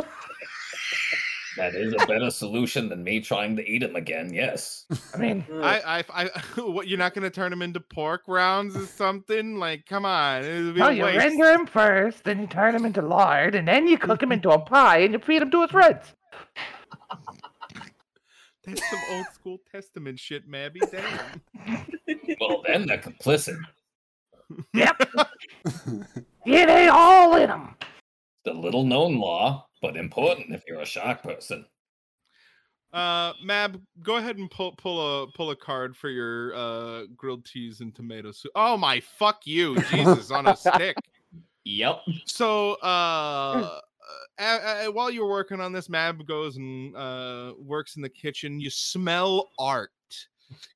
That 1.56 1.74
is 1.74 1.94
a 1.94 2.06
better 2.06 2.30
solution 2.30 2.88
than 2.88 3.02
me 3.02 3.20
trying 3.20 3.56
to 3.56 3.66
eat 3.66 3.82
him 3.82 3.96
again. 3.96 4.32
Yes. 4.32 4.84
I 5.14 5.16
mean, 5.16 5.44
I, 5.50 6.04
I, 6.10 6.24
I, 6.24 6.24
what? 6.60 6.86
You're 6.88 6.98
not 6.98 7.14
gonna 7.14 7.30
turn 7.30 7.52
him 7.52 7.62
into 7.62 7.80
pork 7.80 8.22
rounds 8.26 8.76
or 8.76 8.86
something? 8.86 9.56
Like, 9.58 9.86
come 9.86 10.04
on, 10.04 10.44
it 10.44 10.62
would 10.62 10.74
be 10.74 10.80
no, 10.80 10.90
you 10.90 11.04
waste. 11.04 11.18
render 11.18 11.50
him 11.50 11.66
first, 11.66 12.24
then 12.24 12.40
you 12.40 12.46
turn 12.46 12.74
him 12.74 12.84
into 12.84 13.02
lard, 13.02 13.54
and 13.54 13.66
then 13.66 13.86
you 13.86 13.96
cook 13.96 14.22
him 14.22 14.32
into 14.32 14.50
a 14.50 14.58
pie, 14.58 14.98
and 14.98 15.14
you 15.14 15.18
feed 15.18 15.42
him 15.42 15.50
to 15.50 15.62
his 15.62 15.70
friends. 15.70 16.14
That's 18.66 18.90
some 18.90 18.98
old 19.12 19.26
school 19.32 19.58
testament 19.70 20.18
shit, 20.18 20.50
Mabby. 20.50 20.80
Damn. 20.90 21.86
Well, 22.38 22.62
then 22.66 22.86
they're 22.86 22.98
complicit. 22.98 23.56
Yep. 24.74 24.98
Get 26.44 26.68
it 26.68 26.88
all 26.88 27.34
in 27.36 27.48
him. 27.48 27.74
A 28.46 28.52
little 28.52 28.84
known 28.84 29.18
law, 29.18 29.66
but 29.82 29.96
important 29.96 30.54
if 30.54 30.62
you're 30.68 30.80
a 30.80 30.86
shark 30.86 31.22
person. 31.22 31.66
Uh, 32.92 33.32
Mab, 33.42 33.80
go 34.02 34.16
ahead 34.16 34.38
and 34.38 34.50
pull 34.50 34.72
pull 34.72 35.24
a 35.24 35.26
pull 35.32 35.50
a 35.50 35.56
card 35.56 35.96
for 35.96 36.08
your 36.08 36.54
uh 36.54 37.02
grilled 37.16 37.44
cheese 37.44 37.80
and 37.80 37.94
tomato 37.94 38.32
soup. 38.32 38.52
Oh 38.54 38.76
my, 38.76 39.00
fuck 39.00 39.46
you, 39.46 39.76
Jesus, 39.90 40.30
on 40.30 40.46
a 40.46 40.56
stick. 40.56 40.96
Yep. 41.68 42.02
So, 42.26 42.74
uh, 42.74 43.80
uh, 44.38 44.84
while 44.92 45.10
you're 45.10 45.28
working 45.28 45.60
on 45.60 45.72
this, 45.72 45.88
Mab 45.88 46.24
goes 46.24 46.58
and 46.58 46.96
uh 46.96 47.54
works 47.58 47.96
in 47.96 48.02
the 48.02 48.08
kitchen. 48.08 48.60
You 48.60 48.70
smell 48.70 49.50
art 49.58 49.90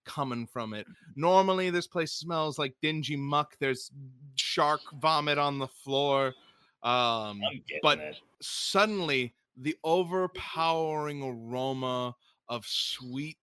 coming 0.04 0.48
from 0.48 0.74
it. 0.74 0.86
Normally, 1.14 1.70
this 1.70 1.86
place 1.86 2.10
smells 2.10 2.58
like 2.58 2.74
dingy 2.82 3.14
muck. 3.14 3.56
There's 3.60 3.92
shark 4.34 4.80
vomit 5.00 5.38
on 5.38 5.60
the 5.60 5.68
floor. 5.68 6.34
Um, 6.82 7.40
but 7.82 7.98
it. 7.98 8.16
suddenly 8.40 9.34
the 9.56 9.76
overpowering 9.84 11.22
aroma 11.22 12.14
of 12.48 12.64
sweet 12.66 13.38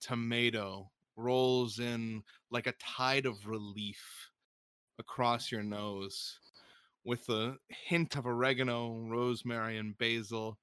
tomato 0.00 0.90
rolls 1.16 1.78
in 1.78 2.22
like 2.50 2.66
a 2.66 2.74
tide 2.80 3.26
of 3.26 3.46
relief 3.46 4.30
across 4.98 5.52
your 5.52 5.62
nose 5.62 6.38
with 7.04 7.28
a 7.28 7.56
hint 7.68 8.16
of 8.16 8.26
oregano, 8.26 9.04
rosemary, 9.08 9.78
and 9.78 9.96
basil 9.98 10.58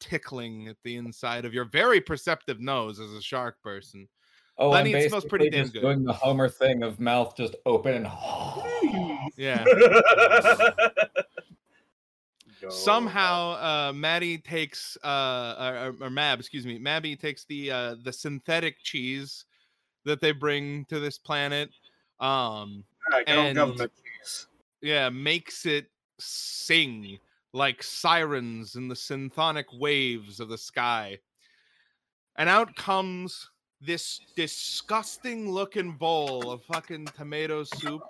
tickling 0.00 0.68
at 0.68 0.76
the 0.84 0.96
inside 0.96 1.44
of 1.44 1.54
your 1.54 1.64
very 1.64 2.00
perceptive 2.00 2.60
nose 2.60 3.00
as 3.00 3.12
a 3.12 3.22
shark 3.22 3.60
person. 3.62 4.08
Oh, 4.58 4.70
Lenny, 4.70 4.94
I'm 4.94 5.02
it 5.02 5.08
smells 5.08 5.24
pretty 5.24 5.50
damn 5.50 5.68
good. 5.68 5.82
doing 5.82 6.04
the 6.04 6.12
Homer 6.12 6.48
thing 6.48 6.82
of 6.82 6.98
mouth 6.98 7.36
just 7.36 7.56
open 7.66 7.94
and. 7.94 8.08
Yeah. 9.36 9.64
somehow 12.70 13.52
uh 13.52 13.92
maddie 13.92 14.38
takes 14.38 14.96
uh 15.04 15.90
or, 16.00 16.06
or 16.06 16.10
mab 16.10 16.38
excuse 16.40 16.66
me 16.66 16.78
mabby 16.78 17.18
takes 17.18 17.44
the 17.44 17.70
uh 17.70 17.94
the 18.02 18.12
synthetic 18.12 18.76
cheese 18.82 19.44
that 20.04 20.20
they 20.20 20.32
bring 20.32 20.84
to 20.86 20.98
this 21.00 21.18
planet 21.18 21.70
um 22.20 22.84
old 23.12 23.24
and- 23.28 23.56
government 23.56 23.92
cheese. 24.22 24.46
yeah 24.82 25.08
makes 25.08 25.66
it 25.66 25.86
sing 26.18 27.18
like 27.52 27.82
sirens 27.82 28.76
in 28.76 28.88
the 28.88 28.94
synthonic 28.94 29.64
waves 29.78 30.40
of 30.40 30.48
the 30.48 30.58
sky 30.58 31.18
and 32.36 32.48
out 32.48 32.74
comes 32.76 33.50
this 33.80 34.20
disgusting 34.36 35.50
looking 35.50 35.92
bowl 35.92 36.50
of 36.50 36.62
fucking 36.64 37.06
tomato 37.16 37.62
soup 37.62 38.02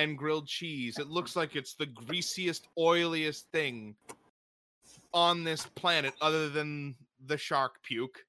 and 0.00 0.18
grilled 0.18 0.46
cheese 0.46 0.98
it 0.98 1.08
looks 1.08 1.36
like 1.36 1.56
it's 1.56 1.74
the 1.74 1.86
greasiest 1.86 2.66
oiliest 2.78 3.42
thing 3.52 3.94
on 5.12 5.44
this 5.44 5.66
planet 5.74 6.14
other 6.20 6.48
than 6.48 6.94
the 7.26 7.36
shark 7.36 7.82
puke 7.82 8.24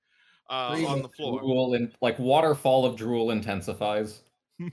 uh, 0.52 0.86
on 0.88 1.02
the 1.02 1.10
floor 1.10 1.40
Drool 1.40 1.74
and 1.76 1.92
like 2.02 2.20
waterfall 2.20 2.86
of 2.86 2.96
drool 2.98 3.32
intensifies. 3.32 4.22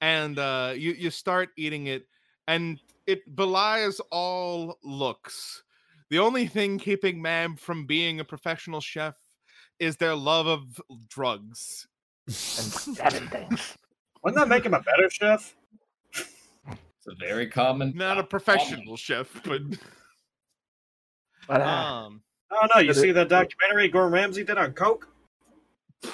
and 0.00 0.38
uh, 0.38 0.74
you 0.76 0.92
you 0.92 1.10
start 1.10 1.50
eating 1.56 1.86
it, 1.86 2.06
and 2.48 2.80
it 3.06 3.34
belies 3.36 4.00
all 4.10 4.78
looks. 4.82 5.62
The 6.10 6.18
only 6.18 6.46
thing 6.46 6.78
keeping 6.78 7.22
Mab 7.22 7.58
from 7.58 7.86
being 7.86 8.20
a 8.20 8.24
professional 8.24 8.80
chef 8.80 9.16
is 9.78 9.96
their 9.96 10.14
love 10.14 10.46
of 10.46 10.80
drugs. 11.08 11.86
And 12.26 12.34
seven 12.36 13.28
things. 13.28 13.76
Wouldn't 14.22 14.38
that 14.40 14.48
make 14.48 14.64
him 14.66 14.74
a 14.74 14.80
better 14.80 15.08
chef? 15.10 15.54
It's 16.12 17.06
a 17.08 17.14
very 17.20 17.46
common. 17.46 17.92
Not 17.94 18.18
a 18.18 18.24
professional 18.24 18.96
chef, 18.96 19.28
but 19.44 19.60
But, 21.48 21.60
uh, 21.60 21.64
um, 21.64 22.22
I 22.50 22.56
don't 22.60 22.70
know. 22.74 22.80
You 22.80 22.88
But 22.88 22.96
it- 22.96 23.00
see 23.00 23.12
that 23.12 23.28
documentary 23.28 23.88
Gordon 23.88 24.12
Ramsay 24.12 24.44
did 24.44 24.58
on 24.58 24.72
Coke? 24.72 25.08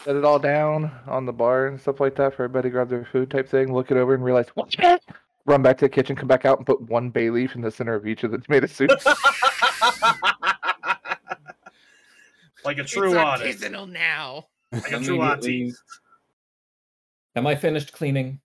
Set 0.05 0.15
it 0.17 0.25
all 0.25 0.39
down 0.39 0.91
on 1.07 1.27
the 1.27 1.33
bar 1.33 1.67
and 1.67 1.81
stuff 1.81 2.01
like 2.01 2.15
that 2.17 2.35
for 2.35 2.45
everybody 2.45 2.69
to 2.69 2.73
grab 2.73 2.89
their 2.89 3.05
food 3.07 3.31
type 3.31 3.49
thing. 3.49 3.75
Look 3.75 3.91
it 3.91 3.97
over 3.97 4.15
and 4.15 4.23
realize 4.23 4.49
what 4.55 4.73
shit. 4.73 5.03
Run 5.45 5.61
back 5.63 5.77
to 5.79 5.87
the 5.87 5.89
kitchen, 5.89 6.15
come 6.15 6.29
back 6.29 6.45
out, 6.45 6.59
and 6.59 6.67
put 6.67 6.81
one 6.83 7.11
bay 7.11 7.31
leaf 7.31 7.57
in 7.57 7.63
the 7.63 7.71
center 7.71 7.95
of 7.95 8.07
each 8.07 8.23
of 8.23 8.31
the 8.31 8.39
tomato 8.39 8.67
soups. 8.67 9.05
like 12.65 12.79
a 12.79 12.85
true 12.85 13.17
honest. 13.19 13.61
artisanal 13.61 13.91
now. 13.91 14.47
Like 14.71 14.93
a 14.93 15.01
true 15.01 15.21
auntie. 15.23 15.75
Am 17.35 17.47
I 17.47 17.55
finished 17.55 17.93
cleaning? 17.93 18.41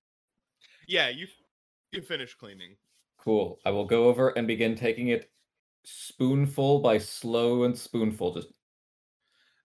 Yeah, 0.88 1.10
you 1.10 1.28
you 1.92 2.02
finished 2.02 2.38
cleaning. 2.38 2.78
Cool. 3.18 3.60
I 3.66 3.72
will 3.72 3.86
go 3.86 4.06
over 4.06 4.30
and 4.30 4.48
begin 4.48 4.76
taking 4.76 5.10
it 5.10 5.30
spoonful 5.84 6.80
by 6.80 6.98
slow 6.98 7.64
and 7.64 7.78
spoonful. 7.78 8.34
Just 8.34 8.50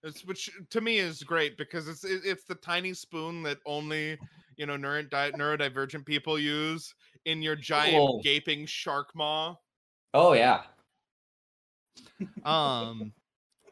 It's, 0.03 0.25
which 0.25 0.49
to 0.69 0.81
me 0.81 0.97
is 0.97 1.23
great 1.23 1.57
because 1.57 1.87
it's 1.87 2.03
it, 2.03 2.21
it's 2.25 2.43
the 2.43 2.55
tiny 2.55 2.93
spoon 2.93 3.43
that 3.43 3.59
only 3.65 4.17
you 4.57 4.65
know 4.65 4.75
neuro, 4.75 5.03
neurodivergent 5.03 6.05
people 6.05 6.37
use 6.37 6.93
in 7.25 7.41
your 7.41 7.55
giant 7.55 7.95
Cool. 7.95 8.21
gaping 8.21 8.65
shark 8.65 9.15
maw. 9.15 9.55
oh 10.13 10.33
yeah. 10.33 10.63
Um, 12.43 13.13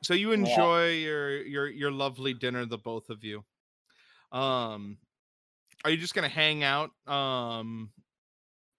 so 0.04 0.14
you 0.14 0.32
enjoy 0.32 0.91
your 0.91 1.41
your 1.41 1.70
your 1.70 1.91
lovely 1.91 2.34
dinner, 2.34 2.66
the 2.66 2.78
both 2.78 3.10
of 3.10 3.24
you. 3.24 3.43
Um, 4.32 4.97
are 5.84 5.92
you 5.92 5.98
just 5.98 6.14
gonna 6.14 6.30
hang 6.30 6.64
out 6.64 6.92
um 7.08 7.90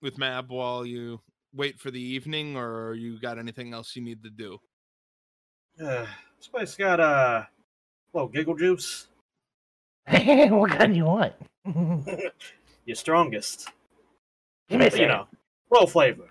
with 0.00 0.18
Mab 0.18 0.50
while 0.50 0.84
you 0.84 1.20
wait 1.54 1.78
for 1.78 1.90
the 1.90 2.00
evening, 2.00 2.56
or 2.56 2.94
you 2.94 3.20
got 3.20 3.38
anything 3.38 3.72
else 3.72 3.94
you 3.94 4.02
need 4.02 4.22
to 4.24 4.30
do? 4.30 4.58
Uh, 5.82 6.06
this 6.38 6.48
place 6.48 6.74
got 6.76 6.98
uh, 7.00 7.44
little 8.12 8.28
giggle 8.28 8.54
juice. 8.56 9.06
what 10.08 10.70
gun 10.78 10.94
you 10.94 11.04
want? 11.04 11.32
Your 12.84 12.96
strongest. 12.96 13.70
Give 14.68 14.80
me 14.80 14.90
you 15.00 15.06
know, 15.06 15.26
low 15.70 15.86
flavor. 15.86 16.28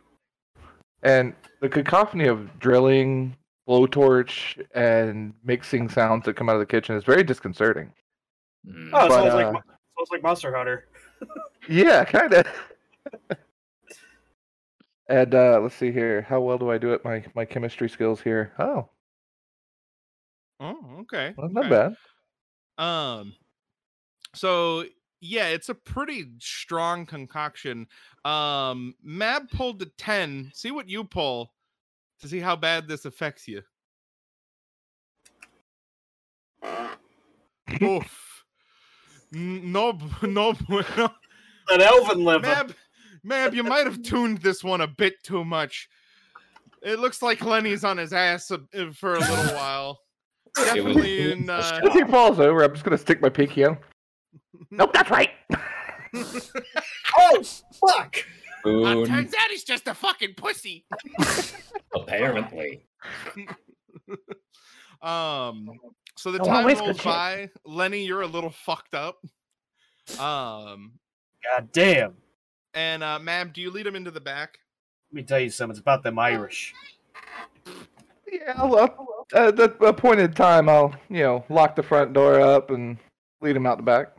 and 1.03 1.33
the 1.61 1.69
cacophony 1.69 2.27
of 2.27 2.59
drilling, 2.59 3.35
blowtorch, 3.69 4.61
and 4.75 5.33
mixing 5.43 5.87
sounds 5.87 6.25
that 6.25 6.35
come 6.35 6.49
out 6.49 6.55
of 6.55 6.59
the 6.59 6.65
kitchen 6.65 6.95
is 6.95 7.03
very 7.03 7.23
disconcerting. 7.23 7.91
Oh, 8.67 8.71
it 8.71 8.91
But, 8.91 9.07
smells 9.07 9.33
like 9.33 9.45
uh, 9.47 9.51
Mo- 9.53 9.61
smells 10.01 10.11
like 10.11 10.23
Monster 10.23 10.55
Hunter. 10.55 10.87
Yeah, 11.69 12.03
kind 12.05 12.33
of. 12.33 12.47
and 15.07 15.35
uh, 15.35 15.59
let's 15.61 15.75
see 15.75 15.91
here. 15.91 16.21
How 16.23 16.41
well 16.41 16.57
do 16.57 16.71
I 16.71 16.77
do 16.79 16.93
at 16.93 17.03
my 17.03 17.23
my 17.35 17.45
chemistry 17.45 17.87
skills 17.89 18.19
here? 18.21 18.51
Oh, 18.57 18.89
Oh, 20.59 20.77
okay. 21.01 21.33
well, 21.37 21.49
not 21.49 21.65
okay. 21.65 21.93
bad. 22.77 22.83
Um, 22.83 23.35
so 24.33 24.85
yeah, 25.19 25.47
it's 25.47 25.69
a 25.69 25.75
pretty 25.75 26.25
strong 26.39 27.05
concoction. 27.05 27.87
Um, 28.25 28.95
Mab 29.03 29.49
pulled 29.51 29.81
a 29.83 29.85
ten. 29.97 30.51
See 30.53 30.71
what 30.71 30.89
you 30.89 31.03
pull 31.03 31.53
to 32.21 32.27
see 32.27 32.39
how 32.39 32.55
bad 32.55 32.87
this 32.87 33.05
affects 33.05 33.47
you. 33.47 33.61
Oof. 37.83 38.30
N- 39.33 39.71
No, 39.71 39.97
no, 40.21 40.53
bueno. 40.53 41.13
That 41.69 41.81
elven 41.81 42.23
liver. 42.23 42.41
Mab, 42.47 42.75
Mab, 43.23 43.53
you 43.53 43.63
might 43.63 43.85
have 43.85 44.01
tuned 44.03 44.39
this 44.39 44.63
one 44.63 44.81
a 44.81 44.87
bit 44.87 45.21
too 45.23 45.45
much. 45.45 45.87
It 46.83 46.99
looks 46.99 47.21
like 47.21 47.45
Lenny's 47.45 47.83
on 47.83 47.97
his 47.97 48.11
ass 48.13 48.51
a- 48.51 48.61
uh, 48.75 48.91
for 48.93 49.13
a 49.15 49.19
little 49.19 49.55
while. 49.55 49.99
It 50.57 50.59
was- 50.59 50.65
Definitely 50.95 51.31
in. 51.31 51.49
Uh, 51.49 51.79
As 51.85 51.93
he 51.93 52.03
falls 52.05 52.39
over, 52.39 52.63
I'm 52.63 52.73
just 52.73 52.83
gonna 52.83 52.97
stick 52.97 53.21
my 53.21 53.29
pinky 53.29 53.65
out. 53.65 53.77
Nope, 54.71 54.91
that's 54.93 55.09
right. 55.09 55.29
Oh 57.17 57.41
fuck! 57.87 58.15
Boone, 58.63 59.09
out 59.09 59.27
he's 59.49 59.63
just 59.63 59.87
a 59.87 59.93
fucking 59.93 60.33
pussy. 60.35 60.85
apparently. 61.95 62.85
Um. 65.01 65.69
So 66.17 66.31
the 66.31 66.39
Don't 66.39 66.47
time 66.47 66.65
waste 66.65 66.81
rolls 66.81 66.91
good 66.93 66.97
shit. 66.97 67.05
by. 67.05 67.49
Lenny, 67.65 68.05
you're 68.05 68.21
a 68.21 68.27
little 68.27 68.49
fucked 68.49 68.93
up. 68.93 69.23
Um. 70.19 70.93
God 71.43 71.69
damn! 71.71 72.13
And 72.73 73.03
uh, 73.03 73.17
Mab, 73.19 73.53
do 73.53 73.61
you 73.61 73.71
lead 73.71 73.87
him 73.87 73.95
into 73.95 74.11
the 74.11 74.21
back? 74.21 74.59
Let 75.11 75.15
me 75.15 75.23
tell 75.23 75.39
you 75.39 75.49
something. 75.49 75.71
It's 75.71 75.79
about 75.79 76.03
them 76.03 76.19
Irish. 76.19 76.73
Yeah, 78.31 78.53
I'll, 78.55 78.77
I'll, 78.77 79.27
at 79.33 79.55
the 79.57 79.73
appointed 79.85 80.35
time, 80.35 80.69
I'll 80.69 80.93
you 81.09 81.23
know 81.23 81.45
lock 81.49 81.75
the 81.75 81.83
front 81.83 82.13
door 82.13 82.39
up 82.39 82.69
and 82.71 82.97
lead 83.41 83.55
him 83.55 83.65
out 83.65 83.77
the 83.77 83.83
back. 83.83 84.13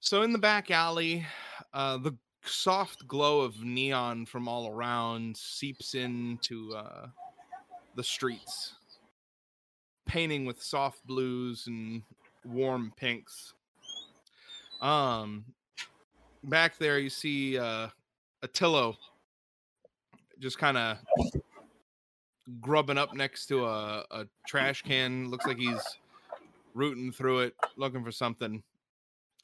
So 0.00 0.22
in 0.22 0.32
the 0.32 0.38
back 0.38 0.70
alley, 0.70 1.24
uh, 1.72 1.98
the 1.98 2.16
soft 2.44 3.06
glow 3.06 3.42
of 3.42 3.62
neon 3.62 4.26
from 4.26 4.48
all 4.48 4.68
around 4.68 5.36
seeps 5.36 5.94
into 5.94 6.74
uh, 6.74 7.06
the 7.94 8.02
streets, 8.02 8.74
painting 10.06 10.44
with 10.44 10.62
soft 10.62 11.06
blues 11.06 11.66
and 11.66 12.02
warm 12.44 12.92
pinks. 12.96 13.54
Um, 14.80 15.44
back 16.44 16.76
there 16.78 16.98
you 16.98 17.10
see 17.10 17.58
uh, 17.58 17.88
Attillo 18.44 18.96
just 20.40 20.58
kind 20.58 20.76
of 20.76 20.98
grubbing 22.60 22.98
up 22.98 23.14
next 23.14 23.46
to 23.46 23.64
a, 23.64 24.04
a 24.10 24.26
trash 24.46 24.82
can. 24.82 25.30
Looks 25.30 25.46
like 25.46 25.58
he's 25.58 25.82
rooting 26.74 27.12
through 27.12 27.40
it, 27.40 27.54
looking 27.76 28.04
for 28.04 28.12
something. 28.12 28.62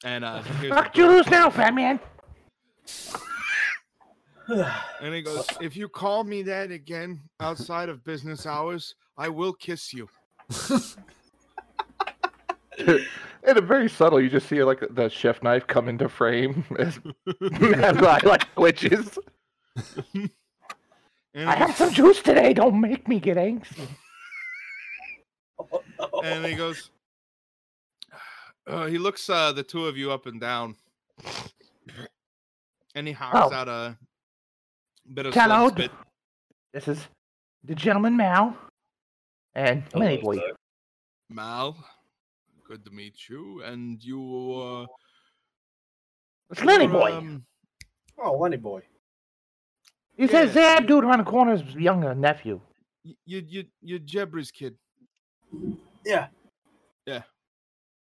And 0.03 0.23
uh, 0.25 0.41
here's 0.59 0.73
Fuck 0.73 0.97
you 0.97 1.07
lose 1.07 1.27
now, 1.29 1.49
fat 1.49 1.73
man. 1.73 1.99
And 5.01 5.13
he 5.13 5.21
goes, 5.21 5.45
If 5.61 5.77
you 5.77 5.87
call 5.87 6.23
me 6.23 6.41
that 6.41 6.71
again 6.71 7.21
outside 7.39 7.87
of 7.87 8.03
business 8.03 8.47
hours, 8.47 8.95
I 9.15 9.29
will 9.29 9.53
kiss 9.53 9.93
you. 9.93 10.09
And 13.41 13.57
a 13.57 13.61
very 13.61 13.89
subtle, 13.89 14.19
you 14.19 14.29
just 14.29 14.47
see 14.49 14.61
like 14.63 14.83
the 14.91 15.07
chef 15.09 15.41
knife 15.41 15.65
come 15.65 15.87
into 15.87 16.09
frame 16.09 16.65
as 16.79 16.99
Mad 17.39 18.03
Eye 18.03 18.19
like 18.23 18.53
glitches. 18.55 19.17
I 21.35 21.55
have 21.55 21.75
some 21.75 21.91
juice 21.93 22.21
today. 22.21 22.53
Don't 22.53 22.79
make 22.81 23.07
me 23.07 23.19
get 23.19 23.37
angsty. 23.37 23.87
and 26.23 26.45
he 26.45 26.55
goes, 26.55 26.91
uh, 28.67 28.87
He 28.87 28.97
looks 28.97 29.29
uh, 29.29 29.53
the 29.53 29.63
two 29.63 29.85
of 29.87 29.97
you 29.97 30.11
up 30.11 30.25
and 30.25 30.39
down. 30.39 30.75
And 32.93 33.07
he 33.07 33.13
hawks 33.13 33.51
Oh. 33.53 33.55
out 33.55 33.69
a 33.69 33.97
bit 35.13 35.27
of 35.27 35.33
Hello. 35.33 35.69
This 36.73 36.87
is 36.87 37.07
the 37.63 37.73
gentleman 37.75 38.17
Mal 38.17 38.55
and 39.59 39.83
Lenny 39.93 40.15
Hello, 40.17 40.31
Boy. 40.33 40.37
sir. 40.37 40.55
Mal, 41.29 41.75
good 42.67 42.85
to 42.85 42.91
meet 42.91 43.27
you. 43.29 43.61
And 43.63 44.01
you, 44.03 44.53
uh, 44.53 44.85
It's 46.51 46.63
Lenny 46.63 46.85
you're, 46.85 46.93
Boy. 46.93 47.13
um, 47.13 47.45
Oh, 48.21 48.37
Lenny 48.37 48.57
boy. 48.57 48.81
He's 50.17 50.31
yeah. 50.31 50.45
that 50.45 50.53
Zab 50.53 50.87
dude 50.87 51.03
around 51.05 51.19
the 51.19 51.23
corner 51.23 51.57
corner's 51.57 51.75
younger 51.75 52.13
nephew. 52.15 52.59
y- 53.05 53.13
you, 53.25 53.43
you, 53.47 53.63
you 53.81 53.99
Jebra's 53.99 54.51
kid. 54.51 54.75
Yeah. 56.05 56.27
Yeah. 57.05 57.23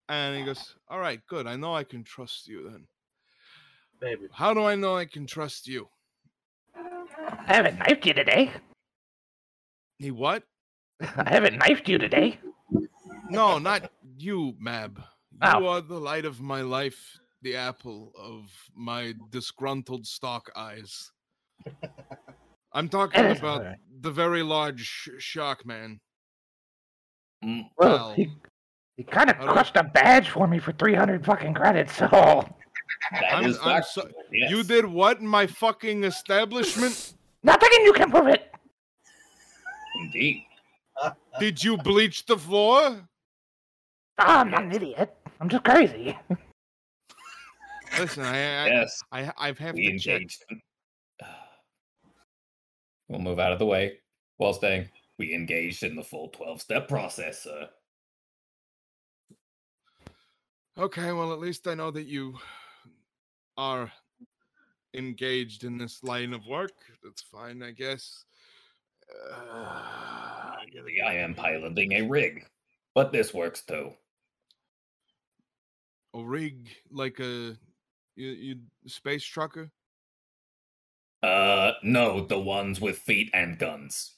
And 0.09 0.37
he 0.39 0.45
goes, 0.45 0.75
All 0.89 0.99
right, 0.99 1.21
good. 1.29 1.47
I 1.47 1.57
know 1.57 1.75
I 1.75 1.85
can 1.85 2.05
trust 2.05 2.47
you 2.49 2.71
then. 2.71 2.87
Baby. 4.01 4.29
How 4.33 4.55
do 4.55 4.65
I 4.65 4.75
know 4.77 4.97
I 4.97 5.05
can 5.05 5.27
trust 5.27 5.67
you? 5.67 5.89
I 6.77 7.55
haven't 7.55 7.79
knifed 7.81 8.07
you 8.07 8.15
today. 8.15 8.53
He 9.99 10.11
what? 10.11 10.45
I 11.17 11.29
haven't 11.31 11.59
knifed 11.59 11.89
you 11.89 11.99
today. 11.99 12.39
No, 13.31 13.59
not 13.59 13.91
you, 14.17 14.55
Mab. 14.59 14.99
You 14.99 15.05
Oh. 15.43 15.67
are 15.69 15.81
the 15.81 15.99
light 16.01 16.25
of 16.25 16.41
my 16.41 16.63
life, 16.63 17.19
the 17.43 17.57
apple 17.57 18.13
of 18.17 18.51
my 18.75 19.15
disgruntled 19.31 20.07
stalk 20.07 20.51
eyes. 20.57 21.13
I'm 22.73 22.89
talking 22.89 23.23
That 23.23 23.33
is 23.33 23.39
about 23.39 23.61
alright. 23.61 23.77
the 24.01 24.11
very 24.11 24.43
large 24.43 24.81
sh- 24.85 25.09
shark 25.19 25.65
man. 25.65 26.01
Mm, 27.45 27.69
Well, 27.79 27.89
Well, 27.91 28.13
he, 28.15 28.31
he 28.97 29.05
kind 29.05 29.31
of 29.31 29.37
how 29.37 29.53
crushed 29.53 29.77
a 29.77 29.85
badge 29.85 30.29
for 30.31 30.47
me 30.49 30.59
for 30.59 30.73
300 30.73 31.25
fucking 31.25 31.55
credits, 31.55 31.97
so. 31.97 32.09
that 32.09 33.33
I'm- 33.33 33.45
is 33.45 33.59
I'm 33.63 33.83
so- 33.85 34.09
yes. 34.33 34.51
You 34.51 34.65
did 34.65 34.85
what 34.87 35.21
in 35.21 35.27
my 35.27 35.47
fucking 35.47 36.05
establishment? 36.05 37.15
Nothing 37.45 37.69
and 37.77 37.85
you 37.85 37.93
can 37.93 38.11
prove 38.11 38.27
it. 38.29 38.53
Indeed. 40.01 40.45
Did 41.41 41.63
you 41.63 41.77
bleach 41.79 42.27
the 42.27 42.37
floor? 42.37 43.09
Ah, 44.19 44.41
I'm 44.41 44.51
not 44.51 44.65
an 44.65 44.73
idiot. 44.73 45.15
I'm 45.41 45.49
just 45.49 45.65
crazy. 45.65 46.19
Listen, 47.99 48.25
I, 48.25 48.65
I, 48.65 48.67
Yes. 48.67 49.03
I, 49.13 49.33
I 49.39 49.47
have 49.59 49.75
we 49.75 49.93
to 49.93 49.99
check. 49.99 50.15
engaged. 50.17 50.45
in- 50.51 50.61
We'll 53.09 53.21
move 53.21 53.39
out 53.39 53.53
of 53.53 53.59
the 53.59 53.65
way 53.67 54.01
while 54.37 54.53
staying. 54.53 54.89
We 55.19 55.33
engaged 55.35 55.83
in 55.83 55.97
the 55.97 56.03
full 56.05 56.29
12 56.29 56.61
step 56.61 56.89
process, 56.89 57.43
sir. 57.43 57.69
Okay, 60.79 61.13
well, 61.13 61.33
at 61.33 61.41
least 61.41 61.67
I 61.67 61.75
know 61.75 61.91
that 61.91 62.07
you 62.07 62.39
are 63.57 63.91
engaged 64.95 65.65
in 65.65 65.79
this 65.79 66.05
line 66.05 66.33
of 66.35 66.47
work. 66.47 66.73
That's 67.03 67.23
fine, 67.23 67.63
I 67.63 67.71
guess. 67.73 68.25
Uh, 69.11 69.35
I 69.35 70.65
gotta 70.67 70.83
Really, 70.83 70.95
get- 70.95 71.07
I 71.07 71.15
am 71.15 71.35
piloting 71.35 71.93
a 71.95 72.03
rig, 72.03 72.47
but 72.95 73.13
this 73.13 73.33
works 73.35 73.63
too. 73.63 73.95
a 76.15 76.25
rig 76.25 76.69
like 76.91 77.21
a 77.21 77.57
you, 78.17 78.29
you 78.31 78.61
space 78.87 79.25
trucker. 79.25 79.71
Uh, 81.23 81.73
no, 81.83 82.25
the 82.27 82.39
ones 82.39 82.81
with 82.81 82.99
feet 82.99 83.31
and 83.35 83.59
guns. 83.59 84.15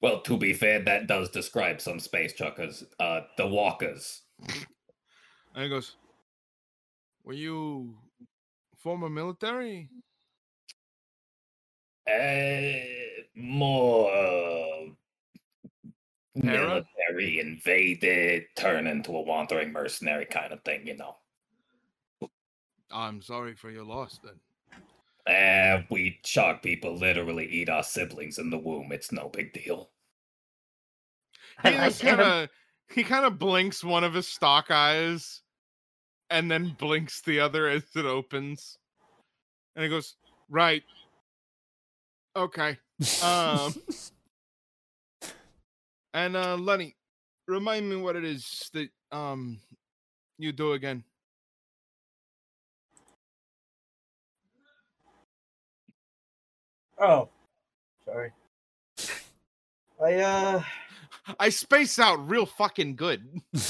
Well, 0.00 0.20
to 0.22 0.36
be 0.38 0.52
fair, 0.54 0.78
that 0.84 1.08
does 1.08 1.28
describe 1.30 1.80
some 1.80 1.98
space 2.00 2.32
truckers. 2.34 2.84
Uh, 3.00 3.22
the 3.36 3.46
walkers. 3.46 4.22
And 5.54 5.64
he 5.64 5.68
goes, 5.70 5.96
"Were 7.24 7.32
you 7.32 7.98
former 8.76 9.08
military?" 9.08 9.88
Uh, 12.06 13.07
more 13.38 14.10
uh, 14.12 14.90
military 16.34 17.40
invaded, 17.40 18.44
turn 18.56 18.86
into 18.86 19.12
a 19.12 19.22
wandering 19.22 19.72
mercenary 19.72 20.26
kind 20.26 20.52
of 20.52 20.62
thing, 20.62 20.86
you 20.86 20.96
know. 20.96 21.16
I'm 22.90 23.22
sorry 23.22 23.54
for 23.54 23.70
your 23.70 23.84
loss. 23.84 24.18
Then 24.22 24.40
Uh, 25.26 25.82
we 25.90 26.18
shark 26.24 26.62
people 26.62 26.96
literally 26.96 27.46
eat 27.46 27.68
our 27.68 27.82
siblings 27.82 28.38
in 28.38 28.50
the 28.50 28.58
womb. 28.58 28.92
It's 28.92 29.12
no 29.12 29.28
big 29.28 29.52
deal. 29.52 29.90
he 31.62 31.70
like 31.70 31.98
kind 31.98 32.20
of 32.20 32.48
he 32.90 33.04
kind 33.04 33.26
of 33.26 33.38
blinks 33.38 33.84
one 33.84 34.04
of 34.04 34.14
his 34.14 34.26
stalk 34.26 34.70
eyes, 34.70 35.42
and 36.30 36.50
then 36.50 36.74
blinks 36.78 37.20
the 37.20 37.40
other 37.40 37.68
as 37.68 37.84
it 37.94 38.06
opens, 38.06 38.78
and 39.76 39.82
he 39.82 39.90
goes, 39.90 40.16
"Right, 40.48 40.82
okay." 42.34 42.78
Um, 43.22 43.74
and 46.14 46.36
uh, 46.36 46.56
Lenny, 46.56 46.96
remind 47.46 47.88
me 47.88 47.96
what 47.96 48.16
it 48.16 48.24
is 48.24 48.70
that 48.74 48.88
um 49.12 49.58
you 50.38 50.52
do 50.52 50.72
again. 50.72 51.04
Oh, 57.00 57.28
sorry. 58.04 58.32
I 60.04 60.14
uh. 60.14 60.62
I 61.38 61.50
space 61.50 61.98
out 61.98 62.28
real 62.28 62.46
fucking 62.46 62.96
good. 62.96 63.22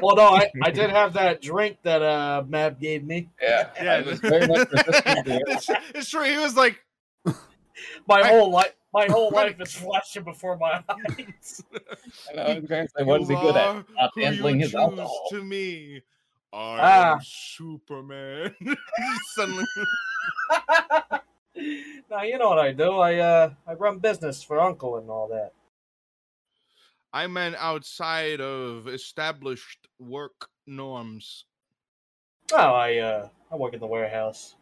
Well, 0.00 0.14
no, 0.14 0.28
I, 0.28 0.48
I 0.62 0.70
did 0.70 0.90
have 0.90 1.14
that 1.14 1.42
drink 1.42 1.78
that 1.82 2.02
uh 2.02 2.44
Mab 2.46 2.78
gave 2.78 3.04
me. 3.04 3.28
Yeah, 3.42 3.68
Yeah, 3.82 3.94
I 3.94 4.00
was 4.02 4.20
very 4.20 4.46
much 4.46 4.68
resistant 4.70 5.26
to 5.26 5.32
it. 5.36 5.42
it's, 5.48 5.70
it's 5.92 6.10
true. 6.10 6.22
He 6.24 6.38
was 6.38 6.54
like, 6.56 6.78
My 8.06 8.20
I- 8.20 8.28
whole 8.28 8.50
life, 8.50 8.74
my 8.94 9.06
whole 9.06 9.30
life 9.30 9.60
is 9.60 9.74
flashing 9.74 10.24
before 10.24 10.56
my 10.56 10.82
eyes. 10.88 11.62
I 12.30 12.34
know, 12.36 12.42
I 12.42 12.54
was 12.54 12.64
going 12.64 12.86
to 12.86 12.92
say, 12.96 13.04
what 13.04 13.20
is 13.20 13.28
he 13.28 13.34
good 13.34 13.56
at? 13.56 13.66
are 13.66 13.84
Not 13.94 14.10
handling 14.16 14.60
his 14.60 14.70
choose 14.70 14.80
alcohol. 14.80 15.26
To 15.30 15.44
me, 15.44 16.02
I 16.52 16.78
Ah. 16.80 17.12
am 17.14 17.18
Superman. 17.22 18.54
Suddenly, 19.34 19.64
now 22.10 22.22
you 22.22 22.38
know 22.38 22.48
what 22.48 22.58
I 22.58 22.72
do. 22.72 22.92
I 22.98 23.16
uh 23.16 23.50
I 23.66 23.74
run 23.74 23.98
business 23.98 24.42
for 24.42 24.58
Uncle 24.60 24.96
and 24.96 25.10
all 25.10 25.28
that. 25.28 25.52
I 27.12 27.26
meant 27.26 27.56
outside 27.58 28.40
of 28.40 28.86
established 28.88 29.88
work 29.98 30.48
norms. 30.66 31.44
Oh, 32.52 32.56
I 32.74 32.96
uh 32.98 33.28
I 33.52 33.56
work 33.56 33.74
in 33.74 33.80
the 33.80 33.86
warehouse. 33.86 34.54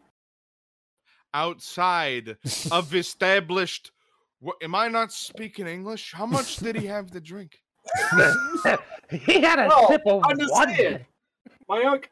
Outside 1.37 2.35
of 2.71 2.95
established. 2.95 3.91
Wha- 4.41 4.53
Am 4.63 4.73
I 4.73 4.87
not 4.87 5.11
speaking 5.11 5.67
English? 5.67 6.11
How 6.11 6.25
much 6.25 6.57
did 6.57 6.75
he 6.75 6.87
have 6.87 7.11
to 7.11 7.21
drink? 7.21 7.59
he 9.11 9.39
had 9.41 9.59
a 9.59 9.67
No, 9.67 9.87
sip 9.87 10.01
of 10.07 10.23
I'm 10.27 10.39
just 10.39 10.51
one. 10.51 10.75
saying. 10.75 11.05
My 11.69 11.83
uncle, 11.83 12.09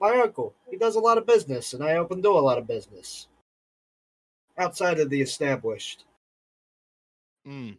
my 0.00 0.16
uncle, 0.16 0.54
he 0.70 0.78
does 0.78 0.96
a 0.96 1.00
lot 1.00 1.18
of 1.18 1.26
business, 1.26 1.74
and 1.74 1.84
I 1.84 1.90
help 1.90 2.10
him 2.10 2.22
do 2.22 2.32
a 2.32 2.40
lot 2.40 2.56
of 2.56 2.66
business 2.66 3.28
outside 4.56 4.98
of 4.98 5.10
the 5.10 5.20
established. 5.20 6.04
Mm, 7.46 7.76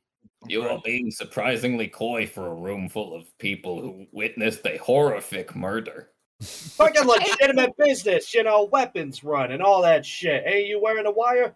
You 0.47 0.61
are 0.63 0.79
being 0.85 1.09
surprisingly 1.09 1.87
coy 1.87 2.27
for 2.27 2.45
a 2.47 2.53
room 2.53 2.89
full 2.89 3.15
of 3.15 3.35
people 3.39 3.81
who 3.81 4.05
witnessed 4.11 4.63
a 4.67 4.77
horrific 4.77 5.55
murder. 5.55 6.11
Fucking 6.41 7.03
legitimate 7.07 7.75
business, 7.77 8.33
you 8.33 8.43
know, 8.43 8.63
weapons 8.65 9.23
run 9.23 9.51
and 9.51 9.61
all 9.63 9.81
that 9.83 10.05
shit. 10.05 10.43
Ain't 10.45 10.67
you 10.67 10.81
wearing 10.81 11.05
a 11.05 11.11
wire? 11.11 11.55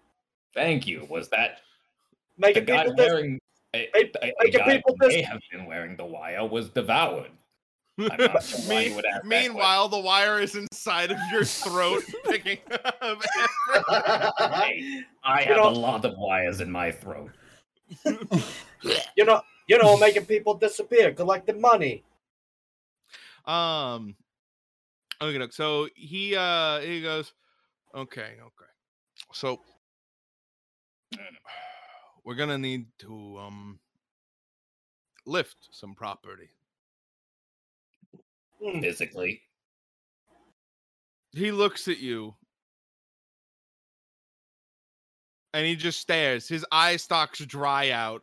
Thank 0.54 0.88
you. 0.88 1.06
Was 1.10 1.30
that 1.30 1.60
the 2.38 2.48
Making 2.48 2.66
guy 2.66 2.78
people 2.86 2.96
dis- 2.96 3.08
wearing 3.08 3.40
a, 3.76 3.88
a, 3.96 4.34
a 4.42 4.50
guy 4.50 4.78
people 4.78 4.96
who 5.00 5.08
may 5.08 5.18
dis- 5.18 5.28
have 5.28 5.42
been 5.52 5.66
wearing 5.66 5.96
the 5.96 6.06
wire 6.06 6.46
was 6.46 6.70
devoured? 6.70 7.32
I'm 8.00 8.08
not 8.18 8.42
sure 8.44 8.60
why 8.62 8.82
you 8.84 8.96
would 8.96 9.06
ask 9.06 9.24
that 9.24 9.28
Meanwhile, 9.28 9.90
the 9.90 10.00
wire 10.00 10.40
is 10.40 10.56
inside 10.56 11.12
of 11.12 11.18
your 11.32 11.44
throat, 11.44 12.02
picking 12.26 12.60
up. 12.86 12.98
question. 13.02 14.54
Hey, 14.54 15.02
I 15.24 15.42
have 15.44 15.58
know- 15.58 15.68
a 15.68 15.72
lot 15.72 16.06
of 16.06 16.18
wires 16.18 16.62
in 16.62 16.72
my 16.72 16.92
throat. 16.92 17.32
you 19.16 19.26
know, 19.26 19.42
you 19.68 19.78
know, 19.78 19.98
making 19.98 20.26
people 20.26 20.54
disappear, 20.54 21.12
collecting 21.12 21.60
money. 21.60 22.04
Um. 23.46 24.16
Okay, 25.22 25.38
look. 25.38 25.54
So 25.54 25.88
he 25.96 26.36
uh 26.36 26.80
he 26.80 27.02
goes, 27.02 27.34
okay, 27.94 28.36
okay. 28.40 28.72
So 29.34 29.60
we're 32.24 32.36
gonna 32.36 32.58
need 32.58 32.86
to 33.00 33.38
um 33.40 33.80
lift 35.26 35.58
some 35.72 35.94
property. 35.94 36.50
Physically, 38.82 39.42
He 41.32 41.52
looks 41.52 41.88
at 41.88 42.00
you. 42.00 42.36
And 45.54 45.66
he 45.66 45.76
just 45.76 46.00
stares. 46.00 46.48
His 46.48 46.66
eye 46.72 46.98
stalks 46.98 47.40
dry 47.40 47.92
out. 47.92 48.22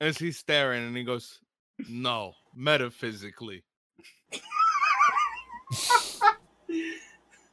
As 0.00 0.18
he's 0.18 0.36
staring, 0.36 0.84
and 0.84 0.96
he 0.96 1.04
goes, 1.04 1.38
No, 1.88 2.34
metaphysically. 2.54 3.62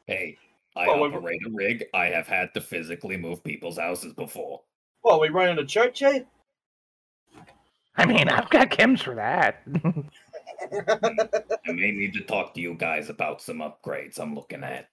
hey, 0.07 0.37
I 0.75 0.87
Well, 0.87 1.01
we- 1.01 1.09
operate 1.09 1.41
a 1.45 1.49
rig. 1.49 1.85
I 1.93 2.05
have 2.07 2.27
had 2.27 2.53
to 2.53 2.61
physically 2.61 3.17
move 3.17 3.43
people's 3.43 3.77
houses 3.77 4.13
before. 4.13 4.61
What, 5.01 5.21
we 5.21 5.29
running 5.29 5.57
a 5.59 5.65
church, 5.65 6.01
eh? 6.01 6.23
I 7.95 8.05
mean, 8.05 8.29
I've 8.29 8.49
got 8.49 8.69
chems 8.69 9.01
for 9.03 9.15
that. 9.15 9.61
I 11.67 11.71
may 11.71 11.91
need 11.91 12.13
to 12.13 12.21
talk 12.21 12.53
to 12.53 12.61
you 12.61 12.75
guys 12.75 13.09
about 13.09 13.41
some 13.41 13.59
upgrades 13.59 14.19
I'm 14.19 14.35
looking 14.35 14.63
at. 14.63 14.89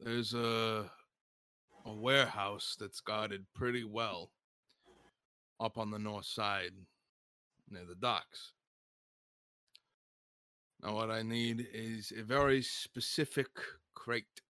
There's 0.00 0.34
a 0.34 0.90
a 1.86 1.92
warehouse 1.92 2.76
that's 2.80 3.00
guarded 3.00 3.44
pretty 3.54 3.84
well 3.84 4.30
up 5.60 5.76
on 5.78 5.90
the 5.90 5.98
north 5.98 6.24
side 6.24 6.72
near 7.70 7.84
the 7.84 7.94
docks. 7.94 8.53
Now 10.84 10.94
what 10.96 11.10
I 11.10 11.22
need 11.22 11.66
is 11.72 12.12
a 12.16 12.22
very 12.22 12.60
specific 12.60 13.48
crate. 13.94 14.42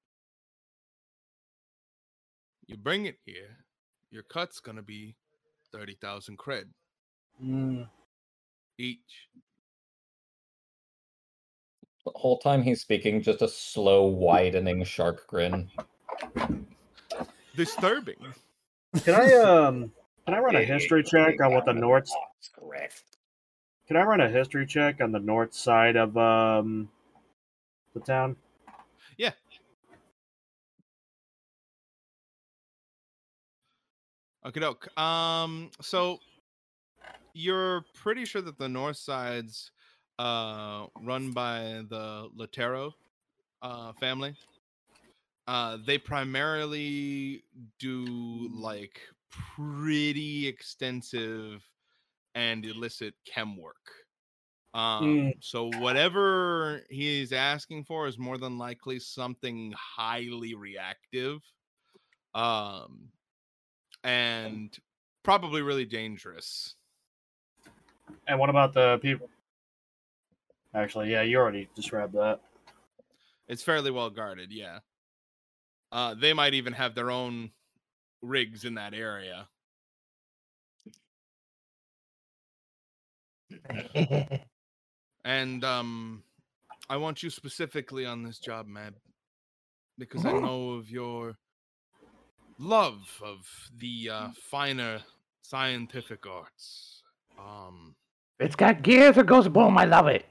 You 2.66 2.76
bring 2.76 3.06
it 3.06 3.18
here, 3.24 3.58
your 4.10 4.24
cut's 4.24 4.58
gonna 4.58 4.82
be 4.82 5.14
thirty 5.70 5.94
thousand 5.94 6.38
cred 6.38 6.64
Hmm. 7.38 7.82
each. 8.78 9.28
The 12.04 12.12
whole 12.16 12.38
time 12.38 12.62
he's 12.62 12.80
speaking, 12.80 13.22
just 13.22 13.40
a 13.40 13.48
slow, 13.48 14.06
widening 14.06 14.82
shark 14.82 15.28
grin. 15.28 15.70
Disturbing. 17.54 18.34
Can 19.04 19.14
I 19.14 19.34
um 19.34 19.92
can 20.26 20.34
I 20.34 20.40
run 20.40 20.56
a 20.56 20.64
history 20.64 21.04
check 21.04 21.40
on 21.40 21.54
what 21.54 21.64
the 21.64 21.74
hey, 21.74 21.78
north 21.78 22.08
that's 22.08 22.48
Correct. 22.48 23.13
Can 23.86 23.96
I 23.96 24.02
run 24.02 24.20
a 24.20 24.28
history 24.28 24.66
check 24.66 25.00
on 25.00 25.12
the 25.12 25.18
north 25.18 25.54
side 25.54 25.96
of 25.96 26.16
um 26.16 26.88
the 27.94 28.00
town? 28.00 28.36
Yeah. 29.16 29.32
Okay, 34.46 34.60
doke. 34.60 34.88
Um, 34.98 35.70
so 35.80 36.18
you're 37.32 37.84
pretty 37.94 38.24
sure 38.24 38.42
that 38.42 38.58
the 38.58 38.68
north 38.68 38.96
side's 38.96 39.70
uh 40.18 40.86
run 41.02 41.32
by 41.32 41.82
the 41.88 42.28
Latero 42.38 42.92
uh 43.62 43.92
family. 43.94 44.36
Uh 45.46 45.78
they 45.84 45.98
primarily 45.98 47.42
do 47.78 48.48
like 48.54 49.00
pretty 49.30 50.46
extensive 50.46 51.62
and 52.34 52.64
illicit 52.64 53.14
chem 53.24 53.56
work. 53.56 53.76
Um 54.74 55.04
Mm. 55.04 55.34
so 55.40 55.70
whatever 55.78 56.82
he's 56.90 57.32
asking 57.32 57.84
for 57.84 58.06
is 58.08 58.18
more 58.18 58.38
than 58.38 58.58
likely 58.58 58.98
something 58.98 59.72
highly 59.76 60.54
reactive. 60.54 61.40
Um 62.34 63.10
and 64.02 64.76
probably 65.22 65.62
really 65.62 65.86
dangerous. 65.86 66.74
And 68.26 68.38
what 68.38 68.50
about 68.50 68.74
the 68.74 68.98
people 68.98 69.30
Actually, 70.74 71.12
yeah, 71.12 71.22
you 71.22 71.38
already 71.38 71.68
described 71.76 72.14
that. 72.14 72.40
It's 73.46 73.62
fairly 73.62 73.92
well 73.92 74.10
guarded, 74.10 74.50
yeah. 74.50 74.80
Uh, 75.92 76.14
they 76.14 76.32
might 76.32 76.54
even 76.54 76.72
have 76.72 76.96
their 76.96 77.12
own 77.12 77.52
rigs 78.22 78.64
in 78.64 78.74
that 78.74 78.92
area. 78.92 79.48
And 85.24 85.64
um, 85.64 86.22
I 86.90 86.98
want 86.98 87.22
you 87.22 87.30
specifically 87.30 88.04
on 88.04 88.22
this 88.22 88.38
job, 88.38 88.66
Mab, 88.66 88.94
because 89.96 90.26
I 90.26 90.32
know 90.32 90.72
of 90.72 90.90
your 90.90 91.36
love 92.58 93.22
of 93.22 93.46
the 93.78 94.10
uh, 94.12 94.28
finer 94.50 95.00
scientific 95.40 96.26
arts. 96.26 97.02
Um, 97.38 97.94
it's 98.38 98.54
got 98.54 98.82
gears, 98.82 99.16
it 99.16 99.26
goes 99.26 99.48
boom. 99.48 99.78
I 99.78 99.86
love 99.86 100.08
it. 100.08 100.26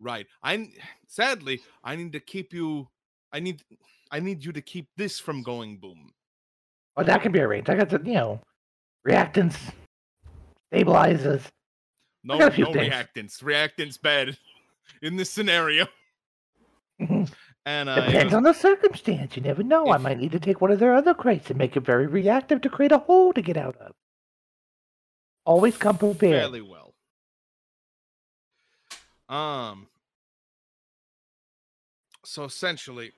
right. 0.00 0.26
I 0.42 0.68
sadly 1.08 1.60
I 1.82 1.96
need 1.96 2.12
to 2.12 2.20
keep 2.20 2.52
you. 2.52 2.88
I 3.32 3.40
need. 3.40 3.62
I 4.12 4.20
need 4.20 4.44
you 4.44 4.52
to 4.52 4.60
keep 4.60 4.88
this 4.96 5.18
from 5.18 5.42
going 5.42 5.78
boom. 5.78 6.12
Oh, 6.96 7.02
that 7.02 7.22
can 7.22 7.32
be 7.32 7.40
arranged. 7.40 7.70
I 7.70 7.76
got 7.76 7.88
the, 7.88 8.00
you 8.04 8.14
know, 8.14 8.40
reactants, 9.08 9.56
stabilizers. 10.72 11.42
No, 12.24 12.38
got 12.38 12.48
a 12.48 12.54
few 12.54 12.64
no 12.64 12.72
things. 12.72 12.92
reactants. 12.94 13.42
Reactants 13.42 14.00
bad 14.00 14.36
in 15.02 15.16
this 15.16 15.30
scenario. 15.30 15.86
Mhm. 17.00 17.30
And 17.64 17.88
uh, 17.88 18.06
Depends 18.06 18.34
on 18.34 18.42
the 18.42 18.52
circumstance. 18.52 19.36
You 19.36 19.42
never 19.42 19.62
know. 19.62 19.92
I 19.92 19.96
might 19.98 20.18
need 20.18 20.32
to 20.32 20.40
take 20.40 20.60
one 20.60 20.72
of 20.72 20.80
their 20.80 20.94
other 20.94 21.14
crates 21.14 21.48
and 21.48 21.58
make 21.58 21.76
it 21.76 21.80
very 21.80 22.06
reactive 22.08 22.60
to 22.62 22.68
create 22.68 22.90
a 22.92 22.98
hole 22.98 23.32
to 23.34 23.42
get 23.42 23.56
out 23.56 23.76
of. 23.76 23.92
Always 25.44 25.76
come 25.76 25.96
prepared. 25.98 26.40
fairly 26.40 26.60
well. 26.62 26.94
Um. 29.28 29.86
So 32.24 32.44
essentially, 32.44 33.12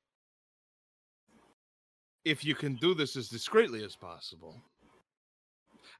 if 2.24 2.44
you 2.44 2.54
can 2.54 2.74
do 2.76 2.94
this 2.94 3.16
as 3.16 3.28
discreetly 3.28 3.84
as 3.84 3.96
possible, 3.96 4.62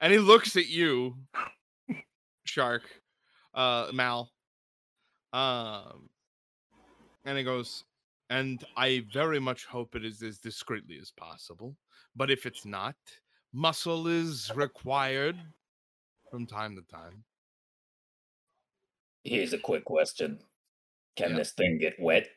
and 0.01 0.13
he 0.13 0.19
looks 0.19 0.57
at 0.57 0.69
you, 0.69 1.17
Shark, 2.45 2.83
uh, 3.55 3.91
Mal, 3.93 4.31
um, 5.33 6.09
and 7.25 7.39
he 7.39 7.45
goes, 7.45 7.85
and 8.31 8.65
I 8.77 9.05
very 9.13 9.39
much 9.41 9.65
hope 9.67 9.95
it 9.95 10.05
is 10.05 10.23
as 10.23 10.39
discreetly 10.39 10.99
as 11.01 11.11
possible. 11.11 11.77
But 12.17 12.31
if 12.31 12.47
it's 12.47 12.65
not, 12.65 12.97
muscle 13.53 14.07
is 14.07 14.51
required 14.55 15.37
from 16.31 16.47
time 16.47 16.77
to 16.77 16.83
time. 16.83 17.25
Here's 19.25 19.53
a 19.53 19.59
quick 19.59 19.85
question. 19.85 20.39
Can 21.17 21.31
Yeah. 21.31 21.37
this 21.39 21.53
thing 21.53 21.79
get 21.79 21.99
wet? 21.99 22.29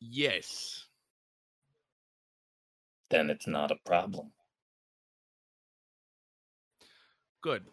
Yes. 0.00 0.85
Then 3.10 3.30
it's 3.30 3.46
not 3.46 3.70
a 3.70 3.76
problem. 3.84 4.32
Good. 7.42 7.64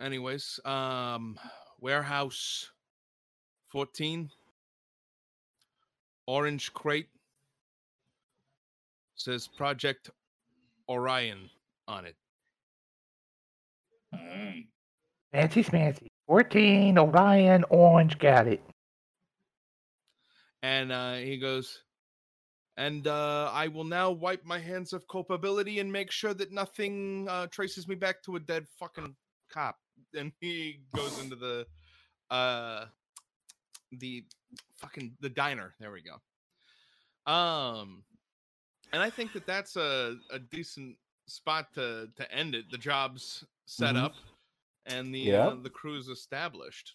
Anyways, 0.00 0.58
um 0.64 1.38
warehouse 1.80 2.70
14 3.68 4.30
orange 6.26 6.72
crate 6.72 7.08
says 9.16 9.48
project 9.48 10.10
Orion 10.88 11.50
on 11.88 12.06
it. 12.06 12.16
Mm. 14.14 14.66
Fancy 15.32 15.64
smancy. 15.64 16.06
14, 16.26 16.98
Orion, 16.98 17.64
orange, 17.70 18.18
got 18.18 18.46
it. 18.46 18.62
And 20.62 20.92
uh 20.92 21.14
he 21.14 21.38
goes 21.38 21.82
and 22.76 23.06
uh 23.06 23.50
I 23.52 23.68
will 23.68 23.84
now 23.84 24.10
wipe 24.10 24.44
my 24.44 24.58
hands 24.58 24.92
of 24.92 25.06
culpability 25.08 25.78
and 25.80 25.92
make 25.92 26.10
sure 26.10 26.34
that 26.34 26.52
nothing 26.52 27.26
uh 27.28 27.46
traces 27.48 27.86
me 27.86 27.94
back 27.94 28.22
to 28.24 28.36
a 28.36 28.40
dead 28.40 28.66
fucking 28.78 29.14
cop. 29.50 29.76
And 30.14 30.32
he 30.40 30.80
goes 30.94 31.20
into 31.22 31.36
the 31.36 31.66
uh 32.30 32.86
the 33.92 34.24
fucking 34.76 35.16
the 35.20 35.28
diner. 35.28 35.74
There 35.78 35.92
we 35.92 36.02
go. 36.02 36.16
Um 37.30 38.02
and 38.92 39.02
I 39.02 39.10
think 39.10 39.32
that 39.34 39.46
that's 39.46 39.76
a 39.76 40.16
a 40.30 40.38
decent 40.38 40.96
spot 41.26 41.72
to 41.74 42.08
to 42.16 42.32
end 42.32 42.54
it. 42.54 42.70
The 42.70 42.78
job's 42.78 43.44
set 43.66 43.94
Mhm. 43.94 44.04
up 44.04 44.14
and 44.86 45.14
the 45.14 45.20
Yep. 45.20 45.46
uh, 45.52 45.54
the 45.62 45.70
crew's 45.70 46.08
established. 46.08 46.90